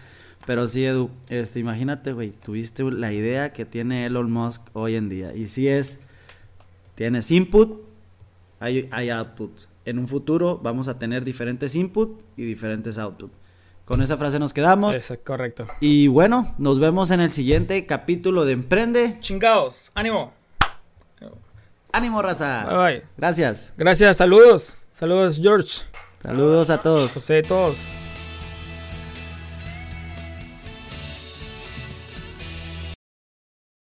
Pero 0.46 0.66
sí, 0.66 0.84
Edu, 0.84 1.10
este, 1.28 1.60
imagínate, 1.60 2.12
güey, 2.12 2.30
tuviste 2.30 2.82
la 2.84 3.12
idea 3.12 3.52
que 3.52 3.66
tiene 3.66 4.06
Elon 4.06 4.32
Musk 4.32 4.62
hoy 4.72 4.96
en 4.96 5.08
día. 5.10 5.34
Y 5.34 5.46
si 5.48 5.68
es, 5.68 6.00
tienes 6.94 7.30
input, 7.30 7.82
hay, 8.58 8.88
hay 8.90 9.10
output. 9.10 9.52
En 9.84 9.98
un 9.98 10.08
futuro 10.08 10.58
vamos 10.62 10.88
a 10.88 10.98
tener 10.98 11.24
diferentes 11.24 11.74
input 11.74 12.22
y 12.36 12.44
diferentes 12.44 12.98
output. 12.98 13.30
Con 13.84 14.02
esa 14.02 14.16
frase 14.16 14.38
nos 14.38 14.54
quedamos. 14.54 14.94
Eso, 14.94 15.16
correcto. 15.24 15.66
Y 15.80 16.06
bueno, 16.06 16.54
nos 16.58 16.78
vemos 16.78 17.10
en 17.10 17.20
el 17.20 17.32
siguiente 17.32 17.86
capítulo 17.86 18.44
de 18.44 18.52
Emprende. 18.52 19.16
Chingados, 19.20 19.90
ánimo. 19.94 20.39
Ánimo, 21.92 22.22
raza. 22.22 22.64
Bye 22.64 22.76
bye. 22.76 23.02
Gracias. 23.16 23.72
Gracias, 23.76 24.16
saludos. 24.16 24.86
Saludos, 24.90 25.38
George. 25.40 25.82
Saludos 26.22 26.70
a 26.70 26.78
todos. 26.82 27.12
José, 27.14 27.42
todos. 27.42 27.78